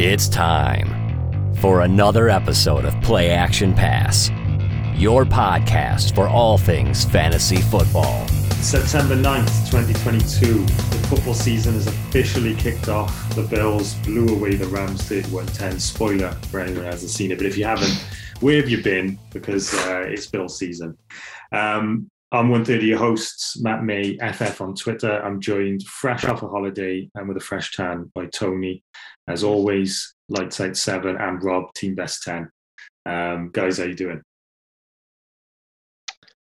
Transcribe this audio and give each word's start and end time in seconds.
It's 0.00 0.28
time 0.28 1.54
for 1.56 1.80
another 1.80 2.28
episode 2.28 2.84
of 2.84 2.94
Play 3.02 3.30
Action 3.30 3.74
Pass, 3.74 4.30
your 4.94 5.24
podcast 5.24 6.14
for 6.14 6.28
all 6.28 6.56
things 6.56 7.04
fantasy 7.04 7.56
football. 7.56 8.28
September 8.60 9.16
9th, 9.16 9.68
2022. 9.68 10.62
The 10.62 11.06
football 11.08 11.34
season 11.34 11.74
is 11.74 11.88
officially 11.88 12.54
kicked 12.54 12.88
off. 12.88 13.34
The 13.34 13.42
Bills 13.42 13.94
blew 13.94 14.28
away 14.28 14.54
the 14.54 14.68
Rams 14.68 15.02
31 15.02 15.46
10. 15.46 15.80
Spoiler 15.80 16.30
for 16.48 16.60
anyone 16.60 16.84
who 16.84 16.86
hasn't 16.86 17.10
seen 17.10 17.32
it, 17.32 17.38
but 17.38 17.48
if 17.48 17.58
you 17.58 17.64
haven't, 17.64 17.90
where 18.38 18.60
have 18.60 18.68
you 18.68 18.80
been? 18.80 19.18
Because 19.32 19.74
uh, 19.74 20.04
it's 20.06 20.28
Bill 20.28 20.48
season. 20.48 20.96
Um, 21.50 22.08
I'm 22.30 22.50
one 22.50 22.64
third 22.64 22.80
of 22.80 22.84
your 22.84 22.98
hosts, 22.98 23.58
Matt 23.58 23.84
May, 23.84 24.18
FF 24.18 24.60
on 24.60 24.74
Twitter. 24.74 25.22
I'm 25.22 25.40
joined 25.40 25.82
fresh 25.84 26.26
off 26.26 26.42
a 26.42 26.48
holiday 26.48 27.08
and 27.14 27.26
with 27.26 27.38
a 27.38 27.40
fresh 27.40 27.74
tan 27.74 28.10
by 28.14 28.26
Tony. 28.26 28.84
As 29.26 29.42
always, 29.42 30.14
Lightside 30.30 30.76
7 30.76 31.16
and 31.16 31.42
Rob, 31.42 31.72
Team 31.74 31.94
Best 31.94 32.22
10. 32.24 32.50
Um, 33.06 33.50
guys, 33.50 33.78
how 33.78 33.84
you 33.84 33.94
doing? 33.94 34.20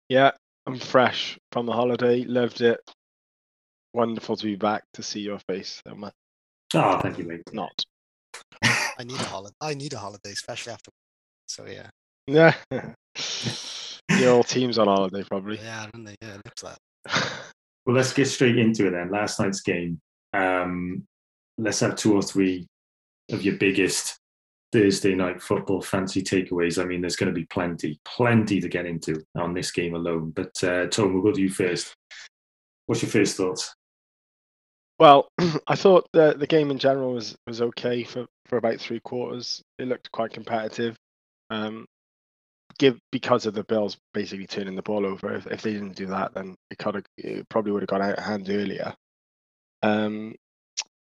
Yeah, 0.08 0.30
I'm 0.66 0.78
fresh 0.78 1.38
from 1.52 1.66
the 1.66 1.72
holiday. 1.72 2.24
Loved 2.24 2.62
it. 2.62 2.80
Wonderful 3.92 4.36
to 4.36 4.44
be 4.44 4.56
back 4.56 4.84
to 4.94 5.02
see 5.02 5.20
your 5.20 5.38
face, 5.38 5.82
though, 5.84 5.94
Matt. 5.94 6.14
Oh, 6.74 6.98
thank 6.98 7.18
you, 7.18 7.24
mate. 7.24 7.42
Not. 7.52 7.84
I 8.62 9.04
need 9.04 9.20
a 9.20 9.24
holiday. 9.24 9.54
I 9.60 9.74
need 9.74 9.92
a 9.92 9.98
holiday, 9.98 10.30
especially 10.30 10.72
after. 10.72 10.90
So 11.46 11.66
yeah. 11.66 11.90
Yeah. 12.26 12.54
Your 14.10 14.32
whole 14.32 14.44
team's 14.44 14.78
on 14.78 14.86
holiday, 14.86 15.22
probably. 15.24 15.58
Yeah, 15.58 15.86
and 15.92 16.06
they 16.06 16.14
yeah, 16.20 16.36
looks 16.44 16.62
like. 16.62 16.78
Well, 17.86 17.96
let's 17.96 18.14
get 18.14 18.28
straight 18.28 18.56
into 18.56 18.86
it 18.86 18.92
then. 18.92 19.10
Last 19.10 19.38
night's 19.38 19.60
game. 19.60 20.00
Um, 20.32 21.06
let's 21.58 21.80
have 21.80 21.96
two 21.96 22.14
or 22.14 22.22
three 22.22 22.66
of 23.30 23.42
your 23.42 23.56
biggest 23.56 24.18
Thursday 24.72 25.14
night 25.14 25.42
football 25.42 25.82
fancy 25.82 26.22
takeaways. 26.22 26.82
I 26.82 26.86
mean, 26.86 27.00
there's 27.00 27.16
going 27.16 27.32
to 27.32 27.38
be 27.38 27.46
plenty, 27.46 28.00
plenty 28.04 28.60
to 28.60 28.68
get 28.68 28.86
into 28.86 29.22
on 29.36 29.52
this 29.52 29.70
game 29.70 29.94
alone. 29.94 30.30
But 30.30 30.64
uh, 30.64 30.86
Tom, 30.86 31.12
we'll 31.12 31.22
go 31.22 31.32
to 31.32 31.40
you 31.40 31.50
first. 31.50 31.94
What's 32.86 33.02
your 33.02 33.10
first 33.10 33.36
thoughts? 33.36 33.74
Well, 34.98 35.28
I 35.66 35.76
thought 35.76 36.08
the 36.12 36.34
the 36.38 36.46
game 36.46 36.70
in 36.70 36.78
general 36.78 37.12
was 37.12 37.36
was 37.46 37.60
okay 37.60 38.02
for 38.02 38.26
for 38.46 38.56
about 38.56 38.80
three 38.80 39.00
quarters. 39.00 39.62
It 39.78 39.88
looked 39.88 40.10
quite 40.12 40.32
competitive. 40.32 40.96
Um, 41.50 41.86
give 42.84 42.98
because 43.10 43.46
of 43.46 43.54
the 43.54 43.64
Bills 43.64 43.96
basically 44.12 44.46
turning 44.46 44.76
the 44.76 44.82
ball 44.82 45.06
over. 45.06 45.34
If, 45.34 45.46
if 45.46 45.62
they 45.62 45.72
didn't 45.72 45.96
do 45.96 46.06
that, 46.06 46.34
then 46.34 46.56
it 46.70 47.48
probably 47.48 47.72
would 47.72 47.82
have 47.82 47.88
gone 47.88 48.02
out 48.02 48.18
of 48.18 48.24
hand 48.24 48.48
earlier. 48.50 48.94
Um, 49.82 50.34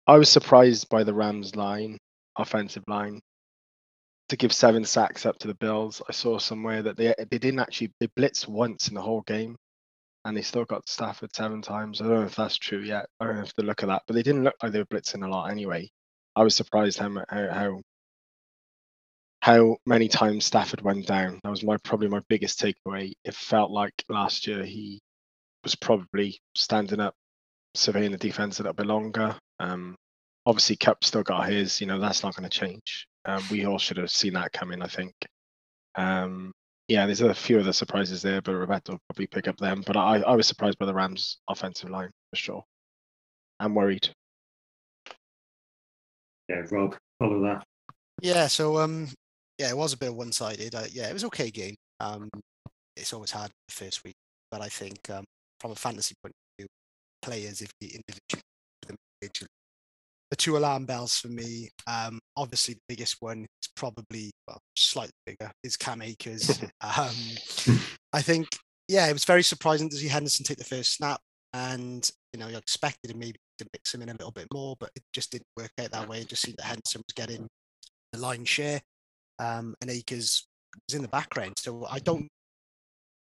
I 0.07 0.19
was 0.19 0.29
surprised 0.29 0.89
by 0.89 1.03
the 1.05 1.15
Rams 1.15 1.57
line, 1.57 1.99
offensive 2.37 2.85
line, 2.87 3.21
to 4.29 4.37
give 4.37 4.53
seven 4.53 4.85
sacks 4.85 5.27
up 5.27 5.39
to 5.39 5.49
the 5.49 5.55
Bills. 5.55 6.03
I 6.09 6.13
saw 6.13 6.39
somewhere 6.39 6.83
that 6.83 6.97
they 6.97 7.15
they 7.31 7.39
didn't 7.39 7.61
actually 7.61 7.93
they 8.01 8.09
blitzed 8.09 8.49
once 8.49 8.89
in 8.89 8.95
the 8.95 9.03
whole 9.03 9.23
game, 9.23 9.57
and 10.25 10.37
they 10.37 10.43
still 10.43 10.65
got 10.65 10.89
Stafford 10.89 11.35
seven 11.35 11.63
times. 11.63 12.01
I 12.01 12.05
don't 12.05 12.21
know 12.21 12.27
if 12.27 12.37
that's 12.37 12.59
true 12.59 12.81
yet. 12.81 13.07
I 13.21 13.27
don't 13.27 13.37
have 13.37 13.55
to 13.55 13.65
look 13.65 13.83
at 13.83 13.89
that, 13.89 14.03
but 14.07 14.15
they 14.15 14.23
didn't 14.23 14.45
look 14.45 14.55
like 14.63 14.73
they 14.73 14.81
were 14.81 14.87
blitzing 14.87 15.25
a 15.25 15.29
lot 15.29 15.51
anyway. 15.51 15.89
I 16.37 16.43
was 16.43 16.55
surprised 16.55 16.99
how 16.99 17.11
how 17.29 17.49
how, 17.53 17.81
how 19.47 19.77
many 19.87 20.09
times 20.09 20.45
Stafford 20.45 20.83
went 20.83 21.07
down. 21.07 21.39
That 21.45 21.51
was 21.51 21.63
my 21.63 21.77
probably 21.85 22.09
my 22.09 22.21
biggest 22.29 22.59
takeaway. 22.59 23.13
It 23.23 23.33
felt 23.33 23.71
like 23.71 23.93
last 24.09 24.45
year 24.45 24.65
he 24.65 24.99
was 25.63 25.77
probably 25.77 26.41
standing 26.57 26.99
up, 26.99 27.15
surveying 27.77 28.11
the 28.11 28.19
defense 28.19 28.59
a 28.59 28.65
little 28.65 28.75
bit 28.75 28.87
longer. 28.87 29.37
Um, 29.61 29.95
obviously, 30.47 30.75
Kupp 30.75 31.05
still 31.05 31.23
got 31.23 31.49
his. 31.49 31.81
You 31.81 31.87
know 31.87 32.01
that's 32.01 32.25
not 32.25 32.35
going 32.35 32.51
to 32.51 32.59
change. 32.59 33.07
Um, 33.25 33.41
we 33.49 33.67
all 33.67 33.79
should 33.79 33.99
have 33.99 34.11
seen 34.11 34.33
that 34.33 34.53
coming. 34.53 34.83
I 34.83 34.89
think. 34.89 35.15
Um, 35.95 36.51
yeah, 36.89 37.07
there's 37.07 37.21
a 37.21 37.33
few 37.33 37.61
other 37.61 37.73
surprises 37.73 38.23
there, 38.23 38.43
but 38.43 38.53
Roberto 38.53 38.95
will 38.95 39.01
probably 39.09 39.29
pick 39.29 39.47
up 39.47 39.59
them. 39.59 39.85
But 39.87 39.97
I, 39.97 40.23
I 40.23 40.35
was 40.35 40.49
surprised 40.49 40.79
by 40.79 40.87
the 40.87 40.95
Rams' 40.95 41.39
offensive 41.49 41.91
line 41.91 42.11
for 42.31 42.37
sure. 42.37 42.65
I'm 43.61 43.77
worried. 43.77 44.09
Yeah, 46.49 46.63
Rob, 46.69 46.97
follow 47.21 47.41
that. 47.45 47.65
Yeah, 48.23 48.49
so 48.49 48.79
um, 48.79 49.09
yeah, 49.59 49.71
it 49.71 49.77
was 49.77 49.93
a 49.93 49.99
bit 49.99 50.15
one-sided. 50.15 50.75
Uh, 50.75 50.85
yeah, 50.93 51.09
it 51.09 51.13
was 51.13 51.25
okay 51.25 51.51
game. 51.51 51.77
Um, 52.01 52.29
it's 52.97 53.13
always 53.13 53.31
hard 53.31 53.51
the 53.69 53.75
first 53.75 54.05
week, 54.05 54.17
but 54.51 54.61
I 54.61 54.69
think 54.69 54.99
um, 55.11 55.25
from 55.61 55.73
a 55.73 55.75
fantasy 55.77 56.15
point 56.23 56.33
of 56.35 56.63
view, 56.63 56.67
players 57.23 57.61
if 57.63 57.71
the 57.81 57.87
individual, 57.87 58.43
individually, 58.89 59.49
the 60.31 60.37
two 60.37 60.57
alarm 60.57 60.87
bells 60.87 61.19
for 61.19 61.29
me. 61.29 61.71
Um, 61.87 62.19
obviously 62.37 62.75
the 62.75 62.81
biggest 62.89 63.17
one 63.21 63.43
is 63.63 63.69
probably 63.77 64.31
well, 64.47 64.61
slightly 64.77 65.13
bigger 65.25 65.51
is 65.63 65.77
Cam 65.77 66.03
Akers. 66.03 66.61
um, 66.81 67.15
I 68.13 68.23
think 68.23 68.49
yeah, 68.89 69.09
it 69.09 69.13
was 69.13 69.25
very 69.25 69.43
surprising 69.43 69.89
to 69.91 69.97
see 69.97 70.09
Henderson 70.09 70.45
take 70.45 70.59
the 70.59 70.65
first 70.65 70.95
snap, 70.95 71.21
and 71.53 72.09
you 72.33 72.41
know, 72.41 72.49
you 72.49 72.57
expected 72.57 73.11
him 73.11 73.19
maybe 73.19 73.39
to 73.59 73.67
mix 73.73 73.95
him 73.95 74.03
in 74.03 74.09
a 74.09 74.13
little 74.13 74.31
bit 74.31 74.47
more, 74.53 74.77
but 74.79 74.91
it 74.95 75.03
just 75.13 75.33
didn't 75.33 75.47
work 75.57 75.71
out 75.81 75.91
that 75.91 76.09
way. 76.09 76.21
It 76.21 76.29
just 76.29 76.43
seemed 76.43 76.59
that 76.59 76.67
Henderson 76.67 77.03
was 77.07 77.15
getting 77.15 77.49
the 78.13 78.19
line 78.19 78.45
share, 78.45 78.81
um, 79.39 79.75
and 79.81 79.91
Akers 79.91 80.47
was 80.89 80.95
in 80.95 81.03
the 81.03 81.09
background. 81.09 81.55
So 81.59 81.87
I 81.91 81.99
don't 81.99 82.29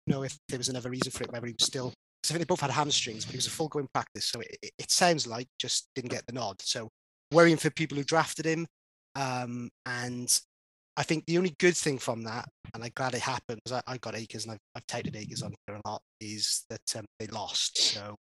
know 0.06 0.22
if 0.22 0.36
there 0.48 0.58
was 0.58 0.68
another 0.68 0.90
reason 0.90 1.10
for 1.10 1.24
it, 1.24 1.32
whether 1.32 1.46
he 1.46 1.54
was 1.58 1.66
still. 1.66 1.92
I 2.24 2.28
think 2.28 2.40
they 2.40 2.44
both 2.44 2.60
had 2.60 2.70
hamstrings, 2.70 3.24
but 3.24 3.32
he 3.32 3.38
was 3.38 3.46
a 3.46 3.50
full 3.50 3.68
going 3.68 3.86
practice, 3.94 4.24
so 4.26 4.40
it, 4.40 4.72
it, 4.78 4.90
sounds 4.90 5.28
like 5.28 5.46
just 5.60 5.88
didn't 5.94 6.10
get 6.10 6.26
the 6.26 6.32
nod. 6.32 6.56
So 6.60 6.88
worrying 7.30 7.56
for 7.56 7.70
people 7.70 7.96
who 7.96 8.02
drafted 8.02 8.44
him, 8.44 8.66
um, 9.14 9.68
and 9.84 10.40
I 10.96 11.04
think 11.04 11.24
the 11.26 11.38
only 11.38 11.54
good 11.60 11.76
thing 11.76 11.98
from 11.98 12.24
that, 12.24 12.48
and 12.74 12.82
I'm 12.82 12.90
glad 12.96 13.14
it 13.14 13.20
happened, 13.20 13.60
because 13.62 13.80
I, 13.86 13.92
I 13.92 13.98
got 13.98 14.16
Akers 14.16 14.44
and 14.44 14.54
I've, 14.54 14.58
I've 14.74 14.86
touted 14.86 15.14
Akers 15.14 15.42
on 15.42 15.54
here 15.68 15.76
a 15.76 15.88
lot, 15.88 16.02
is 16.20 16.64
that 16.68 16.96
um, 16.96 17.04
they 17.20 17.28
lost. 17.28 17.78
So 17.78 18.16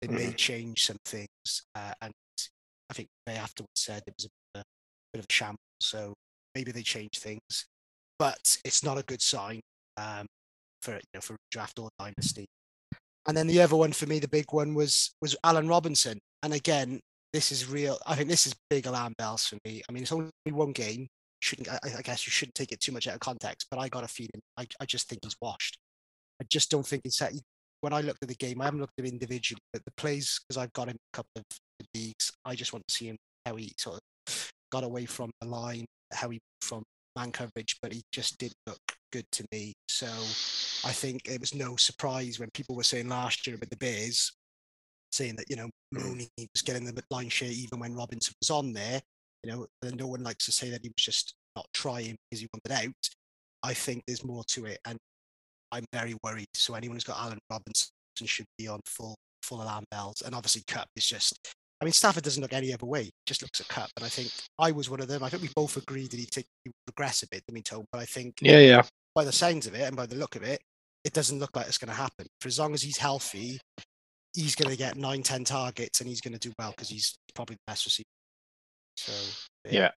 they 0.00 0.08
may 0.08 0.32
change 0.32 0.86
some 0.86 0.98
things. 1.04 1.26
Uh, 1.74 1.92
and 2.02 2.12
I 2.90 2.94
think 2.94 3.08
they 3.26 3.34
afterwards 3.34 3.72
said 3.74 4.02
it 4.06 4.14
was 4.16 4.26
a 4.26 4.28
bit, 4.54 4.60
of 4.60 4.60
a 4.60 4.64
bit 5.12 5.18
of 5.20 5.26
a 5.28 5.32
shambles. 5.32 5.58
So 5.80 6.14
maybe 6.54 6.72
they 6.72 6.82
change 6.82 7.18
things, 7.18 7.66
but 8.18 8.58
it's 8.64 8.84
not 8.84 8.98
a 8.98 9.02
good 9.02 9.22
sign 9.22 9.60
um, 9.96 10.26
for 10.82 10.92
you 10.92 11.00
know 11.14 11.20
for 11.20 11.36
draft 11.50 11.78
or 11.78 11.90
dynasty. 11.98 12.46
And 13.26 13.36
then 13.36 13.46
the 13.46 13.60
other 13.60 13.76
one 13.76 13.92
for 13.92 14.06
me, 14.06 14.18
the 14.18 14.28
big 14.28 14.46
one 14.50 14.74
was 14.74 15.14
was 15.20 15.36
Allen 15.44 15.68
Robinson. 15.68 16.18
And 16.42 16.54
again, 16.54 17.00
this 17.32 17.52
is 17.52 17.68
real. 17.68 17.98
I 18.06 18.14
think 18.14 18.28
this 18.28 18.46
is 18.46 18.54
big 18.70 18.86
alarm 18.86 19.14
bells 19.18 19.46
for 19.46 19.58
me. 19.64 19.82
I 19.88 19.92
mean, 19.92 20.02
it's 20.02 20.12
only 20.12 20.30
one 20.46 20.72
game. 20.72 21.08
Shouldn't 21.40 21.68
I, 21.68 21.78
I 21.98 22.02
guess 22.02 22.26
you 22.26 22.30
shouldn't 22.30 22.54
take 22.54 22.72
it 22.72 22.80
too 22.80 22.92
much 22.92 23.06
out 23.08 23.14
of 23.14 23.20
context, 23.20 23.68
but 23.70 23.78
I 23.78 23.88
got 23.88 24.04
a 24.04 24.08
feeling. 24.08 24.40
I, 24.58 24.66
I 24.80 24.84
just 24.84 25.08
think 25.08 25.20
he's 25.24 25.36
washed. 25.40 25.78
I 26.40 26.44
just 26.50 26.70
don't 26.70 26.86
think 26.86 27.02
he's 27.04 27.16
set. 27.16 27.32
When 27.82 27.92
I 27.92 28.00
looked 28.00 28.22
at 28.22 28.28
the 28.28 28.34
game, 28.34 28.60
I 28.60 28.64
haven't 28.64 28.80
looked 28.80 28.92
at 28.98 29.06
him 29.06 29.12
individually, 29.12 29.60
but 29.72 29.82
the 29.84 29.92
plays 29.96 30.40
because 30.48 30.62
I've 30.62 30.72
got 30.72 30.88
him 30.88 30.96
a 30.96 31.16
couple 31.16 31.30
of 31.36 31.44
leagues. 31.94 32.32
I 32.44 32.54
just 32.54 32.72
want 32.72 32.86
to 32.86 32.94
see 32.94 33.06
him 33.06 33.16
how 33.46 33.56
he 33.56 33.72
sort 33.78 34.00
of 34.26 34.50
got 34.70 34.84
away 34.84 35.06
from 35.06 35.30
the 35.40 35.48
line, 35.48 35.86
how 36.12 36.30
he 36.30 36.40
from 36.62 36.82
man 37.16 37.32
coverage, 37.32 37.76
but 37.82 37.92
he 37.92 38.02
just 38.12 38.38
didn't 38.38 38.56
look 38.66 38.78
good 39.12 39.24
to 39.32 39.44
me. 39.52 39.72
So 39.88 40.06
I 40.06 40.92
think 40.92 41.28
it 41.28 41.40
was 41.40 41.54
no 41.54 41.76
surprise 41.76 42.38
when 42.38 42.50
people 42.54 42.76
were 42.76 42.82
saying 42.82 43.08
last 43.08 43.46
year 43.46 43.56
about 43.56 43.70
the 43.70 43.76
Bears, 43.76 44.32
saying 45.12 45.36
that 45.36 45.50
you 45.50 45.56
know 45.56 45.68
Mooney 45.92 46.28
was 46.36 46.62
getting 46.62 46.84
the 46.84 47.02
line 47.10 47.28
share 47.28 47.50
even 47.50 47.80
when 47.80 47.94
Robinson 47.94 48.34
was 48.40 48.50
on 48.50 48.72
there. 48.72 49.00
You 49.44 49.52
know, 49.52 49.66
no 49.94 50.06
one 50.06 50.22
likes 50.22 50.44
to 50.46 50.52
say 50.52 50.70
that 50.70 50.82
he 50.82 50.88
was 50.88 51.04
just 51.04 51.34
not 51.56 51.66
trying 51.72 52.16
because 52.30 52.40
he 52.40 52.48
wanted 52.52 52.86
out. 52.86 53.08
I 53.62 53.74
think 53.74 54.02
there's 54.06 54.24
more 54.24 54.44
to 54.48 54.66
it, 54.66 54.78
and 54.86 54.98
I'm 55.72 55.84
very 55.92 56.14
worried. 56.22 56.48
So 56.54 56.74
anyone 56.74 56.96
who's 56.96 57.04
got 57.04 57.18
Allen 57.18 57.38
Robinson 57.50 57.90
should 58.24 58.46
be 58.58 58.68
on 58.68 58.80
full 58.84 59.16
full 59.42 59.62
alarm 59.62 59.84
bells. 59.90 60.22
And 60.24 60.34
obviously, 60.34 60.62
Kupp 60.66 60.88
is 60.96 61.06
just. 61.06 61.54
I 61.80 61.84
mean, 61.86 61.92
Stafford 61.92 62.24
doesn't 62.24 62.42
look 62.42 62.52
any 62.52 62.74
other 62.74 62.86
way. 62.86 63.04
He 63.04 63.10
just 63.26 63.42
looks 63.42 63.60
a 63.60 63.64
Kupp, 63.64 63.90
and 63.96 64.04
I 64.04 64.08
think 64.08 64.30
I 64.58 64.70
was 64.70 64.90
one 64.90 65.00
of 65.00 65.08
them. 65.08 65.22
I 65.22 65.30
think 65.30 65.42
we 65.42 65.48
both 65.54 65.76
agreed 65.76 66.10
that 66.10 66.20
he 66.20 66.26
take 66.26 66.46
he 66.64 66.68
would 66.68 66.92
regress 66.92 67.22
a 67.22 67.28
bit. 67.28 67.42
I 67.48 67.52
mean, 67.52 67.62
Tom, 67.62 67.84
but 67.90 68.00
I 68.00 68.04
think 68.04 68.34
Yeah, 68.42 68.58
yeah. 68.58 68.82
by 69.14 69.24
the 69.24 69.32
sounds 69.32 69.66
of 69.66 69.74
it 69.74 69.82
and 69.82 69.96
by 69.96 70.06
the 70.06 70.16
look 70.16 70.36
of 70.36 70.42
it, 70.42 70.60
it 71.04 71.14
doesn't 71.14 71.38
look 71.38 71.56
like 71.56 71.66
it's 71.66 71.78
going 71.78 71.88
to 71.88 71.94
happen. 71.94 72.26
For 72.40 72.48
as 72.48 72.58
long 72.58 72.74
as 72.74 72.82
he's 72.82 72.98
healthy, 72.98 73.58
he's 74.34 74.54
going 74.54 74.70
to 74.70 74.76
get 74.76 74.96
nine, 74.96 75.22
ten 75.22 75.44
targets, 75.44 76.00
and 76.00 76.08
he's 76.08 76.20
going 76.20 76.34
to 76.34 76.48
do 76.48 76.52
well 76.58 76.70
because 76.70 76.90
he's 76.90 77.16
probably 77.34 77.56
the 77.56 77.72
best 77.72 77.86
receiver. 77.86 78.04
So 78.96 79.12
Yeah. 79.70 79.90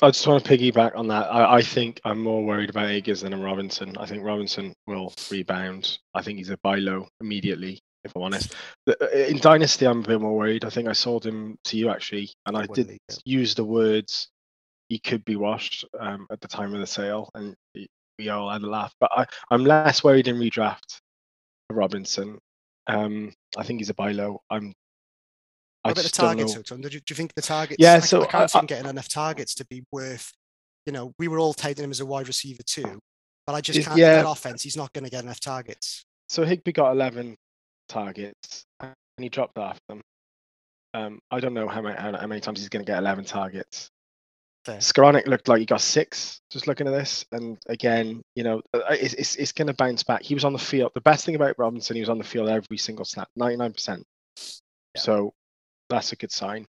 I 0.00 0.10
just 0.10 0.26
want 0.28 0.44
to 0.44 0.48
piggyback 0.56 0.96
on 0.96 1.08
that. 1.08 1.26
I, 1.26 1.56
I 1.56 1.62
think 1.62 2.00
I'm 2.04 2.22
more 2.22 2.44
worried 2.44 2.70
about 2.70 2.86
Akers 2.88 3.22
than 3.22 3.40
Robinson. 3.42 3.96
I 3.98 4.06
think 4.06 4.22
Robinson 4.22 4.72
will 4.86 5.12
rebound. 5.28 5.98
I 6.14 6.22
think 6.22 6.38
he's 6.38 6.50
a 6.50 6.58
buy 6.62 6.76
low 6.76 7.08
immediately, 7.20 7.80
if 8.04 8.14
I'm 8.16 8.22
honest. 8.22 8.54
In 9.12 9.38
Dynasty, 9.38 9.86
I'm 9.86 10.00
a 10.00 10.06
bit 10.06 10.20
more 10.20 10.36
worried. 10.36 10.64
I 10.64 10.70
think 10.70 10.88
I 10.88 10.92
sold 10.92 11.24
him 11.24 11.58
to 11.64 11.76
you 11.76 11.90
actually, 11.90 12.30
and 12.46 12.56
I 12.56 12.66
did 12.66 12.88
yeah. 12.90 13.16
use 13.24 13.54
the 13.54 13.64
words 13.64 14.28
he 14.88 14.98
could 14.98 15.24
be 15.24 15.36
washed 15.36 15.84
um, 16.00 16.26
at 16.30 16.40
the 16.40 16.48
time 16.48 16.74
of 16.74 16.80
the 16.80 16.86
sale, 16.86 17.30
and 17.34 17.54
we- 17.74 17.88
all 18.28 18.50
had 18.50 18.62
a 18.62 18.66
laugh. 18.66 18.92
But 18.98 19.10
I, 19.14 19.26
I'm 19.48 19.64
less 19.64 20.02
worried 20.02 20.26
in 20.26 20.38
redraft 20.38 20.98
Robinson. 21.70 22.38
Um, 22.88 23.32
I 23.56 23.62
think 23.62 23.78
he's 23.78 23.90
a 23.90 23.94
buy 23.94 24.10
low. 24.10 24.40
I'm 24.50 24.72
What 25.82 25.92
about 25.92 26.02
the 26.02 26.10
targets? 26.10 26.54
Do 26.54 26.74
you, 26.74 26.88
do 26.88 27.00
you 27.10 27.14
think 27.14 27.32
the 27.34 27.42
targets? 27.42 27.76
Yeah, 27.78 27.94
I, 27.94 28.00
so 28.00 28.22
I 28.22 28.26
can't 28.26 28.50
see 28.50 28.58
I- 28.58 28.60
him 28.62 28.66
getting 28.66 28.90
enough 28.90 29.08
targets 29.08 29.54
to 29.56 29.66
be 29.66 29.84
worth. 29.92 30.32
You 30.84 30.92
know, 30.92 31.12
we 31.18 31.28
were 31.28 31.38
all 31.38 31.52
touting 31.54 31.84
him 31.84 31.90
as 31.90 32.00
a 32.00 32.06
wide 32.06 32.26
receiver 32.26 32.62
too, 32.64 32.98
but 33.46 33.54
I 33.54 33.60
just 33.60 33.86
can't. 33.86 33.96
yeah. 33.98 34.22
That 34.22 34.28
offense, 34.28 34.62
he's 34.62 34.76
not 34.76 34.92
going 34.94 35.04
to 35.04 35.10
get 35.10 35.22
enough 35.22 35.38
targets. 35.38 36.04
So 36.28 36.44
Higbee 36.44 36.72
got 36.72 36.90
11 36.92 37.36
targets 37.88 38.64
and 38.80 38.94
he 39.18 39.28
dropped 39.28 39.56
half 39.56 39.78
them. 39.88 40.00
Um, 40.94 41.20
I 41.30 41.40
don't 41.40 41.54
know 41.54 41.68
how 41.68 41.82
many, 41.82 41.98
how, 41.98 42.26
many 42.26 42.40
times 42.40 42.60
he's 42.60 42.68
going 42.68 42.84
to 42.84 42.90
get 42.90 42.98
11 42.98 43.24
targets. 43.24 43.90
Fair. 44.64 44.78
Skowronek 44.78 45.26
looked 45.26 45.48
like 45.48 45.60
he 45.60 45.66
got 45.66 45.80
six 45.80 46.40
just 46.50 46.66
looking 46.66 46.86
at 46.86 46.92
this. 46.92 47.24
And 47.32 47.58
again, 47.68 48.22
you 48.34 48.42
know, 48.42 48.62
uh, 48.74 48.80
it's, 48.90 49.14
it's, 49.14 49.36
it's 49.36 49.52
going 49.52 49.68
to 49.68 49.74
bounce 49.74 50.02
back. 50.02 50.22
He 50.22 50.34
was 50.34 50.44
on 50.44 50.52
the 50.52 50.58
field. 50.58 50.92
The 50.94 51.00
best 51.00 51.24
thing 51.24 51.34
about 51.34 51.58
Robinson, 51.58 51.96
he 51.96 52.00
was 52.02 52.08
on 52.08 52.18
the 52.18 52.24
field 52.24 52.48
every 52.48 52.78
single 52.78 53.04
snap, 53.04 53.28
99%. 53.38 53.98
Yeah. 53.98 55.00
So 55.00 55.32
that's 55.88 56.12
a 56.12 56.16
good 56.16 56.32
sign. 56.32 56.66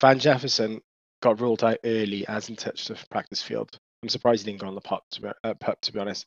Van 0.00 0.18
Jefferson 0.18 0.80
got 1.20 1.40
ruled 1.40 1.64
out 1.64 1.78
early, 1.84 2.24
hasn't 2.28 2.58
touched 2.58 2.88
the 2.88 2.98
practice 3.10 3.42
field. 3.42 3.76
I'm 4.02 4.08
surprised 4.08 4.44
he 4.44 4.52
didn't 4.52 4.62
go 4.62 4.68
on 4.68 4.74
the 4.74 4.80
pop, 4.80 5.04
to 5.12 5.22
be, 5.22 5.28
uh, 5.44 5.54
pup, 5.54 5.80
to 5.82 5.92
be 5.92 5.98
honest. 5.98 6.26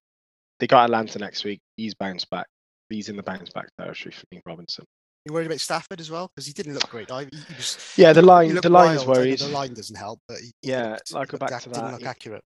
They 0.60 0.68
got 0.68 0.86
Atlanta 0.86 1.20
next 1.20 1.44
week. 1.44 1.62
He's 1.78 1.94
bounced 1.96 2.30
back. 2.30 2.48
He's 2.92 3.10
in 3.10 3.16
the 3.16 3.24
bounce 3.24 3.50
back 3.50 3.68
territory 3.80 4.14
for 4.14 4.26
me, 4.32 4.42
Robinson. 4.46 4.86
You 5.26 5.34
worried 5.34 5.46
about 5.48 5.60
Stafford 5.60 6.00
as 6.00 6.10
well 6.10 6.32
because 6.36 6.48
he 6.48 6.54
didn't 6.54 6.74
look 6.74 6.90
great. 6.90 7.12
I, 7.12 7.24
he, 7.24 7.30
he 7.32 7.54
was, 7.56 7.94
Yeah, 7.96 8.12
the 8.14 8.22
line, 8.24 8.56
the 8.56 8.70
line 8.70 8.96
is 8.96 9.06
worried. 9.06 9.40
The 9.40 9.48
line 9.50 9.74
doesn't 9.74 9.96
help, 9.96 10.20
but 10.28 10.40
he, 10.40 10.52
he 10.62 10.70
Yeah, 10.70 10.92
looked, 10.94 11.14
I'll 11.16 11.26
go 11.26 11.38
back 11.38 11.52
ac- 11.52 11.64
to 11.64 11.70
Didn't 11.70 11.84
that. 11.86 11.92
look 11.92 12.02
He- 12.02 12.08
accurate. 12.08 12.44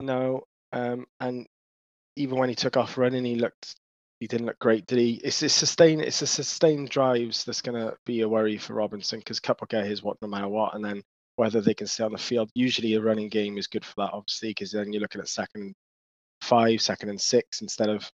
No, 0.00 0.42
um, 0.72 1.06
and 1.20 1.46
even 2.16 2.38
when 2.38 2.48
he 2.48 2.54
took 2.54 2.76
off 2.76 2.98
running, 2.98 3.24
he 3.24 3.36
looked 3.36 3.74
he 4.20 4.26
didn't 4.28 4.46
look 4.46 4.58
great, 4.60 4.86
did 4.86 4.98
he? 4.98 5.14
It's 5.24 5.42
a 5.42 5.48
sustained 5.48 6.02
it's 6.02 6.22
a 6.22 6.26
sustained 6.26 6.90
drives 6.90 7.44
that's 7.44 7.62
going 7.62 7.80
to 7.80 7.96
be 8.06 8.20
a 8.20 8.28
worry 8.28 8.58
for 8.58 8.74
Robinson 8.74 9.18
because 9.18 9.40
Kupp 9.40 9.60
will 9.60 9.66
get 9.68 9.84
his 9.86 10.02
what 10.02 10.16
no 10.22 10.28
matter 10.28 10.48
what, 10.48 10.74
and 10.74 10.84
then 10.84 11.02
whether 11.36 11.60
they 11.60 11.74
can 11.74 11.86
stay 11.86 12.04
on 12.04 12.12
the 12.12 12.18
field. 12.18 12.50
Usually, 12.54 12.94
a 12.94 13.00
running 13.00 13.28
game 13.28 13.56
is 13.58 13.66
good 13.66 13.84
for 13.84 13.94
that, 13.98 14.12
obviously, 14.12 14.50
because 14.50 14.70
then 14.70 14.92
you're 14.92 15.00
looking 15.02 15.20
at 15.20 15.28
second 15.28 15.62
and 15.62 15.74
five, 16.42 16.82
second 16.82 17.08
and 17.08 17.20
six 17.20 17.62
instead 17.62 17.88
of 17.88 18.08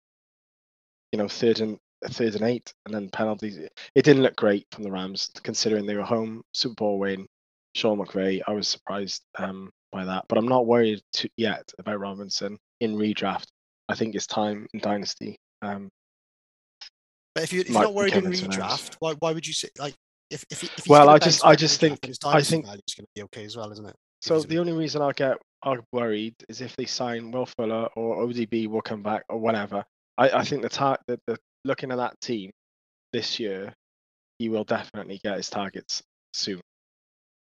you 1.12 1.18
know 1.18 1.28
third 1.28 1.60
and 1.60 1.78
third 2.10 2.34
and 2.34 2.44
eight, 2.44 2.72
and 2.86 2.94
then 2.94 3.08
penalties. 3.10 3.56
It 3.56 4.02
didn't 4.04 4.22
look 4.22 4.36
great 4.36 4.66
from 4.72 4.84
the 4.84 4.90
Rams 4.90 5.30
considering 5.42 5.86
they 5.86 5.96
were 5.96 6.02
home, 6.02 6.42
Super 6.52 6.74
Bowl 6.74 6.98
win. 6.98 7.26
Sean 7.74 7.98
McVay, 7.98 8.40
I 8.46 8.52
was 8.52 8.66
surprised 8.66 9.22
um, 9.38 9.70
by 9.92 10.04
that, 10.04 10.24
but 10.28 10.38
I'm 10.38 10.48
not 10.48 10.66
worried 10.66 11.00
to, 11.14 11.28
yet 11.36 11.70
about 11.78 12.00
Robinson 12.00 12.58
in 12.80 12.96
redraft. 12.96 13.46
I 13.88 13.94
think 13.94 14.14
it's 14.14 14.26
time 14.26 14.66
in 14.74 14.80
Dynasty. 14.80 15.36
Um, 15.62 15.88
But 17.34 17.44
if, 17.44 17.52
you, 17.52 17.60
if 17.60 17.70
you're 17.70 17.82
not 17.82 17.94
worried 17.94 18.14
in 18.14 18.24
redraft, 18.24 18.96
why, 19.00 19.14
why 19.20 19.32
would 19.32 19.46
you 19.46 19.52
say 19.52 19.68
like 19.78 19.94
if 20.30 20.44
if, 20.50 20.64
if 20.64 20.86
Well, 20.88 21.08
I 21.08 21.18
just- 21.18 21.44
I 21.44 21.54
just 21.54 21.78
think- 21.78 22.00
I 22.24 22.42
think- 22.42 22.64
is 22.66 22.94
going 22.94 23.06
to 23.06 23.06
be 23.14 23.22
okay 23.24 23.44
as 23.44 23.56
well, 23.56 23.70
isn't 23.70 23.86
it? 23.86 23.96
so 24.20 24.40
the 24.40 24.58
only 24.58 24.72
reason 24.72 25.00
I'll 25.00 25.12
get 25.12 25.38
I'll 25.62 25.84
worried 25.92 26.34
is 26.48 26.60
if 26.60 26.74
they 26.76 26.86
sign 26.86 27.30
Will 27.30 27.46
Fuller 27.46 27.86
or 27.96 28.24
ODB 28.26 28.66
will 28.66 28.82
come 28.82 29.02
back 29.02 29.24
or 29.28 29.38
whatever. 29.38 29.84
I, 30.18 30.30
I 30.40 30.44
think 30.44 30.62
the 30.62 30.68
tar- 30.68 30.98
the, 31.06 31.18
the 31.26 31.38
looking 31.64 31.90
at 31.92 31.96
that 31.96 32.20
team 32.20 32.50
this 33.12 33.38
year, 33.40 33.72
he 34.38 34.48
will 34.48 34.64
definitely 34.64 35.20
get 35.22 35.36
his 35.36 35.48
targets 35.48 36.02
soon 36.34 36.56
Yeah, 36.56 36.62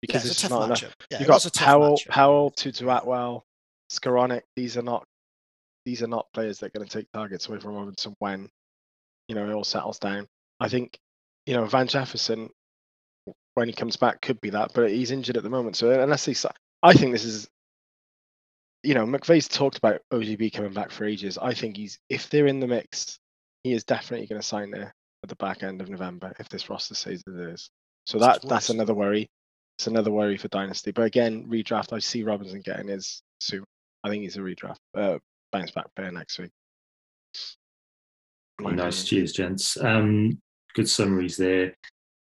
because 0.01 0.25
it's 0.25 0.31
a 0.31 0.31
it's 0.33 0.43
tough 0.43 0.51
not 0.51 0.65
enough. 0.65 0.97
Yeah, 1.11 1.19
You've 1.19 1.29
got 1.29 1.53
Powell, 1.55 1.97
matchup. 1.97 2.09
Powell, 2.09 2.51
Tutu 2.51 2.89
Atwell, 2.89 3.45
Skowronek. 3.91 4.43
These 4.57 4.77
are 4.77 4.83
not 4.83 5.05
these 5.85 6.03
are 6.03 6.09
not 6.09 6.27
players 6.33 6.59
that 6.59 6.67
are 6.67 6.79
going 6.79 6.89
to 6.89 6.99
take 6.99 7.11
targets 7.13 7.49
away 7.49 7.59
from 7.59 7.75
Robinson 7.75 8.15
when 8.19 8.49
you 9.29 9.35
know 9.35 9.49
it 9.49 9.53
all 9.53 9.65
settles 9.65 9.99
down. 9.99 10.27
I 10.61 10.69
think 10.69 10.99
you 11.47 11.55
know 11.55 11.67
Van 11.67 11.87
Jefferson 11.87 12.49
when 13.55 13.69
he 13.69 13.75
comes 13.75 13.97
back 13.97 14.21
could 14.23 14.41
be 14.41 14.51
that, 14.51 14.73
but 14.75 14.91
he's 14.91 15.11
injured 15.11 15.37
at 15.37 15.43
the 15.43 15.51
moment. 15.51 15.77
So 15.77 15.91
unless 16.01 16.25
he, 16.25 16.35
I 16.83 16.95
think 16.95 17.13
this 17.13 17.25
is 17.25 17.49
you 18.82 18.94
know 18.94 19.05
McVay's 19.06 19.49
talked 19.49 19.79
about 19.79 20.00
OGB 20.12 20.52
coming 20.52 20.73
back 20.73 20.90
for 20.90 21.05
ages. 21.05 21.38
I 21.38 21.55
think 21.55 21.76
he's 21.76 21.99
if 22.08 22.29
they're 22.31 22.46
in 22.46 22.61
the 22.61 22.67
mix, 22.67 23.19
he 23.62 23.73
is 23.73 23.84
definitely 23.84 24.26
going 24.26 24.40
to 24.40 24.46
sign 24.46 24.70
there 24.70 24.94
at 25.23 25.29
the 25.29 25.37
back 25.37 25.62
end 25.62 25.81
of 25.81 25.88
November 25.88 26.34
if 26.38 26.49
this 26.49 26.69
roster 26.69 26.94
stays 26.94 27.23
as 27.29 27.34
it 27.34 27.49
is. 27.49 27.70
So 28.06 28.19
that 28.19 28.46
that's 28.49 28.70
another 28.70 28.94
worry. 28.94 29.29
It's 29.79 29.87
another 29.87 30.11
worry 30.11 30.37
for 30.37 30.49
Dynasty. 30.49 30.90
But 30.90 31.02
again, 31.05 31.46
redraft, 31.49 31.93
I 31.93 31.99
see 31.99 32.23
Robinson 32.25 32.61
getting 32.61 32.88
his 32.88 33.23
soon. 33.40 33.64
I 34.05 34.08
think 34.11 34.23
he's 34.23 34.37
a 34.37 34.40
redraft, 34.40 34.76
uh, 34.96 35.19
bounce 35.52 35.70
back 35.70 35.87
player 35.94 36.11
next 36.11 36.38
week. 36.38 36.50
My 38.61 38.70
Nice, 38.70 39.02
opinion. 39.02 39.06
cheers, 39.06 39.32
gents. 39.32 39.76
Um, 39.81 40.40
good 40.75 40.88
summaries 40.88 41.37
there, 41.37 41.75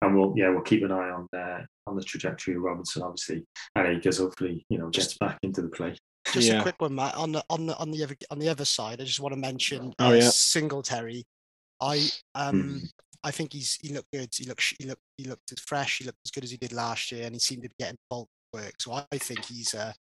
and 0.02 0.16
we'll 0.16 0.34
yeah 0.36 0.50
we'll 0.50 0.60
keep 0.62 0.82
an 0.84 0.92
eye 0.92 1.10
on 1.10 1.26
uh, 1.36 1.62
on 1.86 1.96
the 1.96 2.04
trajectory 2.04 2.54
of 2.54 2.62
Robinson, 2.62 3.02
obviously, 3.02 3.44
and 3.74 3.86
Akers 3.88 4.18
hopefully 4.18 4.64
you 4.68 4.78
know 4.78 4.88
gets 4.90 5.16
back 5.18 5.38
into 5.42 5.62
the 5.62 5.68
play. 5.68 5.96
Just 6.32 6.48
Yeah. 6.48 6.60
a 6.60 6.62
quick 6.62 6.80
one, 6.80 6.94
Matt. 6.94 7.14
On 7.16 7.32
the 7.32 7.44
on 7.50 7.66
the 7.66 7.76
on 7.78 7.90
the 7.90 8.02
other 8.04 8.16
on 8.30 8.38
the 8.38 8.48
other 8.48 8.64
side, 8.64 9.00
I 9.00 9.04
just 9.04 9.20
want 9.20 9.32
to 9.32 9.40
mention 9.40 9.94
Oh, 9.98 10.10
uh, 10.10 10.14
yeah. 10.14 10.30
Singletary. 10.30 11.24
I 11.80 12.08
um 12.34 12.80
Mhm. 12.80 12.90
I 13.22 13.30
think 13.30 13.52
he's 13.52 13.76
he 13.82 13.90
looked 13.92 14.10
good. 14.12 14.28
He 14.34 14.44
looked 14.44 14.74
he 14.78 14.86
looked 14.86 15.02
he 15.18 15.24
looked 15.24 15.52
as 15.52 15.60
fresh. 15.60 15.98
He 15.98 16.04
looked 16.04 16.18
as 16.24 16.30
good 16.30 16.44
as 16.44 16.50
he 16.50 16.56
did 16.56 16.72
last 16.72 17.10
year, 17.12 17.26
and 17.26 17.34
he 17.34 17.38
seemed 17.40 17.62
to 17.64 17.68
be 17.68 17.74
getting 17.78 17.98
bulk 18.08 18.28
work. 18.52 18.74
So 18.80 18.92
I 18.92 19.18
think 19.18 19.44
he's 19.44 19.74
a 19.74 19.94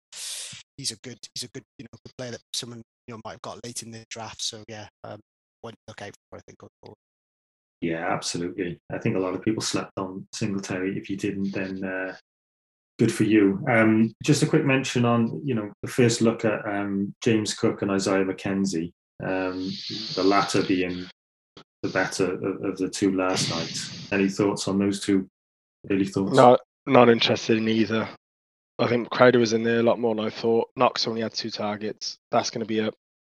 he's 0.78 0.92
a 0.92 0.98
good 0.98 1.18
he's 1.34 1.44
a 1.44 1.50
good 1.50 1.64
you 1.78 1.84
know 1.86 2.00
good 2.06 2.18
player 2.18 2.32
that 2.32 2.42
someone 2.54 2.84
you 3.08 3.14
know 3.16 3.22
might 3.26 3.34
have 3.34 3.42
got 3.42 3.64
late 3.64 3.84
in 3.84 3.92
the 3.92 4.06
draft. 4.10 4.42
So 4.42 4.64
yeah, 4.68 4.88
um, 5.04 5.20
one 5.62 5.74
to 5.74 5.80
look 5.88 6.02
out 6.02 6.16
for. 6.30 6.38
I 6.38 6.42
think 6.42 6.58
going 6.60 6.70
forward. 6.82 6.98
Yeah, 7.82 8.12
absolutely. 8.12 8.80
I 8.92 8.98
think 8.98 9.16
a 9.16 9.20
lot 9.20 9.36
of 9.36 9.44
people 9.44 9.62
slept 9.62 9.92
on 9.98 10.28
Singletary. 10.34 10.98
If 10.98 11.10
you 11.12 11.16
didn't, 11.16 11.52
then 11.52 11.84
uh, 11.84 12.16
good 12.98 13.12
for 13.12 13.24
you. 13.24 13.64
Um, 13.70 14.14
just 14.24 14.44
a 14.44 14.48
quick 14.48 14.66
mention 14.66 15.06
on 15.06 15.42
you 15.44 15.56
know 15.56 15.72
the 15.82 15.88
first 15.88 16.22
look 16.22 16.46
at 16.46 16.66
um, 16.68 17.14
James 17.22 17.54
Cook 17.54 17.82
and 17.82 17.92
Isaiah 17.92 18.26
McKenzie. 18.26 18.92
Um, 19.24 19.72
the 20.16 20.24
latter 20.24 20.64
being 20.64 21.06
the 21.84 21.90
better 21.90 22.34
of, 22.34 22.64
of 22.64 22.78
the 22.78 22.90
two 22.90 23.16
last 23.16 23.50
night. 23.50 24.12
Any 24.12 24.30
thoughts 24.30 24.68
on 24.68 24.80
those 24.80 25.00
two? 25.00 25.30
Early 25.90 26.06
thoughts? 26.06 26.36
Not 26.36 26.60
not 26.86 27.10
interested 27.10 27.58
in 27.58 27.68
either. 27.68 28.08
I 28.80 28.88
think 28.88 29.10
Crowder 29.10 29.40
was 29.40 29.54
in 29.54 29.64
there 29.64 29.80
a 29.80 29.84
lot 29.84 30.00
more 30.00 30.14
than 30.14 30.26
I 30.26 30.30
thought. 30.30 30.70
Knox 30.76 31.08
only 31.08 31.22
had 31.22 31.34
two 31.34 31.50
targets. 31.50 32.18
That's 32.32 32.50
going 32.50 32.62
to 32.62 32.68
be 32.68 32.80
a 32.80 32.92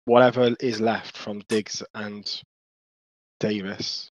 whatever 0.06 0.56
is 0.60 0.82
left 0.82 1.18
from 1.18 1.42
Diggs 1.48 1.84
and 1.94 2.42
Davis 3.40 4.10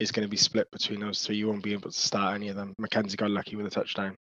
is 0.00 0.10
going 0.10 0.26
to 0.26 0.30
be 0.30 0.36
split 0.36 0.70
between 0.70 1.00
those 1.00 1.24
three. 1.24 1.36
You 1.36 1.48
won't 1.48 1.62
be 1.62 1.72
able 1.72 1.90
to 1.90 1.98
start 1.98 2.34
any 2.34 2.48
of 2.48 2.56
them. 2.56 2.74
McKenzie 2.80 3.16
got 3.16 3.30
lucky 3.30 3.56
with 3.56 3.66
a 3.66 3.70
touchdown 3.70 4.16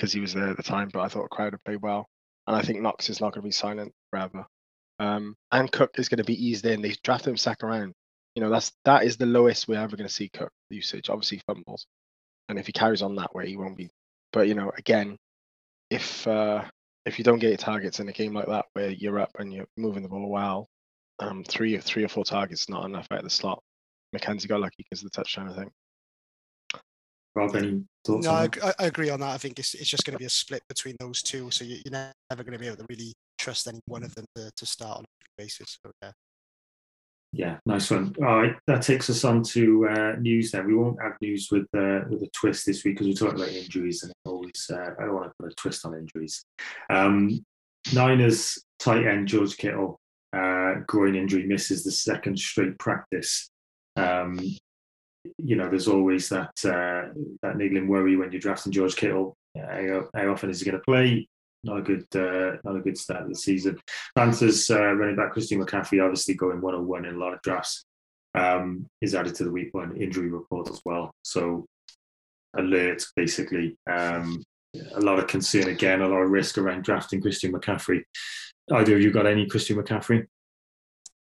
because 0.00 0.14
he 0.14 0.20
was 0.20 0.32
there 0.32 0.48
at 0.48 0.56
the 0.56 0.62
time, 0.62 0.88
but 0.90 1.00
I 1.00 1.08
thought 1.08 1.28
Crowder 1.28 1.58
played 1.62 1.82
well, 1.82 2.08
and 2.46 2.56
I 2.56 2.62
think 2.62 2.80
Knox 2.80 3.10
is 3.10 3.20
not 3.20 3.34
going 3.34 3.42
to 3.42 3.48
be 3.48 3.52
silent 3.52 3.92
forever. 4.10 4.46
Um, 4.98 5.34
and 5.52 5.70
Cook 5.70 5.90
is 5.98 6.08
going 6.08 6.18
to 6.18 6.24
be 6.24 6.42
eased 6.42 6.64
in. 6.64 6.80
They 6.80 6.94
drafted 7.04 7.28
him 7.28 7.36
second 7.36 7.68
round. 7.68 7.92
You 8.34 8.42
know 8.42 8.48
that's 8.48 8.72
that 8.84 9.04
is 9.04 9.18
the 9.18 9.26
lowest 9.26 9.68
we're 9.68 9.80
ever 9.80 9.96
going 9.96 10.08
to 10.08 10.12
see 10.12 10.30
Cook 10.30 10.52
usage. 10.70 11.10
Obviously 11.10 11.42
fumbles, 11.46 11.86
and 12.48 12.58
if 12.58 12.66
he 12.66 12.72
carries 12.72 13.02
on 13.02 13.16
that 13.16 13.34
way, 13.34 13.48
he 13.48 13.58
won't 13.58 13.76
be. 13.76 13.90
But 14.32 14.48
you 14.48 14.54
know, 14.54 14.72
again, 14.78 15.18
if 15.90 16.26
uh, 16.26 16.64
if 17.04 17.18
you 17.18 17.24
don't 17.24 17.40
get 17.40 17.48
your 17.48 17.58
targets 17.58 18.00
in 18.00 18.08
a 18.08 18.12
game 18.12 18.32
like 18.32 18.46
that 18.46 18.66
where 18.72 18.90
you're 18.90 19.18
up 19.18 19.32
and 19.38 19.52
you're 19.52 19.68
moving 19.76 20.02
the 20.02 20.08
ball 20.08 20.30
well, 20.30 20.68
um, 21.18 21.44
three 21.44 21.76
or 21.76 21.80
three 21.80 22.04
or 22.04 22.08
four 22.08 22.24
targets 22.24 22.70
not 22.70 22.86
enough 22.86 23.08
out 23.10 23.18
of 23.18 23.24
the 23.24 23.30
slot. 23.30 23.62
McKenzie 24.16 24.48
got 24.48 24.60
lucky 24.60 24.76
because 24.78 25.04
of 25.04 25.10
the 25.10 25.16
touchdown, 25.16 25.50
I 25.50 25.56
think. 25.56 25.72
Rob, 27.34 27.54
any 27.54 27.84
thoughts? 28.04 28.26
No, 28.26 28.32
I, 28.32 28.48
I 28.78 28.86
agree 28.86 29.10
on 29.10 29.20
that. 29.20 29.30
I 29.30 29.38
think 29.38 29.58
it's 29.58 29.74
it's 29.74 29.88
just 29.88 30.04
going 30.04 30.14
to 30.14 30.18
be 30.18 30.24
a 30.24 30.30
split 30.30 30.62
between 30.68 30.96
those 30.98 31.22
two. 31.22 31.50
So 31.50 31.64
you, 31.64 31.78
you're 31.84 31.92
never 31.92 32.42
going 32.42 32.52
to 32.52 32.58
be 32.58 32.66
able 32.66 32.78
to 32.78 32.86
really 32.88 33.12
trust 33.38 33.68
any 33.68 33.80
one 33.86 34.02
of 34.02 34.14
them 34.14 34.24
to, 34.36 34.50
to 34.54 34.66
start 34.66 34.98
on 34.98 35.04
a 35.04 35.42
basis. 35.42 35.78
So 35.84 35.92
yeah. 36.02 36.12
Yeah, 37.32 37.58
nice 37.64 37.88
one. 37.92 38.12
All 38.18 38.42
right, 38.42 38.56
that 38.66 38.82
takes 38.82 39.08
us 39.08 39.22
on 39.22 39.44
to 39.44 39.88
uh, 39.88 40.12
news. 40.18 40.50
Then 40.50 40.66
we 40.66 40.74
won't 40.74 41.00
have 41.00 41.12
news 41.20 41.48
with 41.52 41.66
uh, 41.76 42.00
with 42.08 42.22
a 42.22 42.30
twist 42.34 42.66
this 42.66 42.84
week 42.84 42.96
because 42.96 43.06
we 43.06 43.14
talked 43.14 43.36
about 43.36 43.52
injuries, 43.52 44.02
and 44.02 44.12
always 44.24 44.68
uh, 44.72 44.90
I 44.98 45.04
don't 45.04 45.14
want 45.14 45.26
to 45.26 45.32
put 45.38 45.52
a 45.52 45.54
twist 45.54 45.86
on 45.86 45.94
injuries. 45.94 46.44
Um, 46.90 47.44
Niners 47.94 48.58
tight 48.80 49.06
end 49.06 49.28
George 49.28 49.56
Kittle 49.56 50.00
uh, 50.32 50.74
groin 50.86 51.14
injury 51.14 51.46
misses 51.46 51.84
the 51.84 51.92
second 51.92 52.38
straight 52.38 52.78
practice. 52.78 53.50
Um, 53.96 54.38
you 55.38 55.56
know, 55.56 55.68
there's 55.68 55.88
always 55.88 56.28
that 56.28 56.52
uh, 56.64 57.12
that 57.42 57.56
niggling 57.56 57.88
worry 57.88 58.16
when 58.16 58.32
you're 58.32 58.40
drafting 58.40 58.72
George 58.72 58.96
Kittle. 58.96 59.36
How, 59.56 60.08
how 60.14 60.32
often 60.32 60.50
is 60.50 60.60
he 60.60 60.70
going 60.70 60.78
to 60.78 60.84
play? 60.84 61.28
Not 61.62 61.78
a 61.78 61.82
good, 61.82 62.06
uh, 62.14 62.56
not 62.64 62.76
a 62.76 62.80
good 62.80 62.96
start 62.96 63.22
of 63.22 63.28
the 63.28 63.34
season. 63.34 63.78
Panthers 64.16 64.70
uh, 64.70 64.92
running 64.94 65.16
back 65.16 65.32
Christian 65.32 65.62
McCaffrey, 65.62 66.02
obviously 66.02 66.34
going 66.34 66.60
101 66.60 67.04
in 67.04 67.14
a 67.14 67.18
lot 67.18 67.34
of 67.34 67.42
drafts, 67.42 67.84
um, 68.34 68.86
is 69.02 69.14
added 69.14 69.34
to 69.36 69.44
the 69.44 69.50
week 69.50 69.68
one 69.72 69.96
injury 69.96 70.28
report 70.28 70.70
as 70.70 70.80
well. 70.84 71.10
So 71.22 71.66
alert, 72.56 73.04
basically. 73.14 73.76
Um, 73.90 74.42
a 74.94 75.00
lot 75.00 75.18
of 75.18 75.26
concern 75.26 75.68
again, 75.68 76.00
a 76.00 76.08
lot 76.08 76.22
of 76.22 76.30
risk 76.30 76.56
around 76.56 76.84
drafting 76.84 77.20
Christian 77.20 77.52
McCaffrey. 77.52 78.02
Either 78.72 78.94
of 78.94 79.02
you 79.02 79.10
got 79.10 79.26
any 79.26 79.46
Christian 79.46 79.76
McCaffrey? 79.76 80.26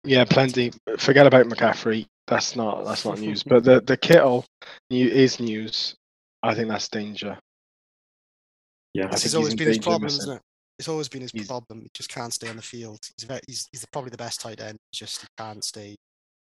Yeah, 0.03 0.25
plenty. 0.25 0.71
Forget 0.97 1.25
about 1.25 1.47
McCaffrey. 1.47 2.05
That's 2.27 2.55
not 2.55 2.85
that's 2.85 3.05
not 3.05 3.19
news. 3.19 3.43
But 3.43 3.63
the 3.63 3.81
the 3.81 3.97
Kittle 3.97 4.45
new 4.89 5.07
is 5.07 5.39
news. 5.39 5.95
I 6.41 6.53
think 6.55 6.69
that's 6.69 6.87
danger. 6.89 7.37
Yeah, 8.93 9.05
I 9.05 9.11
This 9.11 9.23
has 9.23 9.35
always 9.35 9.55
been 9.55 9.67
his 9.67 9.79
problem, 9.79 10.03
missing. 10.03 10.19
isn't 10.21 10.35
it? 10.37 10.41
It's 10.79 10.87
always 10.87 11.07
been 11.09 11.21
his 11.21 11.31
He's- 11.31 11.47
problem. 11.47 11.81
He 11.81 11.89
just 11.93 12.09
can't 12.09 12.33
stay 12.33 12.49
on 12.49 12.55
the 12.55 12.61
field. 12.61 12.99
He's 13.17 13.25
very, 13.25 13.39
he's, 13.47 13.67
he's 13.71 13.85
probably 13.91 14.09
the 14.11 14.17
best 14.17 14.41
tight 14.41 14.59
end. 14.61 14.77
He's 14.91 14.99
just 14.99 15.21
he 15.21 15.27
can't 15.37 15.63
stay. 15.63 15.95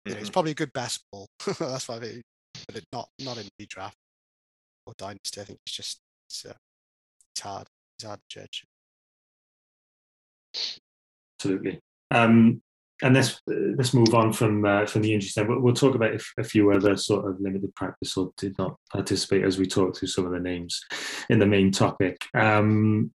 You 0.05 0.13
know, 0.15 0.19
he's 0.19 0.31
probably 0.31 0.53
a 0.53 0.55
good 0.55 0.73
best 0.73 1.03
ball. 1.13 1.27
That's 1.59 1.89
why 1.89 1.97
I 1.97 2.01
think, 2.01 2.23
but 2.67 2.77
it, 2.77 2.85
not 2.93 3.09
not 3.21 3.39
in 3.39 3.47
redraft 3.61 3.93
or 4.87 4.95
dynasty. 4.99 5.41
I 5.41 5.45
think 5.45 5.59
it's 5.67 5.77
just 5.77 5.99
it's, 6.29 6.45
uh, 6.47 6.55
it's 7.35 7.41
hard. 7.41 7.67
It's 7.99 8.07
hard 8.07 8.21
to 8.29 8.41
judge. 8.41 8.65
absolutely. 11.39 11.79
Um, 12.11 12.61
and 13.03 13.15
let's 13.15 13.41
let's 13.47 13.95
move 13.95 14.15
on 14.15 14.33
from 14.33 14.65
uh, 14.65 14.87
from 14.87 15.03
the 15.03 15.15
injuries. 15.15 15.35
Then 15.35 15.49
we'll, 15.49 15.61
we'll 15.61 15.75
talk 15.75 15.95
about 15.95 16.21
a 16.39 16.45
few 16.45 16.73
other 16.73 16.97
sort 16.97 17.27
of 17.27 17.41
limited 17.41 17.75
practice 17.75 18.17
or 18.17 18.33
did 18.37 18.57
not 18.59 18.77
participate 18.93 19.45
as 19.45 19.59
we 19.59 19.67
talk 19.67 19.97
through 19.97 20.09
some 20.09 20.27
of 20.27 20.33
the 20.33 20.41
names 20.41 20.85
in 21.31 21.39
the 21.39 21.47
main 21.47 21.71
topic. 21.71 22.25
Um, 22.35 23.13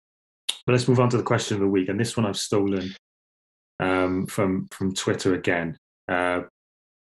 but 0.67 0.73
let's 0.73 0.87
move 0.87 1.01
on 1.01 1.11
to 1.11 1.17
the 1.17 1.23
question 1.23 1.57
of 1.57 1.61
the 1.61 1.69
week, 1.69 1.89
and 1.89 1.99
this 1.99 2.17
one 2.17 2.27
I've 2.27 2.37
stolen 2.37 2.95
um, 3.81 4.27
from 4.27 4.69
from 4.71 4.95
Twitter 4.95 5.35
again. 5.35 5.77
Uh, 6.09 6.43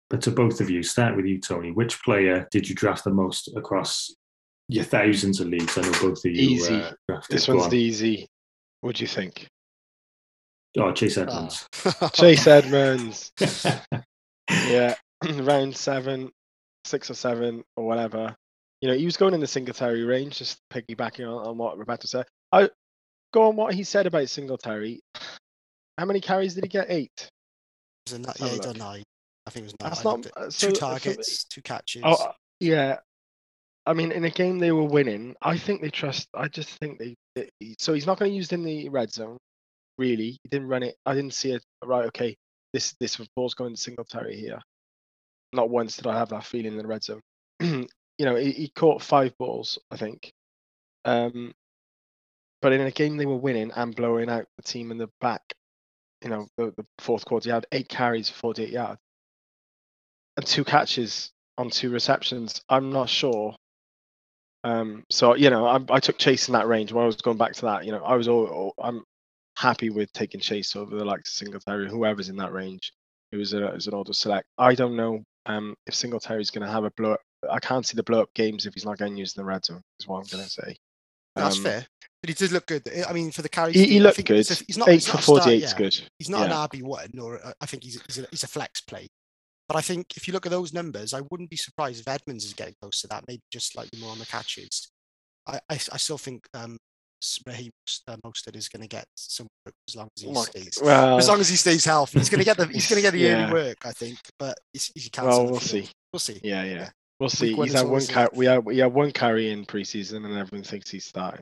but 0.09 0.21
to 0.21 0.31
both 0.31 0.59
of 0.61 0.69
you, 0.69 0.83
start 0.83 1.15
with 1.15 1.25
you, 1.25 1.39
Tony. 1.39 1.71
Which 1.71 2.03
player 2.03 2.47
did 2.51 2.67
you 2.67 2.75
draft 2.75 3.03
the 3.03 3.11
most 3.11 3.49
across 3.55 4.13
your 4.67 4.83
thousands 4.83 5.39
of 5.39 5.47
leagues? 5.47 5.77
I 5.77 5.81
know 5.81 5.91
both 5.91 6.25
of 6.25 6.31
you 6.31 6.31
Easy. 6.31 6.75
Uh, 6.75 6.91
drafted. 7.07 7.35
This 7.35 7.47
one's 7.47 7.63
on. 7.63 7.69
the 7.69 7.77
easy. 7.77 8.27
What 8.81 8.95
do 8.95 9.03
you 9.03 9.07
think? 9.07 9.47
Oh 10.77 10.91
Chase 10.91 11.17
Edmonds. 11.17 11.67
Ah. 11.85 12.09
Chase 12.13 12.47
Edmonds. 12.47 13.31
yeah, 14.67 14.95
round 15.41 15.75
seven, 15.75 16.31
six 16.85 17.09
or 17.09 17.13
seven 17.13 17.63
or 17.75 17.85
whatever. 17.85 18.35
You 18.81 18.89
know, 18.89 18.95
he 18.95 19.05
was 19.05 19.15
going 19.17 19.33
in 19.33 19.39
the 19.39 19.47
Singletary 19.47 20.03
range, 20.03 20.37
just 20.39 20.59
piggybacking 20.71 21.25
on, 21.25 21.47
on 21.47 21.57
what 21.57 21.77
Roberto 21.77 22.05
said. 22.07 22.25
I 22.51 22.69
go 23.33 23.43
on 23.47 23.55
what 23.55 23.73
he 23.73 23.83
said 23.83 24.07
about 24.07 24.29
Singletary. 24.29 24.99
How 25.97 26.05
many 26.05 26.19
carries 26.19 26.55
did 26.55 26.63
he 26.63 26.67
get? 26.69 26.87
Eight. 26.89 27.11
It 28.07 28.11
was 28.11 28.13
a 28.13 28.19
ni- 28.19 28.25
yeah, 28.39 28.43
have 28.45 28.51
a 28.51 28.53
he 28.55 28.59
done 28.59 28.77
nine. 28.77 29.03
I 29.45 29.51
think 29.51 29.63
it 29.63 29.65
was 29.67 29.75
nine. 29.79 29.89
That's 29.89 30.03
not 30.03 30.15
looked 30.17 30.25
at- 30.27 30.37
uh, 30.37 30.45
two 30.45 30.51
so- 30.51 30.69
so- 30.69 30.79
targets, 30.79 31.43
two 31.45 31.61
catches. 31.61 32.01
Oh, 32.03 32.31
yeah. 32.59 32.97
I 33.85 33.93
mean, 33.93 34.11
in 34.11 34.23
a 34.25 34.29
game 34.29 34.59
they 34.59 34.71
were 34.71 34.83
winning, 34.85 35.35
I 35.41 35.57
think 35.57 35.81
they 35.81 35.89
trust. 35.89 36.27
I 36.33 36.47
just 36.47 36.69
think 36.79 36.99
they. 36.99 37.15
they- 37.35 37.49
so 37.79 37.93
he's 37.93 38.07
not 38.07 38.17
going 38.19 38.31
to 38.31 38.35
use 38.35 38.47
it 38.51 38.55
in 38.55 38.63
the 38.63 38.89
red 38.89 39.11
zone. 39.13 39.37
Really, 39.97 40.39
he 40.43 40.49
didn't 40.49 40.67
run 40.67 40.83
it. 40.83 40.95
I 41.05 41.13
didn't 41.13 41.33
see 41.33 41.51
it. 41.51 41.63
Right, 41.83 42.05
okay. 42.07 42.35
This 42.73 42.95
this 42.99 43.17
ball's 43.35 43.53
going 43.53 43.75
to 43.75 43.81
Singletary 43.81 44.35
here. 44.35 44.59
Not 45.53 45.69
once 45.69 45.97
did 45.97 46.07
I 46.07 46.17
have 46.17 46.29
that 46.29 46.45
feeling 46.45 46.73
in 46.73 46.77
the 46.77 46.87
red 46.87 47.03
zone. 47.03 47.21
you 47.61 47.87
know, 48.19 48.35
he, 48.35 48.51
he 48.51 48.71
caught 48.75 49.01
five 49.01 49.37
balls, 49.37 49.77
I 49.91 49.97
think. 49.97 50.31
Um, 51.05 51.53
but 52.61 52.73
in 52.73 52.81
a 52.81 52.91
game 52.91 53.17
they 53.17 53.25
were 53.25 53.37
winning 53.37 53.71
and 53.75 53.95
blowing 53.95 54.29
out 54.29 54.45
the 54.57 54.63
team 54.63 54.89
in 54.91 54.97
the 54.97 55.09
back, 55.21 55.41
you 56.23 56.29
know, 56.29 56.47
the, 56.57 56.73
the 56.77 56.85
fourth 56.99 57.25
quarter, 57.25 57.49
he 57.49 57.53
had 57.53 57.67
eight 57.71 57.89
carries 57.89 58.29
for 58.29 58.39
48 58.39 58.69
yards 58.69 58.99
and 60.37 60.45
two 60.45 60.63
catches 60.63 61.31
on 61.57 61.69
two 61.69 61.89
receptions. 61.91 62.61
I'm 62.69 62.91
not 62.91 63.09
sure. 63.09 63.55
Um, 64.63 65.03
so 65.09 65.35
you 65.35 65.49
know, 65.49 65.65
I, 65.67 65.79
I 65.89 65.99
took 65.99 66.17
Chase 66.17 66.47
in 66.47 66.53
that 66.53 66.67
range. 66.67 66.93
When 66.93 67.03
I 67.03 67.07
was 67.07 67.17
going 67.17 67.37
back 67.37 67.53
to 67.53 67.61
that, 67.63 67.85
you 67.85 67.91
know, 67.91 68.03
I 68.03 68.15
was 68.15 68.27
all, 68.27 68.45
all 68.45 68.73
I'm 68.81 69.03
happy 69.55 69.89
with 69.89 70.11
taking 70.13 70.39
Chase 70.39 70.75
over 70.75 70.95
the 70.95 71.05
likes 71.05 71.29
of 71.29 71.33
Singletary, 71.35 71.89
whoever's 71.89 72.29
in 72.29 72.35
that 72.37 72.53
range. 72.53 72.91
It 73.31 73.37
was 73.37 73.53
a, 73.53 73.67
it 73.67 73.73
was 73.75 73.87
an 73.87 73.93
auto 73.93 74.11
select. 74.11 74.45
I 74.57 74.75
don't 74.75 74.95
know 74.95 75.23
um, 75.45 75.75
if 75.87 75.95
Singletary's 75.95 76.49
going 76.51 76.65
to 76.65 76.71
have 76.71 76.83
a 76.83 76.91
blow. 76.91 77.13
up. 77.13 77.21
I 77.51 77.59
can't 77.59 77.85
see 77.85 77.95
the 77.95 78.03
blow 78.03 78.21
up 78.21 78.33
games 78.33 78.65
if 78.65 78.73
he's 78.73 78.85
not 78.85 78.97
getting 78.97 79.17
used 79.17 79.37
in 79.37 79.41
the 79.41 79.45
red 79.45 79.65
zone. 79.65 79.81
Is 79.99 80.07
what 80.07 80.17
I'm 80.19 80.27
going 80.31 80.43
to 80.43 80.49
say. 80.49 80.75
That's 81.35 81.57
Um, 81.57 81.63
fair. 81.63 81.85
But 82.21 82.29
he 82.29 82.33
did 82.35 82.51
look 82.53 82.65
good. 82.67 82.83
I 83.07 83.11
mean, 83.11 83.31
for 83.31 83.41
the 83.41 83.49
carries, 83.49 83.75
He, 83.75 83.85
he 83.85 83.99
I 83.99 84.03
looked 84.03 84.15
think 84.15 84.29
good. 84.29 84.37
he's 84.37 84.61
a- 84.61 84.63
He's 84.65 84.77
not, 84.77 84.87
Eight 84.87 84.93
he's 84.93 85.07
for 85.07 85.13
not 85.15 85.19
a 85.19 85.23
star, 85.23 85.37
48 85.41 85.63
is 85.63 85.71
yeah. 85.71 85.77
good. 85.77 86.09
He's 86.19 86.29
not 86.29 86.39
Yeah. 86.49 86.63
an 86.63 86.69
RB 86.69 86.83
one, 86.83 87.19
or 87.19 87.35
a- 87.37 87.53
I 87.59 87.65
think 87.65 87.83
he's 87.83 88.01
he's 88.07 88.19
a, 88.19 88.27
he's 88.31 88.43
a 88.43 88.47
flex 88.47 88.79
play. 88.81 89.07
But 89.67 89.75
I 89.77 89.81
think 89.81 90.15
if 90.15 90.27
you 90.27 90.33
look 90.33 90.45
at 90.45 90.51
those 90.51 90.71
numbers, 90.73 91.13
I 91.13 91.21
wouldn't 91.31 91.49
be 91.49 91.57
surprised 91.57 91.99
if 91.99 92.07
Edmonds 92.07 92.45
is 92.45 92.53
getting 92.53 92.75
close 92.81 93.01
to 93.01 93.07
that. 93.07 93.25
Maybe 93.27 93.41
just 93.51 93.73
slightly 93.73 93.99
more 93.99 94.11
on 94.11 94.19
the 94.19 94.25
catches. 94.25 94.89
I 95.47 95.55
I, 95.69 95.73
I 95.73 95.97
still 95.97 96.17
think 96.17 96.45
um, 96.53 96.77
Uh, 97.47 98.17
Mostert 98.25 98.55
is 98.55 98.67
going 98.69 98.81
to 98.81 98.87
get 98.87 99.05
some 99.15 99.47
work 99.65 99.73
as 99.87 99.95
long 99.95 100.09
as 100.17 100.21
he 100.23 100.27
Well, 100.29 100.43
stays. 100.43 100.79
Well, 100.81 101.17
as 101.17 101.27
long 101.27 101.39
as 101.39 101.49
he 101.49 101.55
stays 101.55 101.85
healthy, 101.85 102.19
he's 102.19 102.29
going 102.29 102.39
to 102.39 102.45
get 102.45 102.57
the 102.57 102.67
he's 102.67 102.87
going 102.87 102.97
to 102.97 103.01
get 103.01 103.11
the 103.11 103.19
Yeah. 103.19 103.43
early 103.45 103.53
work, 103.53 103.77
I 103.85 103.91
think. 103.91 104.19
But 104.37 104.57
he's, 104.73 104.91
he 104.95 105.09
can't. 105.09 105.27
well, 105.27 105.45
we'll 105.45 105.59
see. 105.59 105.89
We'll 106.11 106.19
see. 106.19 106.39
Yeah, 106.43 106.63
yeah. 106.63 106.73
Yeah. 106.73 106.89
We'll 107.19 107.29
see. 107.29 107.53
He's 107.53 107.73
had 107.73 107.87
one 107.87 108.05
car- 108.07 108.29
we 108.33 108.45
had 108.47 108.65
we 108.65 108.77
had 108.79 108.93
one 108.93 109.11
carry 109.11 109.51
in 109.51 109.65
preseason, 109.65 110.25
and 110.25 110.37
everyone 110.37 110.63
thinks 110.63 110.89
he's 110.89 111.05
starting. 111.05 111.41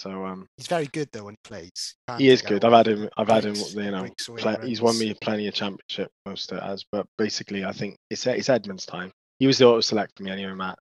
So 0.00 0.24
um, 0.24 0.46
He's 0.56 0.66
very 0.66 0.86
good 0.86 1.08
though 1.12 1.24
when 1.24 1.34
he 1.34 1.38
plays. 1.48 1.94
He 2.16 2.30
is 2.30 2.40
good. 2.40 2.64
I've 2.64 2.72
had 2.72 2.88
him. 2.88 3.08
I've 3.18 3.28
had 3.28 3.44
him. 3.44 3.54
You 3.54 3.90
know, 3.90 4.00
breaks 4.00 4.28
away 4.28 4.40
pla 4.40 4.56
he's 4.62 4.80
won 4.80 4.98
me 4.98 5.14
plenty 5.20 5.46
of 5.46 5.52
championship 5.54 6.10
most 6.26 6.50
of 6.50 6.58
it 6.58 6.64
as. 6.64 6.84
But 6.90 7.06
basically, 7.18 7.64
I 7.64 7.72
think 7.72 7.96
it's 8.08 8.26
it's 8.26 8.48
Edmonds' 8.48 8.86
time. 8.86 9.12
He 9.38 9.46
was 9.46 9.58
the 9.58 9.66
auto 9.66 9.80
select 9.82 10.12
for 10.16 10.22
me 10.24 10.30
anyway, 10.30 10.54
Matt. 10.54 10.78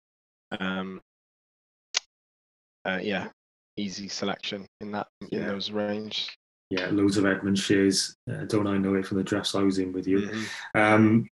Um, 0.59 1.01
uh, 2.85 2.99
yeah, 3.03 3.27
easy 3.79 4.07
selection 4.07 4.65
in 4.81 4.91
that 4.91 5.07
in 5.31 5.45
those 5.45 5.71
range. 5.71 6.35
yeah, 6.69 6.87
loads 6.91 7.17
of 7.17 7.25
Edmonds 7.25 7.59
shares. 7.61 8.15
Uh, 8.31 8.45
don't 8.45 8.67
I 8.67 8.77
know 8.77 8.95
it 8.95 9.05
from 9.05 9.17
the 9.17 9.23
drafts 9.23 9.55
I 9.55 9.63
was 9.63 9.79
in 9.79 9.91
with 9.93 10.07
you? 10.07 10.19
Mhm. 10.29 10.45
Um, 10.75 11.27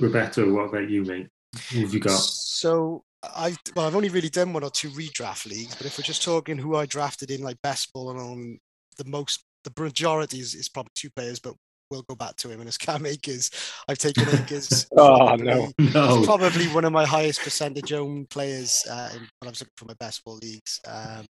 Roberto, 0.00 0.52
what 0.52 0.68
about 0.68 0.90
you, 0.90 1.04
mate? 1.04 1.28
Who 1.72 1.80
have 1.80 1.94
you 1.94 2.00
got? 2.00 2.18
So 2.18 3.02
I've 3.34 3.58
well, 3.74 3.86
I've 3.86 3.96
only 3.96 4.10
really 4.10 4.28
done 4.28 4.52
one 4.52 4.62
or 4.64 4.70
two 4.70 4.90
redraft 4.90 5.46
leagues, 5.46 5.74
but 5.74 5.86
if 5.86 5.96
we're 5.96 6.04
just 6.04 6.22
talking 6.22 6.58
who 6.58 6.76
I 6.76 6.86
drafted 6.86 7.30
in 7.30 7.42
like 7.42 7.56
best 7.62 7.92
ball 7.92 8.10
and 8.10 8.20
on 8.20 8.58
the 8.98 9.04
most, 9.04 9.42
the 9.64 9.72
majority 9.82 10.38
is, 10.40 10.54
is 10.54 10.68
probably 10.68 10.92
two 10.94 11.10
players, 11.16 11.38
but 11.40 11.54
we'll 11.90 12.02
go 12.08 12.14
back 12.14 12.36
to 12.36 12.50
him. 12.50 12.60
And 12.60 12.68
as 12.68 12.76
Cam 12.76 13.06
Akers, 13.06 13.50
I've 13.88 13.98
taken 13.98 14.28
Akers. 14.28 14.86
Oh, 14.96 15.16
probably- 15.26 15.46
no. 15.46 15.72
No. 15.94 16.16
He's 16.18 16.26
probably 16.26 16.66
one 16.68 16.84
of 16.84 16.92
my 16.92 17.06
highest 17.06 17.40
percentage 17.40 17.92
owned 17.92 18.28
players 18.28 18.84
uh, 18.90 19.10
in, 19.14 19.20
when 19.20 19.46
I 19.46 19.48
was 19.50 19.60
looking 19.60 19.72
for 19.76 19.84
my 19.86 19.94
best 19.98 20.22
ball 20.24 20.38
leagues. 20.42 20.80
Um, 20.86 21.24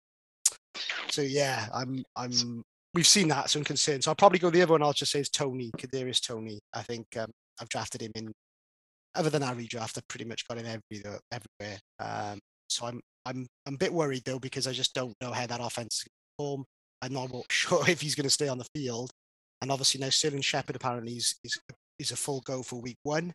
so 1.09 1.21
yeah, 1.21 1.67
I'm 1.73 2.03
I'm 2.15 2.63
we've 2.93 3.07
seen 3.07 3.27
that, 3.29 3.49
so 3.49 3.59
I'm 3.59 3.65
concerned. 3.65 4.03
So 4.03 4.11
I'll 4.11 4.15
probably 4.15 4.39
go 4.39 4.49
the 4.49 4.61
other 4.61 4.71
one. 4.71 4.83
I'll 4.83 4.93
just 4.93 5.11
say 5.11 5.19
is 5.19 5.29
Toney 5.29 5.71
Kadarius 5.77 6.21
Toney. 6.25 6.59
I 6.73 6.81
think 6.81 7.05
um, 7.17 7.31
I've 7.61 7.69
drafted 7.69 8.01
him 8.01 8.11
in. 8.15 8.31
Other 9.15 9.29
than 9.29 9.43
our 9.43 9.55
redraft, 9.55 9.97
I've 9.97 10.07
pretty 10.09 10.25
much 10.25 10.45
got 10.47 10.57
him 10.57 10.65
every, 10.65 11.03
everywhere. 11.31 11.79
Um, 11.99 12.39
so 12.67 12.85
I'm 12.85 12.99
I'm 13.25 13.47
I'm 13.65 13.75
a 13.75 13.77
bit 13.77 13.93
worried 13.93 14.23
though 14.25 14.39
because 14.39 14.67
I 14.67 14.71
just 14.71 14.93
don't 14.93 15.15
know 15.21 15.31
how 15.31 15.45
that 15.47 15.61
offense 15.61 15.95
is 15.95 16.03
going 16.03 16.09
to 16.09 16.35
perform. 16.37 16.65
I'm 17.01 17.13
not 17.13 17.45
sure 17.51 17.89
if 17.89 18.01
he's 18.01 18.15
going 18.15 18.25
to 18.25 18.29
stay 18.29 18.47
on 18.47 18.57
the 18.57 18.67
field. 18.75 19.11
And 19.61 19.71
obviously 19.71 20.01
now 20.01 20.09
Sterling 20.09 20.41
Shepard 20.41 20.75
apparently 20.75 21.13
is, 21.13 21.35
is 21.43 21.57
is 21.97 22.11
a 22.11 22.15
full 22.15 22.41
go 22.41 22.61
for 22.61 22.81
week 22.81 22.97
one. 23.03 23.33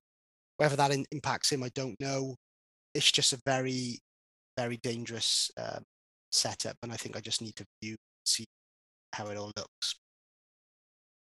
Whether 0.59 0.77
that 0.77 0.91
in, 0.91 1.07
impacts 1.13 1.51
him, 1.51 1.63
I 1.63 1.71
don't 1.75 1.99
know. 2.01 2.37
It's 2.95 3.11
just 3.11 3.33
a 3.33 3.41
very, 3.47 3.99
very 4.59 4.77
dangerous 4.83 5.51
um, 5.57 5.83
setup, 6.33 6.77
and 6.83 6.93
I 6.93 6.97
think 6.97 7.17
I 7.17 7.21
just 7.21 7.43
need 7.43 7.57
to 7.57 7.65
view 7.83 7.97
see 8.25 8.45
how 9.15 9.27
it 9.29 9.37
all 9.37 9.53
looks. 9.57 9.95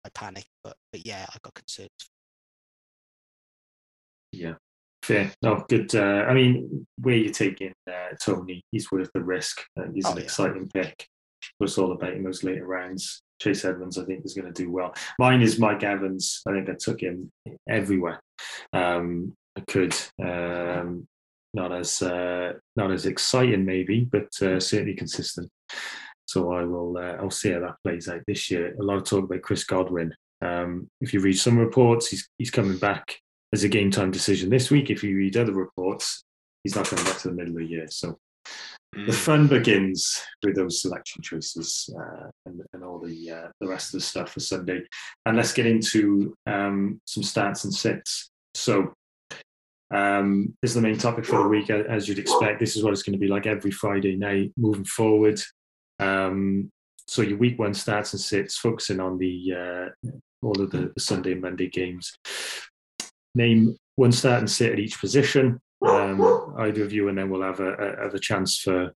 I 0.05 0.10
panic, 0.13 0.45
but 0.63 0.75
but 0.91 1.05
yeah, 1.05 1.25
I 1.29 1.38
got 1.43 1.53
concerns. 1.53 1.89
Yeah, 4.31 4.53
fair. 5.03 5.31
No, 5.41 5.63
good. 5.69 5.93
Uh, 5.95 6.25
I 6.27 6.33
mean, 6.33 6.88
where 7.01 7.15
you're 7.15 7.31
taking 7.33 7.72
uh, 7.89 8.15
Toney, 8.22 8.63
he's 8.72 8.91
worth 8.91 9.10
the 9.13 9.24
risk. 9.24 9.62
Uh, 9.79 9.83
he's 9.93 10.05
Oh, 10.05 10.12
an 10.12 10.17
yeah. 10.17 10.24
exciting 10.24 10.69
pick. 10.74 11.07
It's 11.60 11.77
all 11.77 11.91
about 11.91 12.13
in 12.13 12.24
those 12.24 12.43
later 12.43 12.65
rounds. 12.65 13.22
Chase 13.41 13.65
Edmonds, 13.65 13.98
I 13.98 14.05
think, 14.05 14.25
is 14.25 14.33
going 14.33 14.51
to 14.51 14.63
do 14.63 14.72
well. 14.72 14.93
Mine 15.19 15.41
is 15.41 15.60
Mike 15.60 15.83
Evans. 15.83 16.41
I 16.48 16.51
think 16.53 16.69
I 16.69 16.74
took 16.79 17.01
him 17.01 17.31
everywhere. 17.69 18.22
Um, 18.72 19.33
I 19.57 19.62
could. 19.67 19.93
Um, 20.24 21.05
not 21.53 21.72
as 21.72 22.01
uh, 22.01 22.53
not 22.75 22.91
as 22.91 23.05
exciting, 23.05 23.65
maybe, 23.65 24.07
but 24.12 24.27
uh, 24.41 24.60
certainly 24.60 24.95
consistent. 24.95 25.50
So 26.25 26.51
I 26.53 26.63
will. 26.63 26.98
Uh, 26.98 27.17
I'll 27.22 27.29
see 27.31 27.51
how 27.51 27.60
that 27.60 27.75
plays 27.83 28.07
out 28.10 28.22
this 28.27 28.50
year. 28.50 28.75
A 28.79 28.83
lot 28.83 28.98
of 28.98 29.03
talk 29.03 29.25
about 29.25 29.41
Chris 29.41 29.63
Godwin. 29.63 30.13
Um, 30.41 30.89
if 31.01 31.13
you 31.13 31.19
read 31.19 31.38
some 31.38 31.57
reports, 31.57 32.07
he's 32.07 32.27
he's 32.38 32.51
coming 32.51 32.77
back 32.77 33.17
as 33.53 33.63
a 33.63 33.69
game 33.69 33.91
time 33.91 34.12
decision 34.12 34.50
this 34.50 34.72
week. 34.72 34.89
If 34.89 35.03
you 35.03 35.15
read 35.15 35.38
other 35.38 35.53
reports, 35.53 36.24
he's 36.63 36.75
not 36.75 36.88
coming 36.88 37.05
back 37.05 37.19
to 37.19 37.29
the 37.29 37.36
middle 37.36 37.53
of 37.53 37.60
the 37.60 37.65
year. 37.65 37.88
So 37.89 38.17
Mm. 38.95 39.07
the 39.07 39.13
fun 39.13 39.48
begins 39.48 40.22
with 40.43 40.55
those 40.55 40.81
selection 40.81 41.24
choices 41.24 41.89
uh, 41.98 42.29
and, 42.45 42.62
and 42.74 42.83
all 42.83 43.00
the 43.00 43.31
uh, 43.31 43.48
the 43.60 43.67
rest 43.67 43.88
of 43.88 44.00
the 44.00 44.05
stuff 44.05 44.31
for 44.31 44.39
Sunday. 44.39 44.83
And 45.25 45.36
let's 45.36 45.53
get 45.53 45.65
into 45.65 46.36
um, 46.45 47.01
some 47.05 47.24
stats 47.24 47.63
and 47.63 47.74
sits. 47.74 48.29
So 48.53 48.93
um, 49.94 50.56
this 50.62 50.72
is 50.72 50.76
the 50.76 50.82
main 50.82 50.98
topic 50.98 51.26
for 51.26 51.44
the 51.44 51.48
week, 51.48 51.70
as 51.70 52.08
you'd 52.08 52.20
expect. 52.20 52.60
This 52.60 52.76
is 52.76 52.84
what 52.84 52.94
it's 52.94 53.04
going 53.04 53.14
to 53.14 53.20
be 53.20 53.28
like 53.28 53.46
every 53.46 53.72
Friday 53.72 54.16
night 54.16 54.52
moving 54.58 54.86
forward. 54.86 55.40
Um, 56.00 56.72
so 57.08 57.22
your 57.22 57.38
week 57.38 57.60
one 57.60 57.74
starts 57.74 58.14
and 58.14 58.22
sits, 58.22 58.58
focusing 58.58 59.00
on 59.00 59.18
the 59.18 59.54
uh, 59.54 60.10
all 60.42 60.60
of 60.60 60.72
the, 60.72 60.92
the 60.96 61.00
Sunday 61.00 61.34
and 61.34 61.42
Monday 61.42 61.70
games. 61.70 62.12
Name 63.36 63.78
one 63.96 64.12
start 64.12 64.40
and 64.40 64.50
sit 64.50 64.72
at 64.72 64.80
each 64.80 65.00
position. 65.00 65.60
um, 65.86 66.56
either 66.60 66.84
of 66.84 66.94
you, 66.94 67.10
and 67.10 67.18
then 67.18 67.30
we'll 67.30 67.42
have 67.42 67.60
a, 67.60 67.74
a, 67.74 68.10
a 68.10 68.20
chance 68.20 68.58
for 68.58 68.94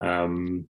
um, 0.00 0.68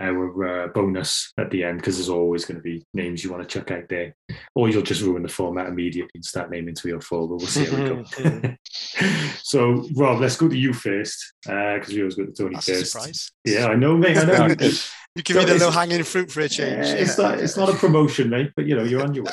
our 0.00 0.64
uh, 0.64 0.68
bonus 0.68 1.32
at 1.38 1.50
the 1.50 1.64
end 1.64 1.78
because 1.78 1.96
there's 1.96 2.08
always 2.08 2.44
going 2.44 2.56
to 2.56 2.62
be 2.62 2.84
names 2.94 3.22
you 3.22 3.30
want 3.30 3.42
to 3.42 3.48
chuck 3.48 3.70
out 3.70 3.88
there, 3.88 4.14
or 4.54 4.68
you'll 4.68 4.82
just 4.82 5.02
ruin 5.02 5.22
the 5.22 5.28
format 5.28 5.68
immediately 5.68 6.10
and 6.14 6.24
start 6.24 6.50
naming 6.50 6.74
three 6.74 6.92
or 6.92 7.00
four. 7.00 7.28
But 7.28 7.36
we'll 7.36 7.46
see 7.46 7.66
how 7.66 7.76
we 7.76 7.88
go. 7.88 8.54
so, 9.42 9.86
Rob, 9.94 10.20
let's 10.20 10.36
go 10.36 10.48
to 10.48 10.56
you 10.56 10.72
first 10.72 11.34
because 11.44 11.88
we 11.88 12.00
always 12.00 12.14
go 12.14 12.26
to 12.26 12.32
Tony 12.32 12.54
That's 12.54 12.92
first. 12.92 13.32
a. 13.46 13.50
Yeah, 13.50 13.66
I 13.66 13.74
know, 13.74 13.96
mate. 13.96 14.16
I 14.16 14.24
know. 14.24 14.54
You 15.16 15.24
give 15.24 15.38
me 15.38 15.44
the 15.44 15.56
It's- 15.56 15.60
low 15.60 15.72
hanging 15.72 16.04
fruit 16.04 16.30
for 16.30 16.40
a 16.40 16.48
change. 16.48 16.86
Yeah, 16.86 16.94
it's 16.94 17.18
not 17.18 17.40
it's 17.40 17.56
not 17.56 17.68
a 17.68 17.74
promotion, 17.74 18.30
mate, 18.30 18.52
but 18.54 18.64
you 18.66 18.76
know 18.76 18.84
you're 18.84 19.02
on 19.02 19.12
your 19.12 19.24
way. 19.24 19.32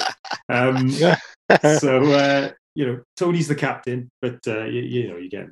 Um, 0.50 0.90
so 0.90 2.04
uh, 2.14 2.50
you 2.74 2.88
know 2.88 3.02
Tony's 3.16 3.48
the 3.48 3.54
captain, 3.54 4.10
but 4.20 4.40
uh, 4.48 4.64
you, 4.66 4.82
you 4.82 5.08
know 5.08 5.18
you 5.18 5.30
get. 5.30 5.50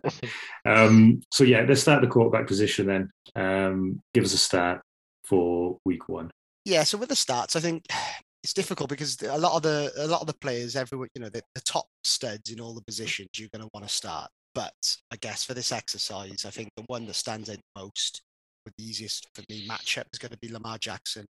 Um, 0.66 1.22
so 1.32 1.44
yeah, 1.44 1.64
let's 1.68 1.82
start 1.82 2.02
the 2.02 2.08
quarterback 2.08 2.48
position 2.48 2.88
then. 2.88 3.12
Um, 3.36 4.02
give 4.16 4.24
us 4.24 4.34
a 4.34 4.40
start 4.40 4.82
for 5.28 5.80
week 5.86 6.10
one. 6.10 6.32
Yeah, 6.66 6.84
so 6.84 6.98
with 6.98 7.10
the 7.10 7.16
stats, 7.16 7.56
I 7.56 7.60
think 7.60 7.86
it's 8.44 8.54
difficult 8.54 8.90
because 8.90 9.22
a 9.22 9.38
lot 9.38 9.56
of 9.56 9.62
the 9.64 9.92
a 9.98 10.08
lot 10.08 10.22
of 10.22 10.28
the 10.28 10.36
players, 10.42 10.76
everyone, 10.76 11.08
you 11.16 11.22
know, 11.22 11.30
the, 11.30 11.42
the 11.54 11.62
top 11.62 11.86
studs 12.04 12.52
in 12.52 12.60
all 12.60 12.74
the 12.74 12.84
positions, 12.84 13.30
you're 13.38 13.50
going 13.54 13.64
to 13.64 13.70
want 13.74 13.88
to 13.88 13.94
start. 13.94 14.30
But 14.54 14.74
I 15.12 15.18
guess 15.18 15.44
for 15.44 15.54
this 15.54 15.72
exercise, 15.72 16.46
I 16.46 16.50
think 16.50 16.70
the 16.76 16.86
one 16.88 17.06
that 17.08 17.16
stands 17.16 17.50
out 17.50 17.60
most, 17.78 18.22
with 18.66 18.74
the 18.78 18.86
easiest 18.86 19.28
for 19.36 19.44
me 19.50 19.68
matchup, 19.68 20.06
is 20.14 20.20
going 20.20 20.32
to 20.32 20.38
be 20.38 20.52
Lamar 20.52 20.78
Jackson 20.78 21.26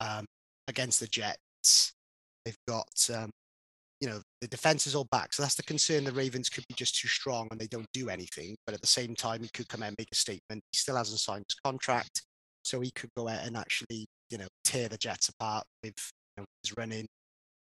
um, 0.00 0.24
against 0.66 0.98
the 0.98 1.06
Jets. 1.06 1.92
They've 2.44 2.56
got, 2.66 2.88
um, 3.14 3.30
you 4.00 4.08
know, 4.08 4.20
the 4.40 4.48
defense 4.48 4.86
is 4.86 4.94
all 4.94 5.06
back, 5.10 5.32
so 5.32 5.42
that's 5.42 5.54
the 5.54 5.62
concern. 5.62 6.04
The 6.04 6.12
Ravens 6.12 6.48
could 6.48 6.64
be 6.68 6.74
just 6.74 6.98
too 6.98 7.08
strong 7.08 7.48
and 7.50 7.60
they 7.60 7.66
don't 7.66 7.86
do 7.92 8.08
anything. 8.08 8.56
But 8.66 8.74
at 8.74 8.80
the 8.80 8.86
same 8.86 9.14
time, 9.14 9.42
he 9.42 9.50
could 9.52 9.68
come 9.68 9.82
out 9.82 9.88
and 9.88 9.96
make 9.98 10.08
a 10.10 10.16
statement. 10.16 10.62
He 10.72 10.76
still 10.76 10.96
hasn't 10.96 11.20
signed 11.20 11.44
his 11.48 11.56
contract. 11.64 12.22
So 12.64 12.80
he 12.80 12.90
could 12.90 13.10
go 13.16 13.28
out 13.28 13.44
and 13.44 13.56
actually, 13.56 14.06
you 14.30 14.38
know, 14.38 14.46
tear 14.64 14.88
the 14.88 14.96
Jets 14.96 15.28
apart 15.28 15.64
with 15.82 15.94
you 16.36 16.42
know, 16.42 16.46
his 16.62 16.76
running, 16.76 17.06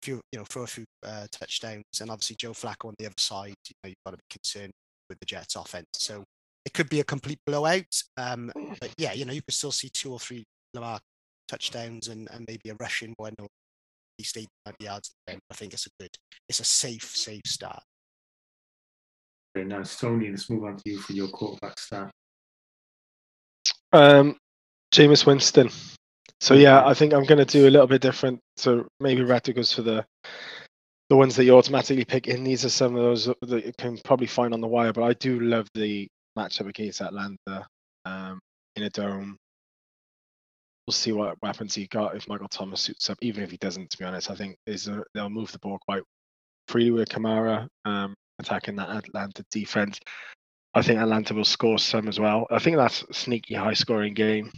few, 0.03 0.21
you 0.33 0.39
know, 0.39 0.45
throw 0.45 0.63
a 0.63 0.67
few 0.67 0.85
uh, 1.05 1.27
touchdowns, 1.33 1.85
and 2.01 2.11
obviously 2.11 2.37
Joe 2.37 2.53
Flacco 2.53 2.89
on 2.89 2.95
the 2.99 3.07
other 3.07 3.15
side. 3.19 3.55
You 3.69 3.75
know, 3.83 3.89
you've 3.89 4.05
got 4.05 4.13
to 4.13 4.19
be 4.19 4.25
concerned 4.31 4.73
with 5.09 5.19
the 5.19 5.27
Jets' 5.27 5.57
offense. 5.57 5.87
So 5.95 6.25
it 6.65 6.73
could 6.73 6.89
be 6.89 7.01
a 7.01 7.05
complete 7.05 7.41
blowout. 7.47 8.03
Um, 8.17 8.53
but 8.81 8.93
yeah, 8.99 9.13
you 9.13 9.25
know, 9.25 9.33
you 9.33 9.43
could 9.43 9.55
still 9.55 9.73
see 9.73 9.89
two 9.89 10.13
or 10.13 10.21
three 10.21 10.45
Lamar 10.75 11.01
touchdowns 11.49 12.09
and, 12.09 12.29
and 12.31 12.45
maybe 12.49 12.71
a 12.71 12.75
rushing 12.81 13.15
one 13.17 13.35
or 13.39 13.45
at 13.45 13.51
least 14.19 14.37
eight 14.37 14.49
yards. 14.79 15.13
Then 15.27 15.39
I 15.51 15.55
think 15.55 15.75
it's 15.75 15.87
a 15.87 15.91
good, 16.01 16.11
it's 16.49 16.61
a 16.61 16.65
safe, 16.65 17.17
safe 17.17 17.43
start. 17.47 17.83
Okay, 19.57 19.67
nice, 19.67 19.99
Tony. 19.99 20.31
Let's 20.31 20.49
move 20.49 20.65
on 20.65 20.77
to 20.77 20.83
you 20.91 20.99
for 20.99 21.13
your 21.13 21.29
quarterback 21.29 21.79
start. 21.79 22.11
Um, 23.93 24.37
Jameis 24.93 25.25
Winston. 25.27 25.71
So 26.41 26.55
yeah, 26.55 26.85
I 26.85 26.93
think 26.93 27.15
I'm 27.15 27.25
going 27.25 27.39
to 27.39 27.45
do 27.45 27.67
a 27.67 27.71
little 27.71 27.87
bit 27.87 28.03
different. 28.03 28.41
So 28.57 28.87
maybe 29.01 29.25
goes 29.25 29.73
for 29.73 29.83
the 29.83 30.05
the 31.09 31.17
ones 31.17 31.37
that 31.37 31.45
you 31.45 31.57
automatically 31.57 32.05
pick 32.05 32.27
in. 32.27 32.45
These 32.45 32.65
are 32.65 32.71
some 32.71 32.97
of 32.97 33.03
those 33.03 33.29
that 33.43 33.67
you 33.67 33.73
can 33.77 33.99
probably 34.05 34.27
find 34.27 34.55
on 34.55 34.61
the 34.61 34.69
wire. 34.69 34.93
But 34.93 35.05
I 35.05 35.13
do 35.15 35.41
love 35.41 35.69
the 35.75 36.09
matchup 36.39 36.69
against 36.69 37.01
Atlanta 37.01 37.67
um, 38.05 38.41
in 38.77 38.85
a 38.85 38.91
dome. 38.91 39.37
We'll 40.87 40.93
see 40.93 41.13
what 41.13 41.41
weapons 41.43 41.75
he 41.75 41.87
got 41.87 42.17
if 42.17 42.29
Michael 42.29 42.49
Thomas 42.49 42.81
suits 42.81 43.09
up. 43.09 43.19
Even 43.23 43.45
if 43.45 43.51
he 43.51 43.57
doesn't, 43.59 43.91
to 43.91 43.99
be 43.99 44.05
honest, 44.05 44.31
I 44.31 44.35
think 44.35 44.57
is 44.67 44.89
they'll 45.15 45.31
move 45.31 45.53
the 45.53 45.59
ball 45.59 45.79
quite 45.87 46.03
freely 46.69 46.91
with 46.91 47.09
Kamara 47.09 47.67
um, 47.85 48.15
attacking 48.41 48.77
that 48.77 48.91
Atlanta 48.91 49.45
defense. 49.51 49.99
I 50.75 50.83
think 50.83 50.99
Atlanta 50.99 51.35
will 51.35 51.45
score 51.45 51.79
some 51.79 52.09
as 52.09 52.19
well. 52.19 52.47
I 52.51 52.59
think 52.59 52.79
that's 52.79 53.05
a 53.09 53.15
sneaky 53.15 53.55
high 53.55 53.75
scoring 53.75 54.15
game. 54.15 54.51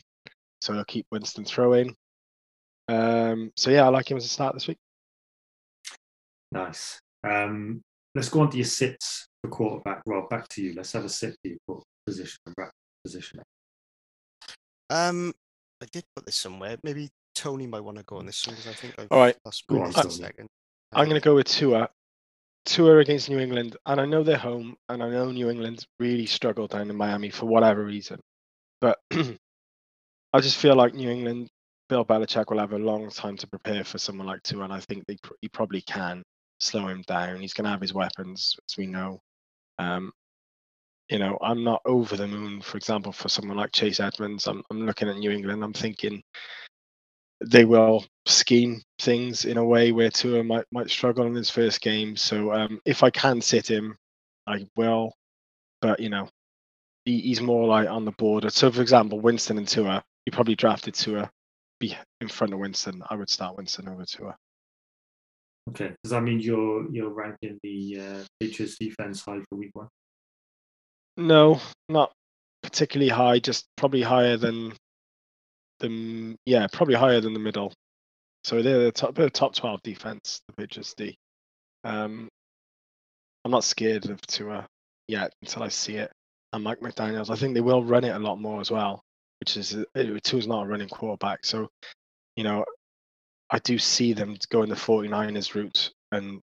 So 0.64 0.72
I'll 0.72 0.84
keep 0.84 1.06
Winston 1.12 1.44
throwing. 1.44 1.94
Um, 2.88 3.52
so 3.54 3.70
yeah, 3.70 3.84
I 3.84 3.88
like 3.88 4.10
him 4.10 4.16
as 4.16 4.24
a 4.24 4.28
start 4.28 4.54
this 4.54 4.66
week. 4.66 4.78
Nice. 6.52 6.98
Um, 7.22 7.82
let's 8.14 8.30
go 8.30 8.40
on 8.40 8.50
to 8.50 8.56
your 8.56 8.64
sits 8.64 9.28
for 9.42 9.50
quarterback. 9.50 10.00
Rob, 10.06 10.30
back 10.30 10.48
to 10.48 10.62
you. 10.62 10.72
Let's 10.74 10.92
have 10.92 11.04
a 11.04 11.08
sit 11.10 11.36
for 11.42 11.48
your 11.48 11.82
position 12.06 12.38
and 12.46 12.54
wrap 12.56 12.70
position. 13.04 13.42
Um, 14.88 15.34
I 15.82 15.86
did 15.92 16.04
put 16.16 16.24
this 16.24 16.36
somewhere. 16.36 16.78
Maybe 16.82 17.10
Tony 17.34 17.66
might 17.66 17.80
want 17.84 17.98
to 17.98 18.04
go 18.04 18.16
on 18.16 18.24
this 18.24 18.46
one 18.46 18.56
because 18.56 18.70
I 18.70 18.74
think 18.74 18.94
I've 18.98 19.08
All 19.10 19.18
right. 19.18 19.36
lost 19.44 19.66
Go 19.68 19.76
my 19.76 19.80
on, 19.82 19.86
list 19.88 19.98
a 19.98 20.02
Tony. 20.04 20.14
second. 20.14 20.48
I'm 20.94 21.10
going 21.10 21.20
to 21.20 21.24
go 21.24 21.34
with 21.34 21.46
Tua. 21.46 21.90
Tua 22.64 22.98
against 23.00 23.28
New 23.28 23.38
England, 23.38 23.76
and 23.84 24.00
I 24.00 24.06
know 24.06 24.22
they're 24.22 24.38
home, 24.38 24.76
and 24.88 25.02
I 25.02 25.10
know 25.10 25.30
New 25.30 25.50
England 25.50 25.84
really 26.00 26.24
struggled 26.24 26.70
down 26.70 26.88
in 26.88 26.96
Miami 26.96 27.28
for 27.28 27.44
whatever 27.44 27.84
reason. 27.84 28.18
But 28.80 28.98
I 30.34 30.40
just 30.40 30.58
feel 30.58 30.74
like 30.74 30.94
New 30.94 31.10
England, 31.10 31.48
Bill 31.88 32.04
Belichick 32.04 32.50
will 32.50 32.58
have 32.58 32.72
a 32.72 32.78
long 32.78 33.08
time 33.08 33.36
to 33.36 33.46
prepare 33.46 33.84
for 33.84 33.98
someone 33.98 34.26
like 34.26 34.42
Tua, 34.42 34.64
and 34.64 34.72
I 34.72 34.80
think 34.80 35.06
they 35.06 35.16
he 35.40 35.48
probably 35.48 35.80
can 35.82 36.24
slow 36.58 36.88
him 36.88 37.02
down. 37.06 37.40
He's 37.40 37.54
going 37.54 37.66
to 37.66 37.70
have 37.70 37.80
his 37.80 37.94
weapons, 37.94 38.56
as 38.68 38.76
we 38.76 38.88
know. 38.88 39.20
Um, 39.78 40.10
you 41.08 41.20
know, 41.20 41.38
I'm 41.40 41.62
not 41.62 41.82
over 41.86 42.16
the 42.16 42.26
moon, 42.26 42.62
for 42.62 42.76
example, 42.78 43.12
for 43.12 43.28
someone 43.28 43.56
like 43.56 43.70
Chase 43.70 44.00
Edmonds. 44.00 44.48
I'm, 44.48 44.64
I'm 44.72 44.86
looking 44.86 45.08
at 45.08 45.18
New 45.18 45.30
England. 45.30 45.62
I'm 45.62 45.72
thinking 45.72 46.20
they 47.44 47.64
will 47.64 48.04
scheme 48.26 48.82
things 49.00 49.44
in 49.44 49.56
a 49.58 49.64
way 49.64 49.92
where 49.92 50.10
Tua 50.10 50.42
might 50.42 50.64
might 50.72 50.90
struggle 50.90 51.26
in 51.26 51.34
his 51.34 51.50
first 51.50 51.80
game. 51.80 52.16
So 52.16 52.52
um, 52.52 52.80
if 52.84 53.04
I 53.04 53.10
can 53.10 53.40
sit 53.40 53.70
him, 53.70 53.96
I 54.48 54.66
will. 54.76 55.12
But 55.80 56.00
you 56.00 56.08
know, 56.08 56.28
he, 57.04 57.20
he's 57.20 57.40
more 57.40 57.68
like 57.68 57.88
on 57.88 58.04
the 58.04 58.12
border. 58.12 58.50
So 58.50 58.72
for 58.72 58.82
example, 58.82 59.20
Winston 59.20 59.58
and 59.58 59.68
Tua, 59.68 60.02
you 60.26 60.32
probably 60.32 60.54
drafted 60.54 60.94
Tua 60.94 61.30
be 61.80 61.96
in 62.20 62.28
front 62.28 62.52
of 62.52 62.58
Winston. 62.58 63.02
I 63.08 63.16
would 63.16 63.28
start 63.28 63.56
Winston 63.56 63.88
over 63.88 64.04
Tua. 64.04 64.36
Okay. 65.70 65.92
Does 66.02 66.10
that 66.10 66.22
mean 66.22 66.40
you're 66.40 66.90
you're 66.92 67.10
ranking 67.10 67.58
the 67.62 68.00
uh, 68.00 68.24
Patriots 68.40 68.76
defense 68.78 69.24
high 69.24 69.40
for 69.48 69.56
week 69.56 69.70
one? 69.72 69.88
No, 71.16 71.60
not 71.88 72.12
particularly 72.62 73.10
high. 73.10 73.38
Just 73.38 73.66
probably 73.76 74.02
higher 74.02 74.36
than 74.36 74.72
the 75.80 76.36
yeah, 76.44 76.66
probably 76.72 76.94
higher 76.94 77.20
than 77.20 77.32
the 77.34 77.40
middle. 77.40 77.72
So 78.44 78.60
they're 78.60 78.84
the 78.84 78.92
top, 78.92 79.14
they're 79.14 79.26
the 79.26 79.30
top 79.30 79.54
twelve 79.54 79.80
defense. 79.82 80.40
The 80.48 80.54
Patriots 80.54 80.94
D. 80.94 81.16
Um, 81.84 82.28
I'm 83.44 83.50
not 83.50 83.64
scared 83.64 84.06
of 84.08 84.20
Tua 84.22 84.66
yet 85.08 85.32
until 85.42 85.62
I 85.62 85.68
see 85.68 85.96
it. 85.96 86.10
And 86.52 86.64
Mike 86.64 86.80
McDaniel's, 86.80 87.30
I 87.30 87.36
think 87.36 87.54
they 87.54 87.60
will 87.60 87.84
run 87.84 88.04
it 88.04 88.14
a 88.14 88.18
lot 88.18 88.40
more 88.40 88.60
as 88.60 88.70
well, 88.70 89.02
which 89.40 89.56
is 89.56 89.74
uh, 89.74 90.18
Tua's 90.22 90.46
not 90.46 90.64
a 90.64 90.68
running 90.68 90.88
quarterback. 90.88 91.44
So, 91.44 91.68
you 92.36 92.44
know, 92.44 92.64
I 93.50 93.58
do 93.60 93.78
see 93.78 94.12
them 94.12 94.36
going 94.50 94.68
the 94.68 94.74
49ers 94.74 95.54
route. 95.54 95.90
And 96.12 96.40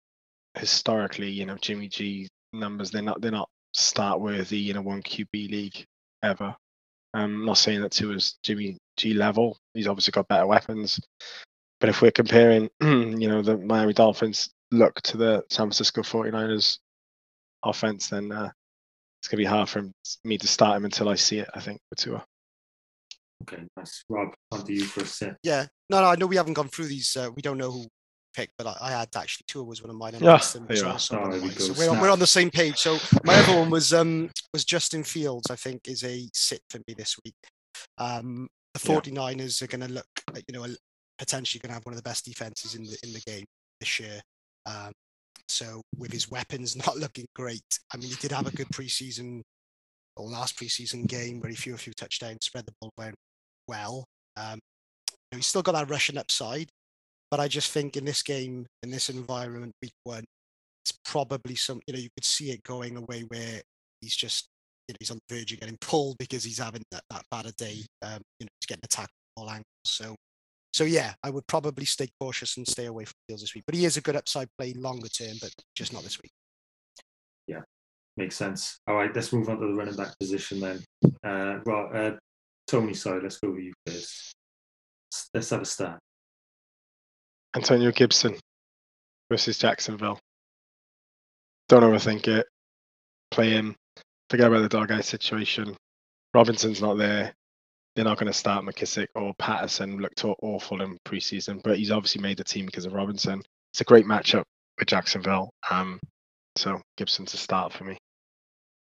historically, 0.54 1.30
you 1.30 1.46
know, 1.46 1.56
Jimmy 1.56 1.88
G 1.88 2.28
numbers, 2.52 2.90
they're 2.90 3.02
not 3.02 3.20
they're 3.20 3.30
not 3.30 3.48
start 3.72 4.20
worthy 4.20 4.70
in 4.70 4.76
a 4.76 4.82
one 4.82 5.02
QB 5.02 5.32
league 5.32 5.84
ever. 6.22 6.54
I'm 7.14 7.44
not 7.44 7.58
saying 7.58 7.80
that 7.82 7.92
Tua's 7.92 8.38
Jimmy 8.42 8.78
G 8.96 9.14
level. 9.14 9.58
He's 9.74 9.86
obviously 9.86 10.12
got 10.12 10.28
better 10.28 10.46
weapons. 10.46 11.00
But 11.80 11.88
if 11.88 12.02
we're 12.02 12.10
comparing, 12.10 12.68
you 12.80 13.28
know, 13.28 13.42
the 13.42 13.56
Miami 13.56 13.92
Dolphins 13.92 14.50
look 14.70 15.00
to 15.02 15.16
the 15.16 15.42
San 15.50 15.66
Francisco 15.66 16.02
49ers 16.02 16.78
offense, 17.64 18.08
then 18.08 18.30
uh, 18.30 18.50
it's 19.20 19.28
going 19.28 19.38
to 19.38 19.44
be 19.44 19.44
hard 19.44 19.68
for 19.68 19.90
me 20.24 20.38
to 20.38 20.46
start 20.46 20.76
him 20.76 20.84
until 20.84 21.08
I 21.08 21.14
see 21.14 21.38
it, 21.38 21.48
I 21.54 21.60
think, 21.60 21.80
with 21.90 21.98
Tua. 21.98 22.24
Okay, 23.42 23.62
nice. 23.76 24.04
Rob, 24.08 24.28
on 24.52 24.64
to 24.64 24.72
you 24.72 24.84
for 24.84 25.02
a 25.02 25.06
sit. 25.06 25.36
Yeah, 25.42 25.66
no, 25.88 26.00
no, 26.00 26.06
I 26.08 26.16
know 26.16 26.26
we 26.26 26.36
haven't 26.36 26.54
gone 26.54 26.68
through 26.68 26.86
these. 26.86 27.16
Uh, 27.16 27.30
we 27.34 27.42
don't 27.42 27.58
know 27.58 27.70
who 27.70 27.86
picked, 28.34 28.52
but 28.58 28.66
I, 28.66 28.76
I 28.80 28.90
had 28.90 29.08
actually 29.16 29.44
Tua 29.48 29.64
was 29.64 29.82
one 29.82 29.90
of 29.90 29.96
mine, 29.96 30.14
and 30.14 30.22
Yeah, 30.22 30.32
Winston 30.32 30.66
was 30.66 30.80
there 30.80 30.84
you 30.86 30.90
are. 30.90 30.92
also 30.92 31.16
Oh, 31.16 31.20
one 31.22 31.26
of 31.28 31.32
there 31.32 31.40
we 31.42 31.48
mine. 31.48 31.56
go. 31.56 31.64
So 31.64 31.72
we're 31.78 31.90
on, 31.90 32.00
we're 32.00 32.10
on 32.10 32.18
the 32.18 32.26
same 32.26 32.50
page. 32.50 32.76
So 32.78 32.98
my 33.24 33.34
other 33.34 33.58
one 33.58 33.70
was 33.70 33.92
um 33.92 34.30
was 34.52 34.64
Justin 34.64 35.02
Fields. 35.04 35.50
I 35.50 35.56
think 35.56 35.88
is 35.88 36.04
a 36.04 36.28
sit 36.34 36.60
for 36.68 36.78
me 36.86 36.94
this 36.96 37.16
week. 37.24 37.34
Um, 37.98 38.48
the 38.74 38.80
Yeah. 38.92 39.00
49ers 39.00 39.62
are 39.62 39.66
going 39.66 39.80
to 39.86 39.92
look, 39.92 40.06
you 40.46 40.52
know, 40.52 40.66
potentially 41.18 41.60
going 41.60 41.70
to 41.70 41.74
have 41.74 41.84
one 41.84 41.92
of 41.92 41.96
the 41.96 42.08
best 42.08 42.24
defenses 42.24 42.74
in 42.74 42.84
the 42.84 42.96
in 43.02 43.12
the 43.12 43.20
game 43.26 43.44
this 43.80 43.98
year. 43.98 44.20
Um, 44.66 44.92
so 45.48 45.82
with 45.96 46.12
his 46.12 46.30
weapons 46.30 46.76
not 46.86 46.96
looking 46.98 47.26
great, 47.34 47.78
I 47.92 47.96
mean, 47.96 48.10
he 48.10 48.16
did 48.16 48.32
have 48.32 48.46
a 48.46 48.52
good 48.52 48.68
preseason 48.68 49.40
or 50.16 50.28
last 50.28 50.56
preseason 50.58 51.06
game 51.08 51.40
where 51.40 51.50
he 51.50 51.56
threw 51.56 51.74
a 51.74 51.78
few 51.78 51.92
touchdowns, 51.94 52.38
spread 52.42 52.66
the 52.66 52.72
ball 52.80 52.90
around 53.00 53.14
well. 53.70 54.04
Um, 54.36 54.58
he's 55.30 55.46
still 55.46 55.62
got 55.62 55.72
that 55.72 55.88
rushing 55.88 56.18
upside, 56.18 56.68
but 57.30 57.40
I 57.40 57.48
just 57.48 57.70
think 57.70 57.96
in 57.96 58.04
this 58.04 58.22
game, 58.22 58.66
in 58.82 58.90
this 58.90 59.08
environment, 59.08 59.72
week 59.80 59.92
one, 60.04 60.24
it's 60.84 60.98
probably 61.04 61.54
some, 61.54 61.80
you 61.86 61.94
know, 61.94 62.00
you 62.00 62.08
could 62.16 62.24
see 62.24 62.50
it 62.50 62.62
going 62.64 62.96
away 62.96 63.22
where 63.28 63.60
he's 64.00 64.16
just, 64.16 64.48
you 64.88 64.94
know, 64.94 64.96
he's 64.98 65.10
on 65.10 65.18
the 65.28 65.36
verge 65.36 65.52
of 65.52 65.60
getting 65.60 65.78
pulled 65.80 66.16
because 66.18 66.42
he's 66.42 66.58
having 66.58 66.82
that, 66.90 67.02
that 67.10 67.22
bad 67.30 67.46
a 67.46 67.52
day. 67.52 67.84
Um, 68.02 68.20
you 68.38 68.46
know, 68.46 68.52
he's 68.60 68.66
getting 68.66 68.84
attacked 68.84 69.12
from 69.34 69.44
all 69.44 69.50
angles. 69.50 69.64
So, 69.84 70.16
so 70.72 70.84
yeah, 70.84 71.12
I 71.22 71.30
would 71.30 71.46
probably 71.46 71.84
stay 71.84 72.08
cautious 72.20 72.56
and 72.56 72.66
stay 72.66 72.86
away 72.86 73.04
from 73.04 73.14
Fields 73.28 73.42
this 73.42 73.54
week. 73.54 73.64
But 73.66 73.74
he 73.76 73.84
is 73.84 73.96
a 73.96 74.00
good 74.00 74.16
upside 74.16 74.48
play 74.58 74.72
longer 74.72 75.08
term, 75.08 75.36
but 75.40 75.52
just 75.76 75.92
not 75.92 76.02
this 76.02 76.20
week. 76.22 76.32
Yeah, 77.46 77.60
makes 78.16 78.36
sense. 78.36 78.78
All 78.86 78.94
right, 78.94 79.14
let's 79.14 79.32
move 79.32 79.48
on 79.48 79.60
to 79.60 79.66
the 79.66 79.74
running 79.74 79.96
back 79.96 80.18
position 80.18 80.60
then. 80.60 80.82
Uh, 81.24 81.58
right, 81.66 81.94
uh, 81.94 82.16
Tony, 82.70 82.94
sorry, 82.94 83.20
let's 83.20 83.40
go 83.40 83.50
with 83.50 83.64
you 83.64 83.72
first. 83.84 84.32
Let's 85.34 85.50
have 85.50 85.62
a 85.62 85.64
start. 85.64 85.98
Antonio 87.56 87.90
Gibson 87.90 88.36
versus 89.28 89.58
Jacksonville. 89.58 90.20
Don't 91.68 91.82
overthink 91.82 92.28
it. 92.28 92.46
Play 93.32 93.50
him. 93.50 93.74
Forget 94.28 94.46
about 94.46 94.60
the 94.60 94.68
dog 94.68 94.92
eye 94.92 95.00
situation. 95.00 95.76
Robinson's 96.32 96.80
not 96.80 96.96
there. 96.96 97.34
They're 97.96 98.04
not 98.04 98.18
going 98.18 98.28
to 98.28 98.38
start 98.38 98.64
McKissic 98.64 99.08
or 99.16 99.34
Patterson. 99.36 99.98
Looked 99.98 100.24
awful 100.24 100.80
in 100.80 100.96
preseason, 101.04 101.60
but 101.64 101.76
he's 101.76 101.90
obviously 101.90 102.22
made 102.22 102.36
the 102.36 102.44
team 102.44 102.66
because 102.66 102.86
of 102.86 102.92
Robinson. 102.92 103.42
It's 103.72 103.80
a 103.80 103.84
great 103.84 104.06
matchup 104.06 104.44
with 104.78 104.86
Jacksonville. 104.86 105.50
Um, 105.68 105.98
so 106.54 106.80
Gibson's 106.96 107.34
a 107.34 107.36
start 107.36 107.72
for 107.72 107.82
me. 107.82 107.98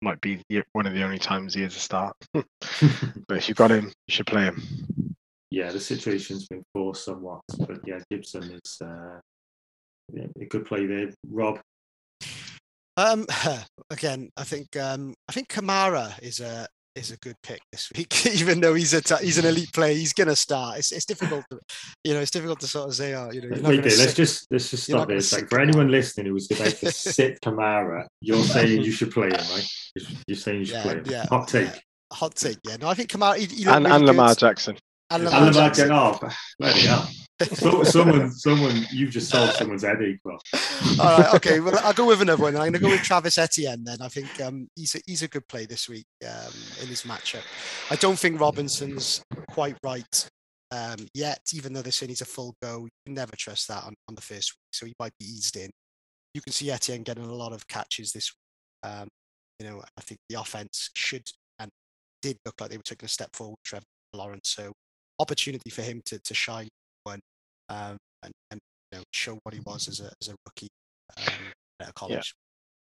Might 0.00 0.20
be 0.20 0.42
one 0.72 0.86
of 0.86 0.94
the 0.94 1.02
only 1.02 1.18
times 1.18 1.54
he 1.54 1.62
is 1.62 1.76
a 1.76 1.80
start. 1.80 2.16
but 2.32 2.44
if 3.36 3.48
you've 3.48 3.56
got 3.56 3.70
him, 3.70 3.86
you 4.06 4.14
should 4.14 4.26
play 4.26 4.44
him. 4.44 4.62
Yeah, 5.50 5.70
the 5.70 5.80
situation's 5.80 6.46
been 6.46 6.62
forced 6.74 7.04
somewhat, 7.04 7.40
but 7.58 7.80
yeah, 7.86 8.00
Gibson 8.10 8.60
is 8.62 8.78
uh, 8.82 9.20
yeah, 10.12 10.26
a 10.40 10.44
good 10.44 10.66
play 10.66 10.86
there. 10.86 11.10
Rob. 11.28 11.60
Um, 12.96 13.26
again, 13.90 14.30
I 14.36 14.44
think 14.44 14.76
um, 14.76 15.14
I 15.28 15.32
think 15.32 15.48
Kamara 15.48 16.18
is 16.20 16.40
a 16.40 16.66
is 16.98 17.12
a 17.12 17.16
good 17.18 17.36
pick 17.42 17.60
this 17.72 17.90
week, 17.96 18.26
even 18.34 18.60
though 18.60 18.74
he's 18.74 18.94
a 18.94 19.00
t- 19.00 19.24
he's 19.24 19.38
an 19.38 19.46
elite 19.46 19.72
player. 19.72 19.94
He's 19.94 20.12
going 20.12 20.28
to 20.28 20.36
start. 20.36 20.78
It's, 20.78 20.92
it's 20.92 21.04
difficult, 21.04 21.44
to, 21.50 21.58
you 22.04 22.14
know, 22.14 22.20
it's 22.20 22.30
difficult 22.30 22.60
to 22.60 22.66
sort 22.66 22.88
of 22.88 22.94
say, 22.94 23.14
oh, 23.14 23.30
you 23.32 23.42
know, 23.42 23.48
Wait 23.68 23.82
there, 23.82 23.96
let's 23.96 24.14
just 24.14 24.46
let's 24.50 24.70
just 24.70 24.84
stop 24.84 25.08
this. 25.08 25.32
Like 25.32 25.48
for 25.48 25.60
anyone 25.60 25.90
listening 25.90 26.26
who 26.26 26.34
was 26.34 26.50
about 26.50 26.68
to 26.68 26.92
sit 26.92 27.40
Kamara, 27.40 28.06
you're 28.20 28.42
saying 28.42 28.82
you 28.82 28.90
should 28.90 29.10
play 29.10 29.28
him, 29.28 29.44
right? 29.52 29.66
You're, 30.26 30.36
saying 30.36 30.60
you 30.60 30.64
should 30.64 30.74
yeah, 30.74 30.82
play 30.82 30.92
him. 30.92 31.04
Yeah, 31.06 31.26
Hot 31.30 31.48
take. 31.48 31.66
Yeah. 31.66 31.78
Hot 32.12 32.34
take. 32.34 32.58
Yeah. 32.66 32.76
No, 32.76 32.88
I 32.88 32.94
think 32.94 33.10
Kamara. 33.10 33.36
He, 33.36 33.46
he 33.46 33.64
and, 33.66 33.84
really 33.84 33.96
and 33.96 34.06
Lamar 34.06 34.34
Jackson. 34.34 34.76
And 35.10 35.24
Lamar, 35.24 35.72
and. 35.78 35.92
Oh, 35.92 36.18
bloody 36.58 36.80
hell. 36.80 37.08
so, 37.54 37.82
someone, 37.84 38.30
someone, 38.30 38.84
you've 38.92 39.10
just 39.10 39.30
solved 39.30 39.54
someone's 39.54 39.84
headache. 39.84 40.18
Well. 40.24 40.38
All 41.00 41.18
right, 41.18 41.34
okay. 41.34 41.60
Well, 41.60 41.78
I'll 41.84 41.92
go 41.92 42.06
with 42.06 42.20
another 42.20 42.42
one. 42.42 42.56
I'm 42.56 42.60
going 42.60 42.72
to 42.74 42.78
go 42.80 42.88
with 42.88 43.02
Travis 43.02 43.38
Etienne. 43.38 43.84
Then 43.84 43.98
I 44.02 44.08
think 44.08 44.28
um, 44.40 44.68
he's 44.74 44.96
a, 44.96 45.00
he's 45.06 45.22
a 45.22 45.28
good 45.28 45.46
play 45.48 45.64
this 45.64 45.88
week 45.88 46.04
um, 46.26 46.52
in 46.82 46.88
his 46.88 47.02
matchup. 47.02 47.42
I 47.90 47.96
don't 47.96 48.18
think 48.18 48.40
Robinson's 48.40 49.22
quite 49.50 49.76
right 49.84 50.28
um, 50.72 51.06
yet, 51.14 51.40
even 51.54 51.72
though 51.72 51.82
they're 51.82 51.92
saying 51.92 52.10
he's 52.10 52.20
a 52.20 52.26
full 52.26 52.54
go. 52.60 52.84
You 52.84 52.90
can 53.06 53.14
never 53.14 53.36
trust 53.36 53.68
that 53.68 53.84
on, 53.84 53.94
on 54.08 54.14
the 54.14 54.20
first 54.20 54.52
week, 54.52 54.68
so 54.72 54.86
he 54.86 54.94
might 54.98 55.12
be 55.18 55.26
eased 55.26 55.56
in. 55.56 55.70
You 56.34 56.40
can 56.40 56.52
see 56.52 56.70
Etienne 56.70 57.02
getting 57.02 57.24
a 57.24 57.32
lot 57.32 57.52
of 57.52 57.66
catches 57.68 58.12
this 58.12 58.32
week. 58.32 58.92
Um, 58.92 59.08
you 59.60 59.68
know, 59.68 59.82
I 59.96 60.00
think 60.02 60.18
the 60.28 60.40
offense 60.40 60.90
should 60.94 61.28
and 61.58 61.70
did 62.20 62.36
look 62.44 62.60
like 62.60 62.70
they 62.70 62.76
were 62.76 62.82
taking 62.82 63.06
a 63.06 63.08
step 63.08 63.30
forward, 63.34 63.58
Trevor 63.64 63.84
Lawrence. 64.12 64.50
So 64.50 64.72
opportunity 65.18 65.70
for 65.70 65.82
him 65.82 66.02
to 66.06 66.18
to 66.18 66.34
shine 66.34 66.68
one 67.04 67.20
um, 67.68 67.96
and, 68.22 68.32
and 68.50 68.60
you 68.92 68.98
know, 68.98 69.04
show 69.12 69.38
what 69.42 69.54
he 69.54 69.60
was 69.66 69.88
as 69.88 70.00
a 70.00 70.10
as 70.20 70.28
a 70.28 70.34
rookie 70.46 70.68
um, 71.16 71.34
at 71.80 71.94
college. 71.94 72.34
Yeah. 72.34 72.44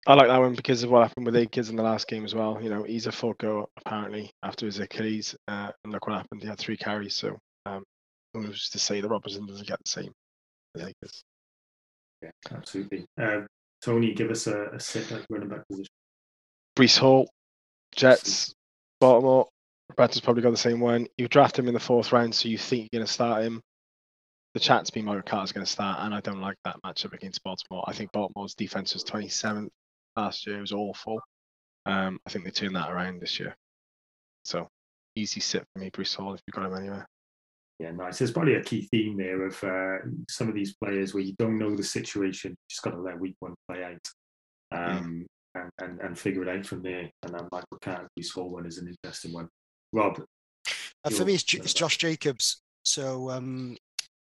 I 0.08 0.16
like 0.16 0.30
that 0.30 0.40
one 0.40 0.56
because 0.56 0.82
of 0.82 0.90
what 0.90 1.08
happened 1.08 1.28
with 1.28 1.36
Akers 1.36 1.70
in 1.70 1.76
the 1.76 1.84
last 1.84 2.08
game 2.08 2.26
as 2.26 2.34
well. 2.34 2.58
You 2.60 2.72
know, 2.72 2.82
he's 2.82 3.06
a 3.06 3.12
full 3.12 3.34
go 3.40 3.70
apparently 3.78 4.32
after 4.42 4.66
his 4.66 4.80
Achilles, 4.80 5.36
uh, 5.48 5.70
and 5.84 5.94
look 5.94 6.08
what 6.08 6.18
happened. 6.18 6.42
He 6.42 6.48
had 6.48 6.58
three 6.58 6.78
carries, 6.78 7.16
so 7.16 7.38
um, 7.68 7.84
was 8.34 8.58
just 8.58 8.72
to 8.72 8.80
say 8.80 9.00
the 9.00 9.08
Robertson 9.08 9.46
doesn't 9.46 9.68
get 9.68 9.78
the 9.84 9.90
same 9.90 10.12
as 10.76 10.82
Akers. 10.82 11.24
Yeah, 12.24 12.32
absolutely. 12.52 13.06
Uh, 13.22 13.42
Tony, 13.84 14.14
give 14.14 14.32
us 14.32 14.48
a, 14.48 14.70
a 14.74 14.80
sit 14.80 15.12
at 15.12 15.26
running 15.30 15.50
back 15.50 15.68
position. 15.68 15.92
Breece 16.76 16.98
Hall, 16.98 17.30
Jets, 17.96 18.54
Baltimore. 19.00 19.48
Roberto's 19.98 20.22
probably 20.22 20.44
got 20.44 20.52
the 20.52 20.58
same 20.58 20.80
one. 20.80 21.08
You 21.18 21.28
draft 21.28 21.60
him 21.60 21.68
in 21.68 21.74
the 21.74 21.80
fourth 21.80 22.12
round, 22.12 22.34
so 22.34 22.48
you 22.48 22.58
think 22.58 22.90
you're 22.92 23.00
going 23.00 23.08
to 23.08 23.12
start 23.12 23.44
him. 23.44 23.62
The 24.54 24.60
chat's 24.60 24.90
been 24.90 25.06
Mario 25.06 25.22
is 25.22 25.52
going 25.52 25.66
to 25.66 25.72
start, 25.72 26.00
and 26.02 26.14
I 26.14 26.20
don't 26.22 26.42
like 26.42 26.58
that 26.66 26.78
matchup 26.86 27.14
against 27.14 27.44
Baltimore. 27.44 27.84
I 27.88 27.94
think 27.94 28.12
Baltimore's 28.12 28.56
defense 28.56 28.94
was 28.94 29.04
27th 29.04 29.70
last 30.16 30.46
year. 30.46 30.58
It 30.58 30.62
was 30.62 30.74
awful. 30.74 31.22
Um, 31.86 32.20
I 32.26 32.30
think 32.30 32.46
they 32.46 32.52
turned 32.52 32.76
that 32.76 32.92
around 32.92 33.22
this 33.22 33.40
year. 33.40 33.56
So 34.44 34.68
easy 35.16 35.40
sit 35.40 35.66
for 35.74 35.80
me, 35.80 35.90
Breece 35.92 36.16
Hall, 36.16 36.34
if 36.34 36.42
you've 36.46 36.56
got 36.56 36.66
him 36.66 36.78
anywhere. 36.78 37.08
Yeah, 37.80 37.92
nice. 37.92 38.20
There's 38.20 38.32
probably 38.32 38.56
a 38.56 38.64
key 38.64 38.88
theme 38.92 39.18
there 39.18 39.46
of 39.46 39.64
uh, 39.64 40.06
some 40.30 40.48
of 40.48 40.54
these 40.54 40.76
players 40.76 41.14
where 41.14 41.24
you 41.24 41.34
don't 41.40 41.58
know 41.58 41.76
the 41.76 41.84
situation. 41.84 42.52
You 42.52 42.58
just 42.70 42.84
got 42.84 42.92
to 42.92 43.02
let 43.02 43.20
week 43.20 43.36
one 43.40 43.56
play 43.70 43.84
out. 43.84 44.08
Um, 44.74 45.26
mm. 45.56 45.62
and, 45.62 45.70
and, 45.82 46.02
and 46.02 46.20
figure 46.20 46.44
it 46.44 46.50
out 46.50 46.66
from 46.66 46.84
there. 46.84 47.10
And 47.24 47.34
then 47.34 47.48
Michael 47.52 47.80
Breece 47.82 48.34
Hall 48.34 48.50
one 48.50 48.66
is 48.66 48.78
an 48.78 48.88
interesting 48.88 49.34
one. 49.34 49.50
Rob? 49.94 50.24
Uh, 51.04 51.10
for 51.10 51.26
me, 51.26 51.36
it's, 51.36 51.54
it's, 51.54 51.74
Josh 51.74 51.98
Jacobs. 51.98 52.62
So 52.84 53.30
um, 53.30 53.78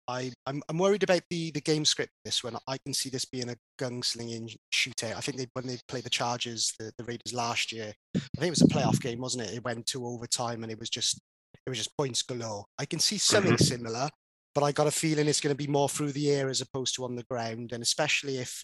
I, 0.08 0.32
I'm, 0.46 0.62
I'm 0.68 0.78
worried 0.78 1.02
about 1.02 1.22
the, 1.30 1.50
the 1.52 1.60
game 1.60 1.84
script 1.84 2.12
this 2.24 2.42
one. 2.42 2.56
I 2.66 2.78
can 2.78 2.92
see 2.92 3.08
this 3.08 3.24
being 3.24 3.50
a 3.50 3.56
gunslinging 3.80 4.56
shootout. 4.72 5.16
I 5.16 5.20
think 5.20 5.38
they, 5.38 5.46
when 5.52 5.66
they 5.66 5.78
played 5.88 6.04
the 6.04 6.10
Chargers, 6.10 6.72
the, 6.78 6.92
the 6.98 7.04
Raiders 7.04 7.32
last 7.32 7.72
year, 7.72 7.92
I 8.16 8.20
think 8.38 8.48
it 8.48 8.50
was 8.50 8.62
a 8.62 8.66
playoff 8.66 9.00
game, 9.00 9.20
wasn't 9.20 9.44
it? 9.44 9.54
It 9.54 9.64
went 9.64 9.86
to 9.86 10.06
overtime 10.06 10.62
and 10.62 10.72
it 10.72 10.78
was 10.78 10.90
just 10.90 11.20
it 11.66 11.70
was 11.70 11.78
just 11.78 11.96
points 11.96 12.22
galore. 12.22 12.64
I 12.78 12.84
can 12.84 13.00
see 13.00 13.18
something 13.18 13.54
mm-hmm. 13.54 13.64
similar, 13.64 14.08
but 14.54 14.62
I 14.62 14.70
got 14.70 14.86
a 14.86 14.92
feeling 14.92 15.26
it's 15.26 15.40
going 15.40 15.54
to 15.54 15.56
be 15.56 15.70
more 15.70 15.88
through 15.88 16.12
the 16.12 16.30
air 16.30 16.48
as 16.48 16.60
opposed 16.60 16.94
to 16.94 17.04
on 17.04 17.16
the 17.16 17.24
ground. 17.24 17.72
And 17.72 17.82
especially 17.82 18.38
if 18.38 18.62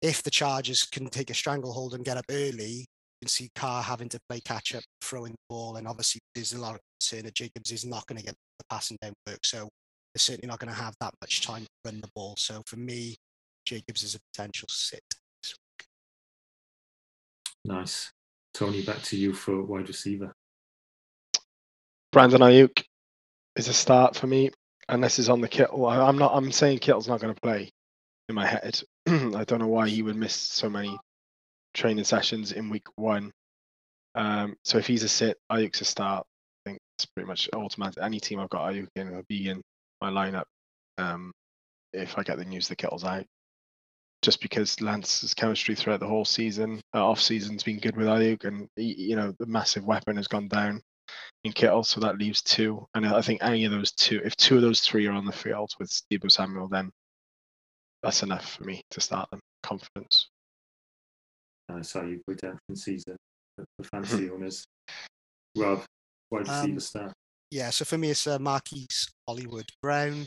if 0.00 0.22
the 0.22 0.30
Chargers 0.30 0.82
can 0.82 1.08
take 1.08 1.30
a 1.30 1.34
stranglehold 1.34 1.94
and 1.94 2.04
get 2.04 2.16
up 2.16 2.24
early, 2.30 2.86
can 3.22 3.28
see 3.28 3.50
Carr 3.54 3.84
having 3.84 4.08
to 4.08 4.20
play 4.28 4.40
catch 4.40 4.74
up, 4.74 4.82
throwing 5.00 5.30
the 5.30 5.38
ball, 5.48 5.76
and 5.76 5.86
obviously 5.86 6.20
there's 6.34 6.54
a 6.54 6.60
lot 6.60 6.74
of 6.74 6.80
concern 6.98 7.24
that 7.24 7.34
Jacobs 7.34 7.70
is 7.70 7.84
not 7.84 8.04
going 8.08 8.18
to 8.18 8.24
get 8.24 8.34
the 8.58 8.64
passing 8.68 8.98
down 9.00 9.12
work. 9.28 9.38
So 9.44 9.58
they're 9.58 10.18
certainly 10.18 10.48
not 10.48 10.58
going 10.58 10.72
to 10.74 10.78
have 10.78 10.96
that 11.00 11.14
much 11.20 11.46
time 11.46 11.62
to 11.62 11.68
run 11.84 12.00
the 12.00 12.08
ball. 12.16 12.34
So 12.36 12.62
for 12.66 12.76
me, 12.76 13.14
Jacobs 13.64 14.02
is 14.02 14.16
a 14.16 14.18
potential 14.32 14.66
sit. 14.68 15.02
Nice. 17.64 18.10
Tony, 18.54 18.82
back 18.82 19.00
to 19.02 19.16
you 19.16 19.32
for 19.32 19.62
wide 19.62 19.86
receiver. 19.86 20.32
Brandon 22.10 22.40
Aiyuk 22.40 22.82
is 23.54 23.68
a 23.68 23.72
start 23.72 24.16
for 24.16 24.26
me, 24.26 24.50
and 24.88 25.02
this 25.02 25.20
is 25.20 25.28
on 25.28 25.40
the 25.40 25.48
Kittle. 25.48 25.86
I'm 25.86 26.18
not. 26.18 26.32
I'm 26.34 26.50
saying 26.50 26.80
Kittle's 26.80 27.06
not 27.06 27.20
going 27.20 27.32
to 27.32 27.40
play 27.40 27.70
in 28.28 28.34
my 28.34 28.46
head. 28.46 28.82
I 29.06 29.44
don't 29.44 29.60
know 29.60 29.68
why 29.68 29.88
he 29.88 30.02
would 30.02 30.16
miss 30.16 30.34
so 30.34 30.68
many 30.68 30.98
training 31.74 32.04
sessions 32.04 32.52
in 32.52 32.70
week 32.70 32.86
one. 32.96 33.32
Um, 34.14 34.56
so 34.64 34.78
if 34.78 34.86
he's 34.86 35.02
a 35.02 35.08
sit, 35.08 35.38
Aiyuk's 35.50 35.80
a 35.80 35.84
start. 35.84 36.26
I 36.64 36.70
think 36.70 36.80
it's 36.96 37.06
pretty 37.06 37.26
much 37.26 37.48
automatic. 37.54 38.02
Any 38.02 38.20
team 38.20 38.40
I've 38.40 38.50
got 38.50 38.72
Aiyuk 38.72 38.88
in 38.96 39.14
will 39.14 39.22
be 39.28 39.48
in 39.48 39.62
my 40.00 40.10
lineup. 40.10 40.44
Um, 40.98 41.32
if 41.92 42.18
I 42.18 42.22
get 42.22 42.38
the 42.38 42.44
news 42.44 42.68
the 42.68 42.76
Kittle's 42.76 43.04
out, 43.04 43.24
just 44.22 44.40
because 44.40 44.80
Lance's 44.80 45.34
chemistry 45.34 45.74
throughout 45.74 46.00
the 46.00 46.06
whole 46.06 46.24
season, 46.24 46.80
uh, 46.94 47.04
off 47.04 47.20
season's 47.20 47.62
been 47.62 47.80
good 47.80 47.96
with 47.96 48.06
Aiyuk, 48.06 48.44
and 48.44 48.68
he, 48.76 48.94
you 48.94 49.16
know 49.16 49.34
the 49.38 49.46
massive 49.46 49.84
weapon 49.84 50.16
has 50.16 50.28
gone 50.28 50.48
down 50.48 50.80
in 51.44 51.52
Kittle, 51.52 51.82
so 51.82 52.00
that 52.00 52.18
leaves 52.18 52.42
two. 52.42 52.86
And 52.94 53.06
I 53.06 53.20
think 53.22 53.42
any 53.42 53.64
of 53.64 53.72
those 53.72 53.92
two, 53.92 54.20
if 54.24 54.36
two 54.36 54.56
of 54.56 54.62
those 54.62 54.80
three 54.80 55.06
are 55.06 55.12
on 55.12 55.24
the 55.24 55.32
field 55.32 55.72
with 55.80 55.90
Deebo 56.10 56.30
Samuel, 56.30 56.68
then 56.68 56.90
that's 58.02 58.22
enough 58.22 58.56
for 58.56 58.64
me 58.64 58.82
to 58.90 59.00
start 59.00 59.30
them. 59.30 59.40
Confidence 59.62 60.28
uh, 61.72 61.82
so 61.82 62.00
redemption 62.26 62.76
season 62.76 63.16
for 63.56 63.84
fantasy 63.90 64.30
owners. 64.30 64.64
Rob, 65.56 65.84
why 66.28 66.42
do 66.42 66.50
you 66.50 66.56
um, 66.56 66.66
see 66.66 66.72
the 66.72 66.80
start? 66.80 67.12
Yeah, 67.50 67.70
so 67.70 67.84
for 67.84 67.98
me, 67.98 68.10
it's 68.10 68.26
uh, 68.26 68.38
Marquise 68.38 69.10
Hollywood 69.28 69.68
Brown, 69.82 70.26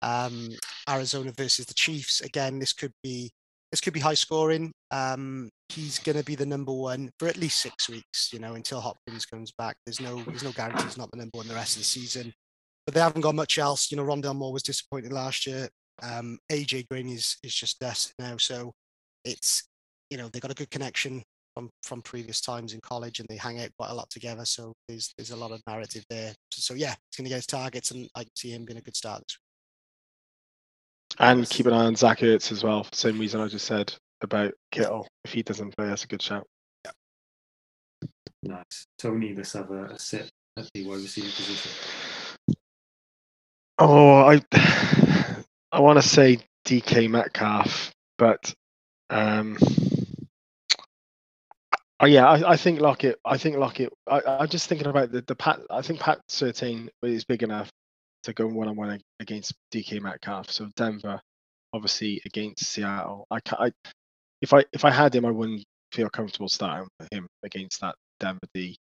um, 0.00 0.48
Arizona 0.88 1.32
versus 1.36 1.66
the 1.66 1.74
Chiefs. 1.74 2.22
Again, 2.22 2.58
this 2.58 2.72
could 2.72 2.92
be 3.02 3.30
this 3.70 3.80
could 3.80 3.92
be 3.92 4.00
high 4.00 4.14
scoring. 4.14 4.72
Um, 4.90 5.50
he's 5.68 5.98
going 5.98 6.18
to 6.18 6.24
be 6.24 6.34
the 6.34 6.46
number 6.46 6.72
one 6.72 7.10
for 7.18 7.28
at 7.28 7.36
least 7.36 7.60
six 7.60 7.88
weeks. 7.88 8.30
You 8.32 8.38
know, 8.38 8.54
until 8.54 8.80
Hopkins 8.80 9.26
comes 9.26 9.52
back. 9.52 9.76
There's 9.84 10.00
no 10.00 10.22
there's 10.22 10.44
no 10.44 10.52
guarantee 10.52 10.84
he's 10.84 10.98
not 10.98 11.10
the 11.10 11.18
number 11.18 11.36
one 11.38 11.48
the 11.48 11.54
rest 11.54 11.76
of 11.76 11.80
the 11.80 11.86
season. 11.86 12.32
But 12.86 12.94
they 12.94 13.00
haven't 13.00 13.20
got 13.20 13.34
much 13.34 13.58
else. 13.58 13.90
You 13.90 13.96
know, 13.96 14.04
Rondale 14.04 14.34
Moore 14.34 14.52
was 14.52 14.62
disappointed 14.62 15.12
last 15.12 15.46
year. 15.46 15.68
Um, 16.02 16.38
AJ 16.50 16.88
Green 16.88 17.08
is 17.08 17.36
is 17.42 17.54
just 17.54 17.80
dust 17.80 18.14
now. 18.18 18.36
So 18.38 18.72
it's 19.24 19.68
you 20.12 20.18
know, 20.18 20.28
they 20.28 20.40
got 20.40 20.50
a 20.50 20.54
good 20.54 20.70
connection 20.70 21.22
from 21.54 21.70
from 21.82 22.02
previous 22.02 22.42
times 22.42 22.74
in 22.74 22.80
college, 22.82 23.18
and 23.18 23.26
they 23.30 23.36
hang 23.36 23.58
out 23.60 23.70
quite 23.78 23.88
a 23.88 23.94
lot 23.94 24.10
together. 24.10 24.44
So 24.44 24.74
there's 24.86 25.14
there's 25.16 25.30
a 25.30 25.36
lot 25.36 25.52
of 25.52 25.62
narrative 25.66 26.04
there. 26.10 26.34
So, 26.50 26.74
so 26.74 26.74
yeah, 26.74 26.90
he's 26.90 27.16
going 27.16 27.24
to 27.24 27.30
get 27.30 27.36
his 27.36 27.46
targets, 27.46 27.92
and 27.92 28.06
I 28.14 28.24
can 28.24 28.36
see 28.36 28.50
him 28.50 28.66
being 28.66 28.78
a 28.78 28.82
good 28.82 28.94
start. 28.94 29.22
And 31.18 31.48
keep 31.48 31.64
an 31.64 31.72
eye 31.72 31.86
on 31.86 31.96
Zach 31.96 32.18
Ertz 32.18 32.52
as 32.52 32.62
well. 32.62 32.86
Same 32.92 33.18
reason 33.18 33.40
I 33.40 33.48
just 33.48 33.64
said 33.64 33.94
about 34.20 34.52
Kittle. 34.70 35.08
If 35.24 35.32
he 35.32 35.42
doesn't 35.42 35.74
play, 35.74 35.86
that's 35.86 36.04
a 36.04 36.08
good 36.08 36.22
shout. 36.22 36.46
Yeah. 36.84 36.90
Nice. 38.42 38.86
Tony, 38.98 39.34
let's 39.34 39.54
have 39.54 39.70
a, 39.70 39.84
a 39.84 39.98
sit 39.98 40.30
at 40.58 40.68
the 40.74 40.84
wide 40.86 41.00
receiver 41.00 41.28
position. 41.28 41.70
Oh, 43.78 44.16
I 44.16 44.42
I 45.72 45.80
want 45.80 46.02
to 46.02 46.06
say 46.06 46.38
DK 46.66 47.08
Metcalf, 47.08 47.92
but 48.18 48.52
um, 49.08 49.58
Oh 52.02 52.06
yeah, 52.06 52.26
I, 52.26 52.52
I 52.52 52.56
think 52.56 52.80
Lockett. 52.80 53.20
I 53.24 53.38
think 53.38 53.56
Lockett. 53.56 53.92
I, 54.10 54.20
I'm 54.26 54.48
just 54.48 54.68
thinking 54.68 54.88
about 54.88 55.12
the 55.12 55.22
the 55.22 55.36
Pat. 55.36 55.60
I 55.70 55.82
think 55.82 56.00
Pat 56.00 56.18
Surtain 56.28 56.88
is 57.02 57.24
big 57.24 57.44
enough 57.44 57.70
to 58.24 58.32
go 58.32 58.46
one 58.48 58.66
on 58.66 58.74
one 58.74 59.00
against 59.20 59.54
DK 59.72 60.00
Metcalf. 60.00 60.50
So 60.50 60.68
Denver, 60.74 61.20
obviously 61.72 62.20
against 62.26 62.66
Seattle. 62.66 63.24
I, 63.30 63.38
I 63.52 63.70
if 64.42 64.52
I 64.52 64.64
if 64.72 64.84
I 64.84 64.90
had 64.90 65.14
him, 65.14 65.24
I 65.24 65.30
wouldn't 65.30 65.64
feel 65.92 66.08
comfortable 66.08 66.48
starting 66.48 66.88
him 67.12 67.28
against 67.44 67.80
that 67.82 67.94
Denver 68.18 68.40
D. 68.52 68.76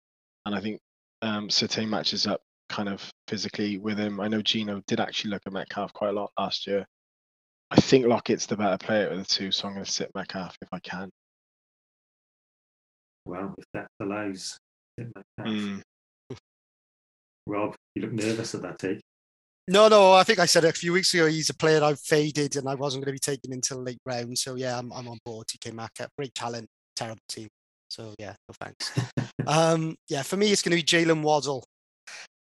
And 0.46 0.56
I 0.56 0.62
think 0.62 0.80
um, 1.22 1.50
Surtain 1.50 1.90
matches 1.90 2.26
up 2.26 2.40
kind 2.70 2.88
of 2.88 3.12
physically 3.28 3.80
with 3.80 3.98
him. 3.98 4.22
I 4.22 4.30
know 4.30 4.42
Geno 4.42 4.82
did 4.88 5.02
actually 5.02 5.32
look 5.32 5.42
at 5.46 5.52
Metcalf 5.52 5.92
quite 5.92 6.10
a 6.10 6.14
lot 6.14 6.32
last 6.40 6.68
year. 6.68 6.86
I 7.70 7.82
think 7.82 8.06
Lockett's 8.06 8.46
the 8.46 8.56
better 8.56 8.78
player 8.78 9.10
of 9.10 9.18
the 9.18 9.26
two, 9.26 9.52
so 9.52 9.68
I'm 9.68 9.74
going 9.74 9.86
to 9.86 9.92
sit 9.92 10.10
Metcalf 10.16 10.56
if 10.62 10.70
I 10.72 10.80
can. 10.80 11.10
Well, 13.30 13.54
if 13.60 13.66
that 13.76 13.88
allows, 14.00 14.58
Mm. 15.40 15.82
Rob, 17.46 17.76
you 17.96 18.02
look 18.02 18.12
nervous 18.12 18.54
at 18.56 18.62
that 18.64 18.80
take. 18.80 19.00
No, 19.68 19.88
no, 19.88 20.14
I 20.14 20.24
think 20.24 20.40
I 20.40 20.46
said 20.46 20.66
a 20.66 20.74
few 20.74 20.92
weeks 20.92 21.14
ago 21.14 21.28
he's 21.28 21.50
a 21.50 21.54
player 21.54 21.84
I've 21.84 22.00
faded 22.00 22.56
and 22.56 22.68
I 22.68 22.74
wasn't 22.74 23.06
going 23.06 23.16
to 23.16 23.20
be 23.22 23.34
taken 23.34 23.54
until 23.54 23.84
late 23.84 24.00
round. 24.06 24.38
So 24.38 24.56
yeah, 24.56 24.78
I'm, 24.78 24.92
I'm 24.92 25.08
on 25.08 25.20
board. 25.24 25.46
DK 25.48 25.72
Metcalf, 25.74 26.10
great 26.18 26.34
talent, 26.34 26.68
terrible 26.96 27.22
team. 27.30 27.48
So 27.88 28.14
yeah, 28.18 28.34
no 28.48 28.56
thanks. 28.60 28.92
um, 29.48 29.96
yeah, 30.10 30.24
for 30.24 30.36
me 30.36 30.52
it's 30.52 30.64
going 30.64 30.76
to 30.78 30.84
be 30.84 30.84
Jaylen 30.84 31.22
Waddle. 31.22 31.64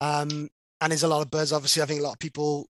Um, 0.00 0.48
and 0.80 0.90
there's 0.90 1.04
a 1.04 1.08
lot 1.08 1.22
of 1.22 1.30
buzz. 1.30 1.52
Obviously, 1.52 1.82
I 1.82 1.86
think 1.86 2.00
a 2.00 2.02
lot 2.02 2.14
of 2.14 2.18
people 2.18 2.66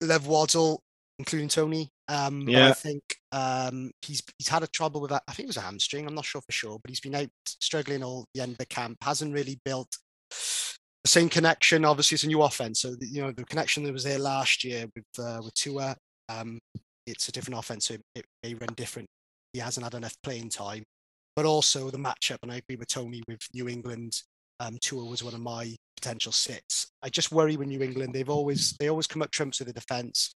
love 0.00 0.28
Waddle, 0.28 0.80
including 1.18 1.48
Tony. 1.48 1.90
Um, 2.08 2.44
but 2.44 2.54
I 2.54 2.68
Yeah. 2.68 2.72
think 2.74 3.02
um, 3.36 3.90
he's 4.00 4.22
he's 4.38 4.48
had 4.48 4.62
a 4.62 4.66
trouble 4.68 5.02
with 5.02 5.10
that. 5.10 5.22
I 5.28 5.32
think 5.32 5.44
it 5.44 5.50
was 5.50 5.58
a 5.58 5.60
hamstring. 5.60 6.06
I'm 6.06 6.14
not 6.14 6.24
sure 6.24 6.40
for 6.40 6.52
sure, 6.52 6.78
but 6.82 6.88
he's 6.88 7.00
been 7.00 7.14
out 7.14 7.28
struggling 7.46 8.02
all 8.02 8.24
the 8.34 8.40
end 8.40 8.52
of 8.52 8.58
the 8.58 8.66
camp. 8.66 8.96
Hasn't 9.02 9.34
really 9.34 9.60
built 9.62 9.94
the 10.30 11.08
same 11.08 11.28
connection. 11.28 11.84
Obviously, 11.84 12.14
it's 12.14 12.24
a 12.24 12.28
new 12.28 12.42
offense, 12.42 12.80
so 12.80 12.94
you 13.00 13.20
know 13.20 13.32
the 13.32 13.44
connection 13.44 13.84
that 13.84 13.92
was 13.92 14.04
there 14.04 14.18
last 14.18 14.64
year 14.64 14.86
with 14.94 15.04
uh, 15.26 15.42
with 15.44 15.52
Tua. 15.52 15.94
Um, 16.30 16.58
it's 17.06 17.28
a 17.28 17.32
different 17.32 17.58
offense, 17.58 17.86
so 17.86 17.94
it, 17.94 18.02
it 18.14 18.24
may 18.42 18.54
run 18.54 18.70
different. 18.74 19.06
He 19.52 19.58
hasn't 19.58 19.84
had 19.84 19.94
enough 19.94 20.16
playing 20.22 20.48
time, 20.48 20.82
but 21.34 21.44
also 21.44 21.90
the 21.90 21.98
matchup. 21.98 22.38
And 22.42 22.50
I 22.50 22.56
agree 22.56 22.76
with 22.76 22.88
Tony 22.88 23.22
with 23.28 23.40
New 23.52 23.68
England. 23.68 24.18
Um, 24.60 24.78
Tua 24.80 25.04
was 25.04 25.22
one 25.22 25.34
of 25.34 25.40
my 25.40 25.76
potential 25.98 26.32
sits. 26.32 26.86
I 27.02 27.10
just 27.10 27.32
worry 27.32 27.58
with 27.58 27.68
New 27.68 27.82
England. 27.82 28.14
They've 28.14 28.30
always 28.30 28.74
they 28.80 28.88
always 28.88 29.06
come 29.06 29.20
up 29.20 29.30
trumps 29.30 29.58
with 29.58 29.68
the 29.68 29.74
defense, 29.74 30.34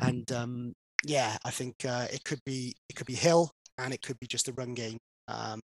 and 0.00 0.30
um, 0.30 0.72
yeah, 1.06 1.36
I 1.44 1.50
think 1.50 1.74
uh, 1.88 2.06
it 2.12 2.24
could 2.24 2.40
be 2.44 2.74
it 2.88 2.96
could 2.96 3.06
be 3.06 3.14
Hill 3.14 3.50
and 3.78 3.94
it 3.94 4.02
could 4.02 4.18
be 4.18 4.26
just 4.26 4.48
a 4.48 4.52
run 4.52 4.74
game, 4.74 4.98
um, 5.28 5.60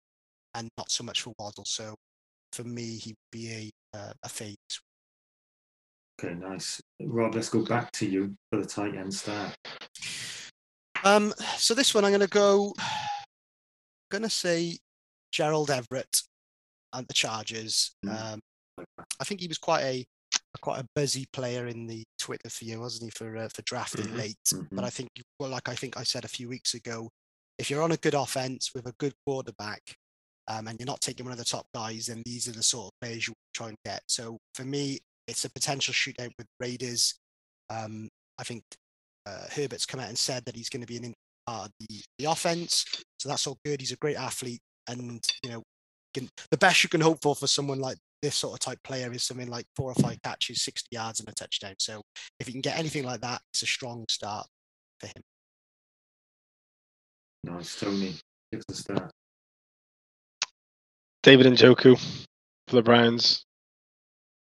and 0.54 0.68
not 0.76 0.90
so 0.90 1.04
much 1.04 1.22
for 1.22 1.32
Waddle. 1.38 1.64
So 1.64 1.94
for 2.52 2.64
me, 2.64 2.96
he 2.96 3.10
would 3.10 3.30
be 3.32 3.50
a 3.94 3.98
uh, 3.98 4.12
a 4.22 4.28
fade. 4.28 4.56
Okay, 6.20 6.34
nice. 6.34 6.80
Rob, 7.00 7.34
let's 7.34 7.48
go 7.48 7.64
back 7.64 7.92
to 7.92 8.06
you 8.06 8.34
for 8.50 8.58
the 8.60 8.66
tight 8.66 8.96
end 8.96 9.14
start. 9.14 9.54
Um, 11.04 11.32
so 11.56 11.74
this 11.74 11.94
one 11.94 12.04
I'm 12.04 12.10
going 12.10 12.20
to 12.20 12.26
go. 12.26 12.74
Going 14.10 14.24
to 14.24 14.30
say 14.30 14.78
Gerald 15.30 15.70
Everett 15.70 16.22
and 16.92 17.06
the 17.06 17.14
Chargers. 17.14 17.92
Mm. 18.04 18.32
Um, 18.32 18.40
I 19.20 19.24
think 19.24 19.40
he 19.40 19.48
was 19.48 19.58
quite 19.58 19.82
a 19.82 20.04
quite 20.60 20.80
a 20.80 20.86
busy 20.94 21.26
player 21.32 21.66
in 21.66 21.86
the 21.86 22.04
Twitter 22.18 22.48
for 22.50 22.64
you, 22.64 22.80
wasn't 22.80 23.04
he, 23.04 23.10
for 23.18 23.36
uh, 23.36 23.48
for 23.54 23.62
drafting 23.62 24.08
Mhm, 24.08 24.16
late? 24.16 24.54
mhm. 24.54 24.68
But 24.76 24.84
I 24.84 24.90
think, 24.90 25.10
well, 25.38 25.50
like 25.50 25.68
I 25.68 25.74
think 25.74 25.96
I 25.96 26.04
said 26.04 26.24
a 26.24 26.28
few 26.28 26.48
weeks 26.48 26.74
ago, 26.74 27.10
if 27.58 27.70
you're 27.70 27.82
on 27.82 27.92
a 27.92 27.96
good 27.96 28.14
offense 28.14 28.70
with 28.74 28.86
a 28.86 28.94
good 28.98 29.14
quarterback, 29.26 29.82
um, 30.48 30.66
and 30.68 30.78
you're 30.78 30.86
not 30.86 31.00
taking 31.00 31.24
one 31.26 31.32
of 31.32 31.38
the 31.38 31.44
top 31.44 31.66
guys, 31.74 32.06
then 32.06 32.22
these 32.24 32.48
are 32.48 32.52
the 32.52 32.62
sort 32.62 32.86
of 32.86 33.00
players 33.00 33.28
you 33.28 33.34
try 33.54 33.68
and 33.68 33.76
get. 33.84 34.02
So 34.06 34.38
for 34.54 34.64
me, 34.64 34.98
it's 35.26 35.44
a 35.44 35.50
potential 35.50 35.92
shootout 35.92 36.32
with 36.38 36.46
Raiders. 36.60 37.14
Um, 37.70 38.08
I 38.38 38.44
think 38.44 38.62
uh, 39.26 39.46
Herbert's 39.50 39.84
come 39.86 40.00
out 40.00 40.08
and 40.08 40.18
said 40.18 40.44
that 40.46 40.56
he's 40.56 40.70
going 40.70 40.80
to 40.80 40.86
be 40.86 40.96
an 40.96 41.12
part 41.48 41.66
of 41.66 41.72
the, 41.80 42.02
the 42.18 42.24
offense. 42.26 42.84
So 43.18 43.28
that's 43.28 43.46
all 43.46 43.58
good. 43.64 43.80
He's 43.80 43.92
a 43.92 43.96
great 43.96 44.16
athlete, 44.16 44.60
and 44.88 45.20
you 45.42 45.50
know, 45.50 45.62
can, 46.14 46.28
the 46.50 46.58
best 46.58 46.82
you 46.82 46.88
can 46.88 47.00
hope 47.00 47.20
for 47.22 47.34
for 47.34 47.46
someone 47.46 47.80
like 47.80 47.96
this 48.22 48.34
sort 48.34 48.54
of 48.54 48.60
type 48.60 48.78
player 48.82 49.12
is 49.12 49.24
something 49.24 49.48
like 49.48 49.66
four 49.76 49.90
or 49.90 49.94
five 49.94 50.20
catches, 50.22 50.62
60 50.62 50.88
yards, 50.90 51.20
and 51.20 51.28
a 51.28 51.32
touchdown. 51.32 51.74
So 51.78 52.02
if 52.40 52.46
you 52.46 52.52
can 52.52 52.60
get 52.60 52.78
anything 52.78 53.04
like 53.04 53.20
that, 53.20 53.40
it's 53.52 53.62
a 53.62 53.66
strong 53.66 54.04
start 54.08 54.46
for 55.00 55.06
him. 55.06 55.22
Nice, 57.44 57.78
Tony. 57.78 58.14
Give 58.50 58.60
us 58.60 58.64
a 58.70 58.74
start. 58.74 59.10
David 61.22 61.46
Njoku 61.46 61.98
for 62.68 62.76
the 62.76 62.82
Browns. 62.82 63.44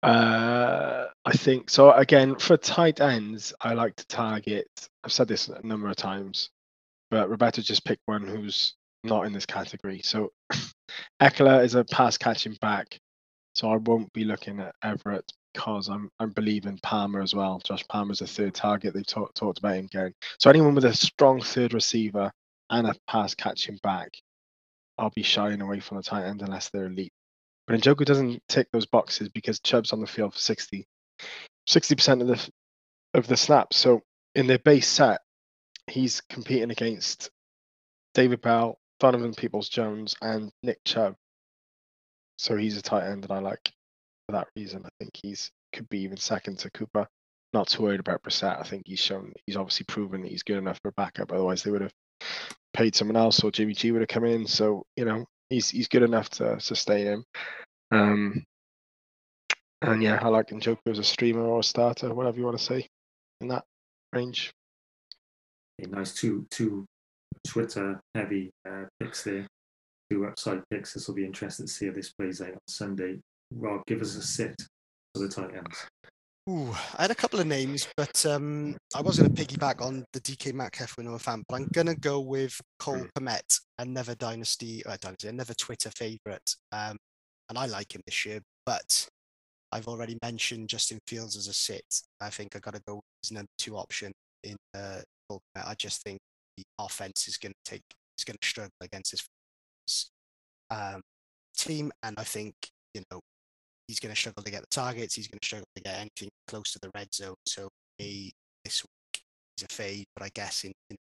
Uh, 0.03 1.07
I 1.25 1.33
think 1.33 1.71
so. 1.71 1.93
Again, 1.93 2.37
for 2.37 2.57
tight 2.57 3.01
ends, 3.01 3.53
I 3.61 3.75
like 3.75 3.95
to 3.97 4.07
target. 4.07 4.67
I've 5.05 5.13
said 5.13 5.29
this 5.29 5.49
a 5.49 5.65
number 5.65 5.89
of 5.89 5.97
times, 5.97 6.51
but 7.11 7.29
Roberto 7.31 7.63
just 7.63 7.85
picked 7.85 8.03
one 8.07 8.27
who's 8.27 8.75
not 9.05 9.27
in 9.27 9.33
this 9.33 9.47
category. 9.47 10.01
So 10.03 10.33
Ekeler 11.23 11.65
is 11.65 11.75
a 11.75 11.85
pass 11.85 12.19
catching 12.19 12.57
back, 12.61 12.99
so 13.55 13.71
I 13.71 13.77
won't 13.77 14.13
be 14.13 14.25
looking 14.25 14.61
at 14.61 14.75
Everett 14.83 15.31
because 15.53 15.89
I'm 15.89 16.11
I'm 16.19 16.31
believing 16.31 16.79
Palmer 16.83 17.21
as 17.21 17.35
well. 17.35 17.61
Josh 17.65 17.87
Palmer's 17.89 18.21
a 18.21 18.27
third 18.27 18.55
target. 18.55 18.95
They've 18.95 19.07
talked 19.07 19.37
talked 19.37 19.59
about 19.59 19.77
him 19.77 19.89
going. 19.93 20.15
So 20.39 20.51
anyone 20.51 20.75
with 20.75 20.85
a 20.85 20.95
strong 20.95 21.41
third 21.41 21.75
receiver 21.75 22.33
and 22.71 22.87
a 22.87 22.95
pass 23.07 23.35
catching 23.35 23.79
back, 23.83 24.11
I'll 24.99 25.11
be 25.15 25.23
shying 25.23 25.61
away 25.61 25.81
from 25.81 25.99
the 25.99 26.03
tight 26.03 26.25
end 26.25 26.43
unless 26.43 26.71
they're 26.71 26.87
elite. 26.87 27.13
But 27.67 27.81
Njoku 27.81 28.05
doesn't 28.05 28.43
tick 28.49 28.69
those 28.73 28.87
boxes 28.87 29.29
because 29.29 29.61
Chubb's 29.61 29.93
on 29.93 30.01
the 30.01 30.07
field 30.07 30.35
for 30.35 30.41
60 30.41 30.87
percent 31.67 32.23
of 32.23 32.29
the 32.29 32.49
of 33.15 33.27
the 33.27 33.37
snaps. 33.37 33.77
So 33.77 34.01
in 34.35 34.47
their 34.47 34.59
base 34.59 34.89
set, 34.89 35.21
he's 35.87 36.21
competing 36.23 36.71
against 36.71 37.31
David 38.15 38.41
Bell, 38.41 38.79
Donovan 39.01 39.35
Peoples 39.35 39.69
Jones, 39.69 40.15
and 40.23 40.51
Nick 40.63 40.79
Chubb. 40.85 41.15
So 42.43 42.57
he's 42.57 42.77
a 42.77 42.83
tight 42.83 43.09
end 43.09 43.23
that 43.23 43.31
I 43.31 43.39
like 43.39 43.71
for 44.27 44.33
that 44.33 44.49
reason. 44.57 44.83
I 44.85 44.89
think 44.99 45.13
he's 45.15 45.53
could 45.73 45.89
be 45.89 46.01
even 46.01 46.17
second 46.17 46.59
to 46.59 46.73
Cooper. 46.73 47.07
Not 47.53 47.69
too 47.69 47.85
worried 47.85 48.01
about 48.01 48.21
Brissett. 48.25 48.59
I 48.59 48.65
think 48.65 48.83
he's 48.85 48.99
shown 48.99 49.33
he's 49.47 49.57
obviously 49.57 49.85
proven 49.85 50.23
that 50.23 50.31
he's 50.33 50.43
good 50.43 50.57
enough 50.57 50.81
for 50.83 50.89
a 50.89 50.93
backup. 50.97 51.31
Otherwise, 51.31 51.63
they 51.63 51.71
would 51.71 51.83
have 51.83 51.93
paid 52.75 52.97
someone 52.97 53.17
else 53.17 53.45
or 53.45 53.53
Jimmy 53.53 53.75
G 53.75 53.93
would 53.93 54.03
have 54.03 54.09
come 54.09 54.25
in. 54.25 54.49
So 54.49 54.85
you 54.97 55.05
know 55.05 55.25
he's 55.51 55.71
he's 55.71 55.87
good 55.87 56.03
enough 56.03 56.31
to 56.31 56.59
sustain 56.59 57.07
him. 57.07 57.25
Um, 57.93 58.45
and 59.81 60.03
yeah, 60.03 60.19
I 60.21 60.27
like 60.27 60.49
Njoku 60.49 60.79
as 60.89 60.99
a 60.99 61.05
streamer 61.05 61.43
or 61.45 61.61
a 61.61 61.63
starter, 61.63 62.13
whatever 62.13 62.39
you 62.39 62.45
want 62.45 62.59
to 62.59 62.65
say, 62.65 62.89
in 63.41 63.49
that 63.49 63.63
range. 64.13 64.51
Nice 65.79 66.13
two 66.13 66.45
two 66.51 66.87
Twitter 67.47 68.01
heavy 68.17 68.51
uh, 68.69 68.87
picks 68.99 69.23
there. 69.23 69.47
Two 70.13 70.27
upside 70.27 70.61
picks. 70.69 70.93
This 70.93 71.09
will 71.09 71.15
be 71.15 71.25
interesting 71.25 71.65
to 71.65 71.73
see 71.73 71.87
how 71.87 71.93
this 71.93 72.13
plays 72.13 72.43
out 72.43 72.53
on 72.53 72.59
Sunday. 72.69 73.19
Rob, 73.51 73.81
give 73.87 74.03
us 74.03 74.15
a 74.15 74.21
sit 74.21 74.55
for 75.15 75.23
the 75.23 75.29
tight 75.29 75.55
ends. 75.57 75.87
Ooh, 76.51 76.71
I 76.99 77.03
had 77.03 77.11
a 77.11 77.15
couple 77.15 77.41
of 77.41 77.47
names, 77.47 77.89
but 77.97 78.27
um, 78.27 78.77
I 78.95 79.01
was 79.01 79.19
going 79.19 79.35
to 79.35 79.43
piggyback 79.43 79.81
on 79.81 80.05
the 80.13 80.21
DK 80.21 80.53
Metcalf 80.53 80.99
a 80.99 81.19
fan, 81.19 81.45
but 81.49 81.55
I'm 81.55 81.69
going 81.73 81.87
to 81.87 81.95
go 81.95 82.21
with 82.21 82.61
Cole 82.79 83.07
Kmet, 83.17 83.59
another 83.79 84.15
dynasty, 84.17 84.85
uh, 84.85 84.99
dynasty, 85.01 85.29
another 85.29 85.55
Twitter 85.55 85.91
favorite. 85.97 86.55
Um, 86.73 86.99
and 87.49 87.57
I 87.57 87.65
like 87.65 87.95
him 87.95 88.03
this 88.05 88.27
year, 88.27 88.41
but 88.67 89.09
I've 89.73 89.89
already 89.89 90.19
mentioned 90.23 90.69
Justin 90.69 90.99
Fields 91.07 91.39
as 91.39 91.49
a 91.49 91.55
sit. 91.55 92.03
I 92.21 92.29
think 92.29 92.55
I 92.55 92.59
got 92.59 92.75
to 92.75 92.83
go 92.87 92.97
with 92.97 93.05
his 93.23 93.33
number 93.33 93.51
two 93.57 93.79
option 93.79 94.13
in 94.45 94.57
uh. 94.75 95.01
I 95.57 95.75
just 95.75 96.03
think 96.03 96.19
the 96.59 96.65
offense 96.79 97.27
is 97.27 97.39
going 97.39 97.53
to 97.53 97.71
take, 97.71 97.83
is 98.19 98.25
going 98.25 98.37
to 98.39 98.47
struggle 98.47 98.73
against 98.83 99.13
his 99.13 99.27
um, 100.71 101.01
team, 101.57 101.93
and 102.03 102.15
I 102.19 102.25
think 102.25 102.55
you 102.95 103.03
know 103.11 103.21
he's 103.89 104.01
going 104.01 104.15
to 104.15 104.19
struggle 104.19 104.43
to 104.43 104.51
get 104.51 104.63
the 104.63 104.69
targets. 104.71 105.15
He's 105.15 105.29
going 105.29 105.39
to 105.41 105.47
struggle 105.47 105.67
to 105.77 105.83
get 105.83 105.99
anything 105.99 106.31
close 106.49 106.73
to 106.73 106.79
the 106.81 106.91
red 106.95 107.13
zone. 107.15 107.35
So 107.47 107.69
me, 107.99 108.33
this 108.65 108.83
week 108.83 109.23
he's 109.57 109.67
a 109.71 109.73
fade, 109.73 110.05
but 110.17 110.25
I 110.25 110.31
guess 110.35 110.65
in, 110.65 110.73
in 110.91 110.97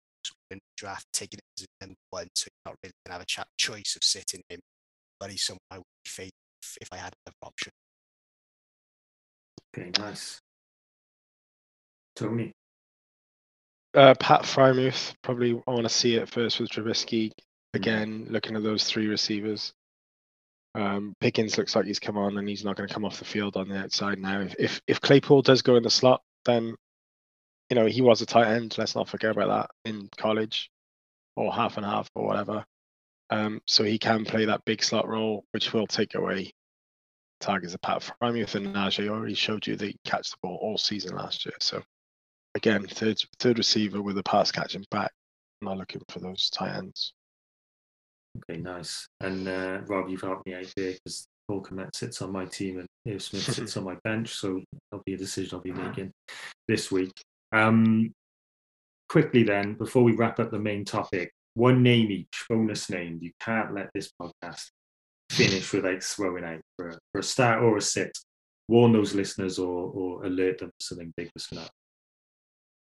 the 0.50 0.58
draft, 0.76 1.06
taking 1.12 1.38
it 1.38 1.60
as 1.60 1.66
a 1.80 1.84
number 1.84 1.96
one, 2.10 2.28
so 2.34 2.46
you're 2.46 2.72
not 2.72 2.76
really 2.82 2.92
going 3.04 3.10
to 3.10 3.12
have 3.12 3.22
a 3.22 3.26
chat 3.26 3.46
choice 3.58 3.96
of 3.96 4.04
sitting 4.04 4.42
him, 4.48 4.60
but 5.18 5.30
he's 5.30 5.42
someone 5.42 5.60
I 5.70 5.76
would 5.78 5.84
fade 6.06 6.30
if, 6.62 6.78
if 6.82 6.88
I 6.92 6.96
had 6.96 7.12
another 7.26 7.36
option. 7.42 7.72
Okay, 9.76 9.90
nice. 9.98 10.40
Tony. 12.14 12.52
Uh, 13.94 14.14
Pat 14.20 14.42
Freiermuth, 14.42 15.14
probably 15.22 15.60
I 15.66 15.70
want 15.70 15.84
to 15.84 15.88
see 15.88 16.16
it 16.16 16.28
first 16.28 16.60
with 16.60 16.70
Trubisky. 16.70 17.30
Again, 17.76 18.26
looking 18.30 18.56
at 18.56 18.62
those 18.62 18.84
three 18.84 19.06
receivers. 19.06 19.72
Um, 20.74 21.14
Pickens 21.20 21.56
looks 21.56 21.74
like 21.74 21.86
he's 21.86 21.98
come 21.98 22.18
on 22.18 22.36
and 22.36 22.48
he's 22.48 22.64
not 22.64 22.76
going 22.76 22.86
to 22.86 22.92
come 22.92 23.04
off 23.04 23.18
the 23.18 23.24
field 23.24 23.56
on 23.56 23.68
the 23.68 23.78
outside 23.78 24.18
now. 24.18 24.40
If, 24.40 24.54
if 24.58 24.80
if 24.86 25.00
Claypool 25.00 25.42
does 25.42 25.62
go 25.62 25.76
in 25.76 25.82
the 25.82 25.90
slot, 25.90 26.22
then 26.44 26.74
you 27.70 27.76
know 27.76 27.86
he 27.86 28.02
was 28.02 28.20
a 28.20 28.26
tight 28.26 28.48
end. 28.54 28.76
Let's 28.76 28.94
not 28.94 29.08
forget 29.08 29.30
about 29.30 29.48
that 29.84 29.90
in 29.90 30.08
college, 30.18 30.70
or 31.34 31.52
half 31.52 31.76
and 31.76 31.86
half 31.86 32.10
or 32.14 32.26
whatever. 32.26 32.64
Um, 33.30 33.60
so 33.66 33.84
he 33.84 33.98
can 33.98 34.24
play 34.24 34.44
that 34.44 34.64
big 34.64 34.82
slot 34.82 35.08
role, 35.08 35.44
which 35.52 35.72
will 35.72 35.86
take 35.86 36.14
away 36.14 36.52
targets 37.40 37.74
of 37.74 37.80
Pat 37.82 38.02
Freiermuth 38.22 38.54
and 38.54 38.74
Najee 38.74 39.08
already 39.08 39.34
showed 39.34 39.66
you 39.66 39.76
they 39.76 39.94
catch 40.04 40.30
the 40.30 40.36
ball 40.42 40.58
all 40.60 40.78
season 40.78 41.16
last 41.16 41.44
year. 41.44 41.54
So 41.60 41.82
again, 42.54 42.86
third 42.86 43.18
third 43.38 43.58
receiver 43.58 44.02
with 44.02 44.18
a 44.18 44.22
pass 44.22 44.52
catching 44.52 44.84
back. 44.90 45.12
I'm 45.60 45.68
not 45.68 45.78
looking 45.78 46.02
for 46.08 46.20
those 46.20 46.50
tight 46.50 46.76
ends. 46.76 47.12
Okay, 48.36 48.60
nice. 48.60 49.06
And 49.20 49.48
uh, 49.48 49.80
Rob, 49.86 50.08
you've 50.08 50.22
helped 50.22 50.46
me 50.46 50.54
out 50.54 50.72
there 50.76 50.92
because 50.92 51.26
Cole 51.48 51.62
Kmet 51.62 51.94
sits 51.94 52.22
on 52.22 52.32
my 52.32 52.44
team 52.44 52.78
and 52.78 52.88
Dave 53.04 53.22
Smith 53.22 53.42
sits 53.54 53.76
on 53.76 53.84
my 53.84 53.96
bench, 54.04 54.34
so 54.34 54.60
that'll 54.90 55.02
be 55.04 55.14
a 55.14 55.18
decision 55.18 55.54
I'll 55.54 55.60
be 55.60 55.72
making 55.72 56.12
this 56.68 56.90
week. 56.90 57.12
Um, 57.52 58.12
quickly 59.08 59.42
then, 59.42 59.74
before 59.74 60.02
we 60.02 60.12
wrap 60.12 60.40
up 60.40 60.50
the 60.50 60.58
main 60.58 60.84
topic, 60.84 61.30
one 61.54 61.82
name 61.82 62.10
each, 62.10 62.44
bonus 62.48 62.90
name. 62.90 63.18
You 63.22 63.32
can't 63.40 63.72
let 63.72 63.88
this 63.94 64.12
podcast 64.20 64.66
finish 65.30 65.72
without 65.72 66.02
throwing 66.02 66.44
out 66.44 66.60
for 66.76 66.88
a, 66.88 66.98
for 67.12 67.18
a 67.20 67.22
start 67.22 67.62
or 67.62 67.76
a 67.76 67.80
sit. 67.80 68.16
Warn 68.68 68.92
those 68.92 69.14
listeners 69.14 69.58
or, 69.58 69.90
or 69.90 70.24
alert 70.24 70.58
them 70.58 70.70
to 70.70 70.86
something 70.86 71.12
big 71.16 71.30
was 71.34 71.46
going 71.46 71.66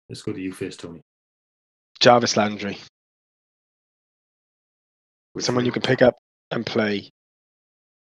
Let's 0.10 0.22
go 0.22 0.34
to 0.34 0.42
you 0.42 0.52
first, 0.52 0.80
Tony. 0.80 1.02
Jarvis 2.00 2.36
Landry. 2.36 2.78
Which 5.38 5.46
Someone 5.46 5.68
you 5.68 5.72
can 5.72 5.84
pick 5.84 6.02
up 6.02 6.16
and 6.50 6.66
play. 6.66 7.12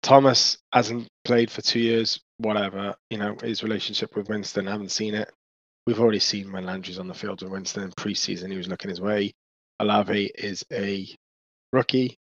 Thomas 0.02 0.56
hasn't 0.72 1.06
played 1.22 1.50
for 1.50 1.60
two 1.60 1.80
years, 1.80 2.18
whatever. 2.38 2.94
You 3.10 3.18
know, 3.18 3.36
his 3.42 3.62
relationship 3.62 4.16
with 4.16 4.30
Winston, 4.30 4.66
haven't 4.66 4.90
seen 4.90 5.14
it. 5.14 5.30
We've 5.86 6.00
already 6.00 6.18
seen 6.18 6.50
when 6.50 6.64
Landry's 6.64 6.98
on 6.98 7.08
the 7.08 7.12
field 7.12 7.42
with 7.42 7.52
Winston 7.52 7.82
in 7.82 7.90
preseason, 7.90 8.50
he 8.50 8.56
was 8.56 8.68
looking 8.68 8.88
his 8.88 9.02
way. 9.02 9.34
Olave 9.80 10.30
is 10.34 10.64
a 10.72 11.06
rookie, 11.74 12.16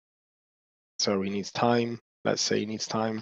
so 0.97 1.21
he 1.21 1.29
needs 1.29 1.51
time. 1.51 1.99
Let's 2.25 2.41
say 2.41 2.61
he 2.61 2.65
needs 2.65 2.87
time. 2.87 3.21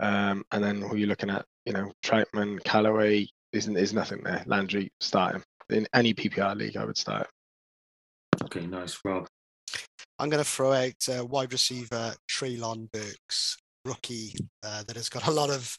Um, 0.00 0.46
and 0.50 0.64
then 0.64 0.80
who 0.80 0.94
are 0.94 0.96
you 0.96 1.08
looking 1.08 1.28
at? 1.28 1.44
You 1.66 1.74
know, 1.74 1.92
Trautman, 2.02 2.64
Callaway, 2.64 3.28
isn't 3.52 3.74
there's 3.74 3.92
nothing 3.92 4.22
there. 4.22 4.44
Landry, 4.46 4.90
start 5.02 5.34
him. 5.34 5.44
In 5.68 5.86
any 5.92 6.14
PPR 6.14 6.56
league, 6.56 6.78
I 6.78 6.86
would 6.86 6.96
start. 6.96 7.28
Okay, 8.44 8.64
nice, 8.66 8.98
Rob. 9.04 9.28
I'm 10.18 10.30
going 10.30 10.42
to 10.42 10.48
throw 10.48 10.72
out 10.72 11.08
uh, 11.08 11.24
wide 11.24 11.52
receiver 11.52 12.14
Treylon 12.30 12.90
Burks, 12.92 13.56
rookie, 13.84 14.34
uh, 14.62 14.82
that 14.84 14.96
has 14.96 15.08
got 15.08 15.26
a 15.26 15.30
lot 15.30 15.50
of 15.50 15.76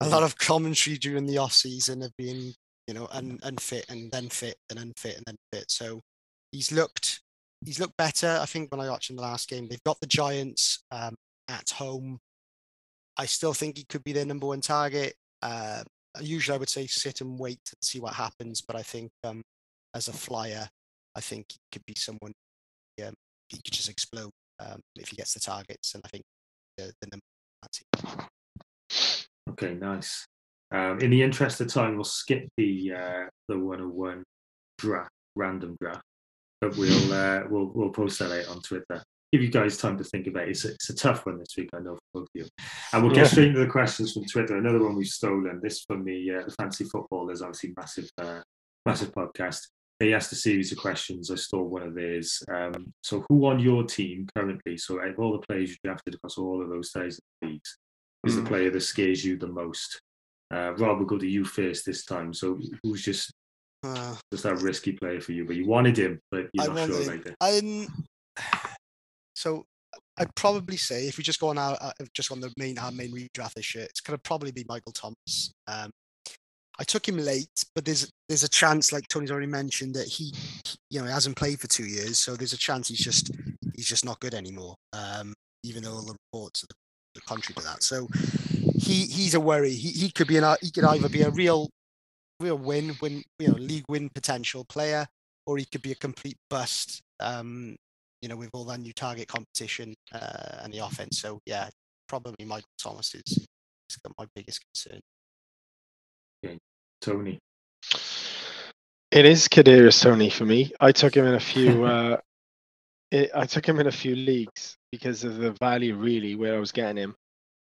a 0.00 0.08
lot 0.08 0.22
of 0.22 0.36
commentary 0.36 0.98
during 0.98 1.26
the 1.26 1.38
off 1.38 1.52
season 1.52 2.02
of 2.02 2.12
being, 2.18 2.52
you 2.86 2.94
know, 2.94 3.08
un, 3.12 3.38
unfit 3.44 3.86
and 3.88 4.10
then 4.12 4.28
fit 4.28 4.56
and 4.68 4.78
unfit 4.78 5.16
and 5.16 5.24
then 5.26 5.36
fit. 5.52 5.70
So 5.70 6.00
he's 6.52 6.70
looked 6.70 7.20
he's 7.64 7.80
looked 7.80 7.96
better. 7.96 8.38
I 8.40 8.46
think 8.46 8.70
when 8.70 8.80
I 8.80 8.90
watched 8.90 9.10
him 9.10 9.16
the 9.16 9.22
last 9.22 9.48
game, 9.48 9.68
they've 9.68 9.82
got 9.84 10.00
the 10.00 10.06
Giants 10.06 10.82
um, 10.90 11.16
at 11.48 11.70
home. 11.70 12.18
I 13.16 13.26
still 13.26 13.54
think 13.54 13.78
he 13.78 13.84
could 13.84 14.04
be 14.04 14.12
their 14.12 14.26
number 14.26 14.46
one 14.46 14.60
target. 14.60 15.14
Uh, 15.42 15.82
usually, 16.20 16.54
I 16.54 16.58
would 16.58 16.68
say 16.68 16.86
sit 16.86 17.20
and 17.20 17.38
wait 17.38 17.60
and 17.70 17.82
see 17.82 18.00
what 18.00 18.14
happens, 18.14 18.60
but 18.60 18.76
I 18.76 18.82
think 18.82 19.10
um, 19.24 19.42
as 19.94 20.08
a 20.08 20.12
flyer, 20.12 20.68
I 21.14 21.20
think 21.20 21.46
he 21.50 21.58
could 21.72 21.86
be 21.86 21.94
someone 21.96 22.32
um, 23.04 23.14
he 23.48 23.56
could 23.58 23.72
just 23.72 23.88
explode 23.88 24.30
um, 24.60 24.80
if 24.96 25.08
he 25.08 25.16
gets 25.16 25.34
the 25.34 25.40
targets, 25.40 25.94
and 25.94 26.02
I 26.04 26.08
think 26.08 26.24
the, 26.76 26.92
the 27.00 27.08
number. 27.10 27.22
Okay, 29.50 29.74
nice. 29.74 30.26
Um, 30.72 30.98
in 31.00 31.10
the 31.10 31.22
interest 31.22 31.60
of 31.60 31.68
time, 31.68 31.94
we'll 31.94 32.04
skip 32.04 32.48
the 32.56 32.92
uh, 32.92 33.24
the 33.48 33.58
101 33.58 34.24
draft, 34.78 35.10
random 35.36 35.76
draft, 35.80 36.02
but 36.60 36.76
we'll 36.76 37.12
uh, 37.12 37.42
we'll 37.48 37.66
we'll 37.74 37.90
post 37.90 38.18
that 38.18 38.32
out 38.32 38.48
on 38.54 38.60
Twitter. 38.62 39.02
Give 39.32 39.42
you 39.42 39.48
guys 39.50 39.76
time 39.76 39.98
to 39.98 40.04
think 40.04 40.28
about 40.28 40.44
it. 40.44 40.50
It's 40.50 40.64
a, 40.64 40.72
it's 40.72 40.90
a 40.90 40.94
tough 40.94 41.26
one 41.26 41.38
this 41.38 41.56
week, 41.56 41.68
I 41.74 41.80
know 41.80 41.94
for 41.94 42.00
both 42.20 42.22
of 42.24 42.28
you. 42.34 42.46
And 42.92 43.02
we'll 43.02 43.12
get 43.14 43.24
Yeah. 43.24 43.28
straight 43.30 43.48
into 43.48 43.60
the 43.60 43.66
questions 43.66 44.12
from 44.12 44.24
Twitter. 44.24 44.56
Another 44.56 44.82
one 44.82 44.94
we've 44.96 45.08
stolen. 45.08 45.60
This 45.62 45.82
from 45.82 46.04
the 46.04 46.36
uh, 46.36 46.44
the 46.44 46.52
Fantasy 46.52 46.84
Footballers, 46.84 47.42
obviously 47.42 47.72
massive 47.76 48.08
uh, 48.18 48.40
massive 48.84 49.12
podcast. 49.12 49.66
They 49.98 50.12
asked 50.12 50.32
a 50.32 50.36
series 50.36 50.72
of 50.72 50.78
questions. 50.78 51.30
I 51.30 51.36
stole 51.36 51.64
one 51.64 51.82
of 51.82 51.94
theirs. 51.94 52.42
Um, 52.52 52.92
so, 53.02 53.24
who 53.28 53.46
on 53.46 53.58
your 53.58 53.82
team 53.84 54.26
currently? 54.36 54.76
So, 54.76 55.00
out 55.00 55.08
of 55.08 55.18
all 55.18 55.32
the 55.32 55.46
players 55.46 55.70
you 55.70 55.76
drafted 55.82 56.14
across 56.14 56.36
all 56.36 56.62
of 56.62 56.68
those 56.68 56.90
thousand 56.90 57.22
leagues, 57.42 57.78
is 58.26 58.36
the 58.36 58.42
Mm. 58.42 58.48
player 58.48 58.70
that 58.70 58.80
scares 58.82 59.24
you 59.24 59.38
the 59.38 59.46
most? 59.46 60.00
Uh, 60.52 60.74
Rob, 60.74 60.98
we'll 60.98 61.06
go 61.06 61.18
to 61.18 61.26
you 61.26 61.44
first 61.44 61.86
this 61.86 62.04
time. 62.04 62.34
So, 62.34 62.58
who's 62.82 63.02
just 63.02 63.32
Uh, 63.82 64.16
just 64.32 64.42
that 64.42 64.56
risky 64.62 64.92
player 64.92 65.20
for 65.20 65.32
you? 65.32 65.44
But 65.46 65.56
you 65.56 65.66
wanted 65.66 65.96
him, 65.96 66.20
but 66.30 66.50
you're 66.52 66.64
I 66.64 66.74
not 66.74 66.88
sure 66.88 67.02
about 67.02 67.26
it. 67.26 67.36
I'm 67.40 67.86
so 69.34 69.64
I'd 70.18 70.34
probably 70.34 70.76
say 70.76 71.06
if 71.08 71.18
we 71.18 71.24
just 71.24 71.40
go 71.40 71.48
on 71.48 71.58
our 71.58 71.76
uh, 71.80 71.92
just 72.12 72.32
on 72.32 72.40
the 72.40 72.52
main 72.58 72.78
our 72.78 72.90
main 72.90 73.12
redraft 73.12 73.54
this 73.54 73.74
year, 73.74 73.84
it's 73.84 74.00
gonna 74.00 74.18
probably 74.18 74.50
be 74.52 74.64
Michael 74.68 74.92
Thomas. 74.92 75.52
Um, 75.68 75.90
I 76.78 76.84
took 76.84 77.08
him 77.08 77.18
late, 77.18 77.64
but 77.74 77.84
there's 77.84 78.10
there's 78.28 78.44
a 78.44 78.48
chance, 78.48 78.92
like 78.92 79.08
Tony's 79.08 79.30
already 79.30 79.46
mentioned, 79.46 79.94
that 79.94 80.06
he, 80.06 80.32
you 80.90 81.00
know, 81.00 81.06
he 81.06 81.12
hasn't 81.12 81.36
played 81.36 81.60
for 81.60 81.68
two 81.68 81.86
years, 81.86 82.18
so 82.18 82.36
there's 82.36 82.52
a 82.52 82.58
chance 82.58 82.88
he's 82.88 82.98
just 82.98 83.30
he's 83.74 83.86
just 83.86 84.04
not 84.04 84.20
good 84.20 84.34
anymore. 84.34 84.74
Um, 84.92 85.32
even 85.62 85.82
though 85.82 85.94
all 85.94 86.02
the 86.02 86.16
reports 86.32 86.64
are 86.64 86.68
the 87.14 87.20
contrary 87.22 87.54
to 87.56 87.64
that, 87.64 87.82
so 87.82 88.08
he 88.78 89.06
he's 89.06 89.34
a 89.34 89.40
worry. 89.40 89.72
He 89.72 89.90
he 89.90 90.10
could 90.10 90.28
be 90.28 90.36
an 90.36 90.56
he 90.60 90.70
could 90.70 90.84
either 90.84 91.08
be 91.08 91.22
a 91.22 91.30
real 91.30 91.70
real 92.40 92.58
win 92.58 92.94
win 93.00 93.22
you 93.38 93.48
know 93.48 93.54
league 93.54 93.86
win 93.88 94.10
potential 94.14 94.64
player, 94.68 95.06
or 95.46 95.56
he 95.56 95.64
could 95.64 95.82
be 95.82 95.92
a 95.92 95.96
complete 95.96 96.36
bust. 96.50 97.00
Um, 97.20 97.76
you 98.22 98.28
know, 98.28 98.36
with 98.36 98.50
all 98.52 98.64
that 98.64 98.80
new 98.80 98.92
target 98.92 99.28
competition 99.28 99.94
uh, 100.12 100.58
and 100.62 100.72
the 100.72 100.78
offense. 100.78 101.20
So 101.20 101.38
yeah, 101.46 101.68
probably 102.08 102.44
Michael 102.44 102.68
Thomas 102.82 103.14
is, 103.14 103.22
is 103.26 103.98
my 104.18 104.26
biggest 104.34 104.62
concern. 104.74 105.00
Tony. 107.00 107.38
It 109.12 109.24
is 109.24 109.48
Kadarius 109.48 110.02
Toney 110.02 110.30
for 110.30 110.44
me. 110.44 110.72
I 110.80 110.92
took 110.92 111.16
him 111.16 111.26
in 111.26 111.34
a 111.34 111.40
few. 111.40 111.86
Uh, 111.96 112.16
it, 113.12 113.30
I 113.32 113.46
took 113.46 113.64
him 113.64 113.78
in 113.78 113.86
a 113.86 113.92
few 113.92 114.16
leagues 114.16 114.76
because 114.90 115.22
of 115.22 115.36
the 115.36 115.52
value, 115.52 115.94
really, 115.94 116.34
where 116.34 116.56
I 116.56 116.58
was 116.58 116.72
getting 116.72 116.96
him, 116.96 117.14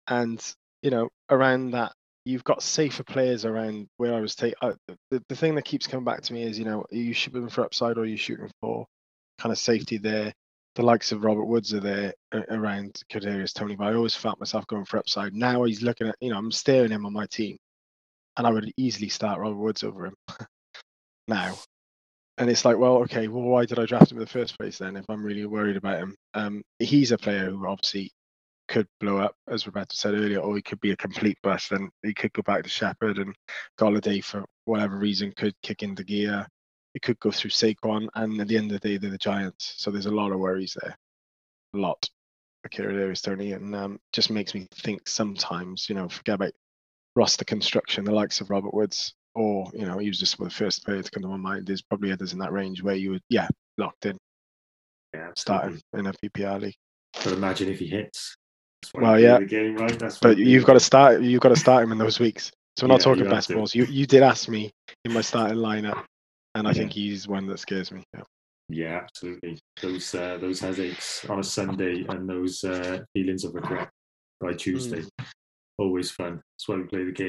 and 0.08 0.42
you 0.82 0.90
know, 0.90 1.10
around 1.28 1.72
that, 1.72 1.92
you've 2.24 2.44
got 2.44 2.62
safer 2.62 3.04
players 3.04 3.44
around 3.44 3.86
where 3.98 4.14
I 4.14 4.20
was 4.20 4.34
taking. 4.34 4.56
Uh, 4.62 4.72
the 5.10 5.22
the 5.28 5.36
thing 5.36 5.54
that 5.56 5.66
keeps 5.66 5.86
coming 5.86 6.04
back 6.04 6.22
to 6.22 6.32
me 6.32 6.42
is, 6.44 6.58
you 6.58 6.64
know, 6.64 6.86
are 6.90 6.96
you 6.96 7.12
shooting 7.12 7.50
for 7.50 7.62
upside 7.62 7.98
or 7.98 8.02
are 8.02 8.06
you 8.06 8.16
shooting 8.16 8.50
for 8.62 8.86
kind 9.38 9.52
of 9.52 9.58
safety 9.58 9.98
there? 9.98 10.32
The 10.76 10.82
likes 10.82 11.12
of 11.12 11.24
Robert 11.24 11.44
Woods 11.44 11.74
are 11.74 11.80
there 11.80 12.14
uh, 12.32 12.40
around 12.50 13.00
Kadarius 13.12 13.52
Toney, 13.52 13.76
but 13.76 13.88
I 13.88 13.94
always 13.94 14.16
felt 14.16 14.40
myself 14.40 14.66
going 14.66 14.86
for 14.86 14.98
upside. 14.98 15.34
Now 15.34 15.64
he's 15.64 15.82
looking 15.82 16.08
at, 16.08 16.16
you 16.20 16.30
know, 16.30 16.38
I'm 16.38 16.50
staring 16.50 16.90
him 16.90 17.06
on 17.06 17.12
my 17.12 17.26
team, 17.26 17.58
and 18.36 18.46
I 18.46 18.50
would 18.50 18.72
easily 18.76 19.08
start 19.08 19.40
Robert 19.40 19.56
Woods 19.56 19.84
over 19.84 20.06
him 20.06 20.14
now. 21.28 21.54
And 22.36 22.50
it's 22.50 22.64
like, 22.64 22.78
well, 22.78 22.96
okay, 22.98 23.28
well, 23.28 23.44
why 23.44 23.64
did 23.64 23.78
I 23.78 23.86
draft 23.86 24.10
him 24.10 24.18
in 24.18 24.24
the 24.24 24.30
first 24.30 24.58
place 24.58 24.78
then? 24.78 24.96
If 24.96 25.04
I'm 25.08 25.24
really 25.24 25.46
worried 25.46 25.76
about 25.76 26.00
him, 26.00 26.16
um, 26.34 26.62
he's 26.80 27.12
a 27.12 27.18
player 27.18 27.50
who 27.50 27.66
obviously 27.66 28.10
could 28.66 28.88
blow 28.98 29.18
up, 29.18 29.36
as 29.48 29.66
Roberto 29.66 29.94
said 29.94 30.14
earlier, 30.14 30.40
or 30.40 30.56
he 30.56 30.62
could 30.62 30.80
be 30.80 30.90
a 30.90 30.96
complete 30.96 31.38
bust, 31.42 31.72
and 31.72 31.90
he 32.02 32.14
could 32.14 32.32
go 32.32 32.42
back 32.42 32.64
to 32.64 32.68
Shepard 32.68 33.18
and 33.18 33.34
Golladay 33.78 34.22
for 34.22 34.44
whatever 34.64 34.96
reason 34.96 35.32
could 35.36 35.54
kick 35.62 35.82
into 35.82 36.02
gear. 36.02 36.46
It 36.94 37.02
could 37.02 37.20
go 37.20 37.30
through 37.30 37.50
Saquon, 37.50 38.08
and 38.14 38.40
at 38.40 38.48
the 38.48 38.56
end 38.56 38.72
of 38.72 38.80
the 38.80 38.88
day, 38.88 38.96
they're 38.96 39.10
the 39.10 39.18
Giants. 39.18 39.74
So 39.76 39.90
there's 39.90 40.06
a 40.06 40.10
lot 40.10 40.32
of 40.32 40.40
worries 40.40 40.76
there, 40.80 40.96
a 41.74 41.78
lot. 41.78 42.08
for 42.62 42.68
Kadarius 42.68 43.22
Toney, 43.22 43.52
and 43.52 43.74
um, 43.76 44.00
just 44.12 44.30
makes 44.30 44.54
me 44.54 44.66
think 44.72 45.08
sometimes, 45.08 45.88
you 45.88 45.94
know, 45.94 46.08
forget 46.08 46.36
about 46.36 46.52
roster 47.16 47.44
construction, 47.44 48.04
the 48.04 48.12
likes 48.12 48.40
of 48.40 48.50
Robert 48.50 48.74
Woods, 48.74 49.14
or 49.34 49.70
you 49.72 49.86
know, 49.86 49.98
he 49.98 50.08
was 50.08 50.18
just 50.18 50.38
the 50.38 50.50
first 50.50 50.84
player 50.84 51.02
to 51.02 51.10
come 51.10 51.22
to 51.22 51.28
my 51.28 51.36
mind. 51.36 51.66
There's 51.66 51.82
probably 51.82 52.12
others 52.12 52.32
in 52.32 52.38
that 52.40 52.52
range 52.52 52.82
where 52.82 52.94
you 52.94 53.10
would, 53.10 53.22
yeah, 53.28 53.48
locked 53.78 54.06
in, 54.06 54.16
Yeah, 55.14 55.30
starting 55.36 55.80
in 55.94 56.06
a 56.06 56.12
PPR 56.12 56.60
league. 56.60 56.74
But 57.22 57.32
imagine 57.32 57.68
if 57.68 57.78
he 57.78 57.86
hits. 57.86 58.34
Well, 58.94 59.18
yeah. 59.18 59.38
The 59.38 59.46
game, 59.46 59.76
right? 59.76 59.98
That's 59.98 60.18
But 60.18 60.36
you've 60.38 60.64
got 60.64 60.74
to 60.74 60.80
start. 60.80 61.22
You've 61.22 61.40
got 61.40 61.48
to 61.50 61.56
start 61.56 61.84
him 61.84 61.92
in 61.92 61.98
those 61.98 62.20
weeks. 62.20 62.52
So 62.76 62.84
we're 62.86 62.88
not 62.88 63.00
Yeah, 63.00 63.04
talking 63.04 63.24
best 63.30 63.50
balls. 63.52 63.74
You 63.74 63.84
you 63.84 64.06
did 64.06 64.22
ask 64.22 64.48
me 64.48 64.70
in 65.04 65.12
my 65.12 65.20
starting 65.20 65.58
lineup, 65.58 66.04
and 66.54 66.66
I 66.66 66.70
Yeah. 66.72 66.78
think 66.78 66.92
he's 66.92 67.26
one 67.28 67.46
that 67.46 67.58
scares 67.58 67.90
me. 67.92 68.02
Yeah. 68.14 68.22
Yeah, 68.70 69.00
absolutely. 69.02 69.58
Those 69.80 70.14
uh, 70.14 70.38
those 70.38 70.60
headaches 70.60 71.24
on 71.26 71.38
a 71.38 71.44
Sunday 71.44 72.04
and 72.08 72.28
those 72.28 72.64
uh, 72.64 73.04
feelings 73.14 73.44
of 73.44 73.54
regret 73.54 73.90
by 74.40 74.54
Tuesday. 74.54 75.04
Always 75.78 76.10
fun. 76.10 76.42
That's 76.52 76.68
why 76.68 76.76
we 76.76 76.84
play 76.84 77.04
the 77.04 77.12
game. 77.12 77.28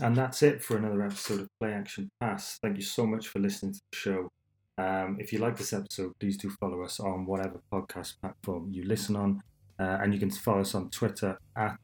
And 0.00 0.16
that's 0.16 0.42
it 0.42 0.62
for 0.62 0.76
another 0.76 1.02
episode 1.02 1.40
of 1.40 1.48
Play 1.60 1.72
Action 1.72 2.10
Pass. 2.20 2.58
Thank 2.60 2.76
you 2.76 2.82
so 2.82 3.06
much 3.06 3.28
for 3.28 3.38
listening 3.38 3.74
to 3.74 3.80
the 3.92 3.96
show. 3.96 4.28
Um, 4.76 5.18
if 5.20 5.32
you 5.32 5.38
like 5.38 5.56
this 5.56 5.72
episode, 5.72 6.12
please 6.18 6.36
do 6.36 6.50
follow 6.50 6.82
us 6.82 6.98
on 6.98 7.26
whatever 7.26 7.60
podcast 7.72 8.20
platform 8.20 8.70
you 8.72 8.84
listen 8.84 9.14
on. 9.14 9.42
Uh, 9.78 9.98
and 10.02 10.12
you 10.12 10.18
can 10.18 10.30
follow 10.30 10.62
us 10.62 10.74
on 10.74 10.90
Twitter 10.90 11.38
at 11.56 11.78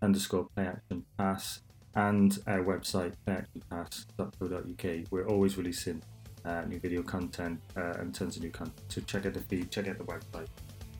underscore 0.00 0.48
Play 0.56 0.66
Action 0.66 1.04
Pass 1.16 1.60
and 1.94 2.38
our 2.46 2.64
website, 2.64 3.14
playactionpass.co.uk. 3.26 5.06
We're 5.10 5.28
always 5.28 5.56
releasing 5.56 6.02
uh, 6.44 6.62
new 6.62 6.80
video 6.80 7.02
content 7.02 7.60
uh, 7.76 7.94
and 7.98 8.14
tons 8.14 8.36
of 8.36 8.42
new 8.42 8.50
content. 8.50 8.80
So 8.88 9.00
check 9.02 9.26
out 9.26 9.34
the 9.34 9.40
feed, 9.40 9.70
check 9.70 9.86
out 9.88 9.98
the 9.98 10.04
website. 10.04 10.48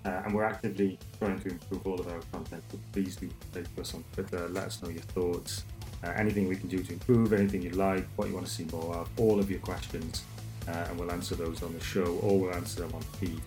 Uh, 0.05 0.23
and 0.25 0.35
we're 0.35 0.45
actively 0.45 0.99
trying 1.19 1.41
to 1.41 1.51
improve 1.51 1.87
all 1.87 2.01
of 2.01 2.09
our 2.09 2.21
content. 2.33 2.63
So 2.71 2.79
please 2.93 3.17
do 3.17 3.29
take 3.55 3.73
to 3.75 3.81
us 3.81 3.95
on 3.95 4.05
Twitter. 4.13 4.49
Let 4.49 4.65
us 4.65 4.83
know 4.83 4.89
your 4.89 5.03
thoughts. 5.03 5.65
Uh, 6.05 6.13
anything 6.17 6.49
we 6.49 6.57
can 6.57 6.69
do 6.69 6.83
to 6.83 6.93
improve, 6.93 7.33
anything 7.33 7.63
you 7.63 7.71
like, 7.71 8.05
what 8.17 8.27
you 8.27 8.35
want 8.35 8.47
to 8.47 8.53
see 8.53 8.65
more 8.73 8.97
of, 8.97 9.09
all 9.19 9.39
of 9.39 9.49
your 9.49 9.61
questions, 9.61 10.25
uh, 10.67 10.87
and 10.89 10.99
we'll 10.99 11.13
answer 11.13 11.37
those 11.37 11.63
on 11.63 11.73
the 11.73 11.81
show 11.81 12.19
or 12.23 12.41
we'll 12.41 12.55
answer 12.55 12.81
them 12.81 12.93
on 12.95 13.03
feed, 13.03 13.41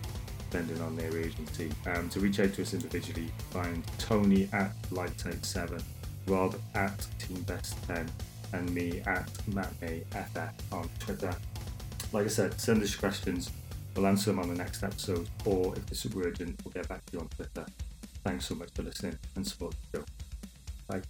depending 0.50 0.80
on 0.80 0.96
their 0.96 1.14
agency. 1.18 1.70
Um, 1.86 2.08
to 2.08 2.20
reach 2.20 2.40
out 2.40 2.54
to 2.54 2.62
us 2.62 2.72
individually, 2.72 3.30
find 3.50 3.84
Tony 3.98 4.48
at 4.54 4.72
Lighttake7, 4.90 5.82
Rob 6.26 6.58
at 6.74 6.96
TeamBest10, 7.18 8.08
and 8.54 8.74
me 8.74 9.02
at 9.06 9.28
Matt 9.48 9.72
May 9.82 10.02
MattMayFF 10.12 10.52
on 10.72 10.88
Twitter. 10.98 11.34
Like 12.12 12.24
I 12.24 12.28
said, 12.28 12.58
send 12.58 12.82
us 12.82 12.92
your 12.92 13.00
questions. 13.00 13.50
We'll 13.96 14.06
answer 14.06 14.30
them 14.30 14.40
on 14.40 14.48
the 14.48 14.54
next 14.54 14.82
episode, 14.82 15.26
or 15.46 15.74
if 15.74 15.86
they're 15.86 15.96
super 15.96 16.28
urgent, 16.28 16.60
we'll 16.62 16.72
get 16.72 16.86
back 16.86 17.04
to 17.06 17.12
you 17.14 17.20
on 17.20 17.28
Twitter. 17.28 17.64
Thanks 18.22 18.44
so 18.44 18.54
much 18.54 18.70
for 18.74 18.82
listening 18.82 19.18
and 19.36 19.46
support 19.46 19.74
the 19.92 19.98
show. 19.98 20.04
Bye. 20.86 21.02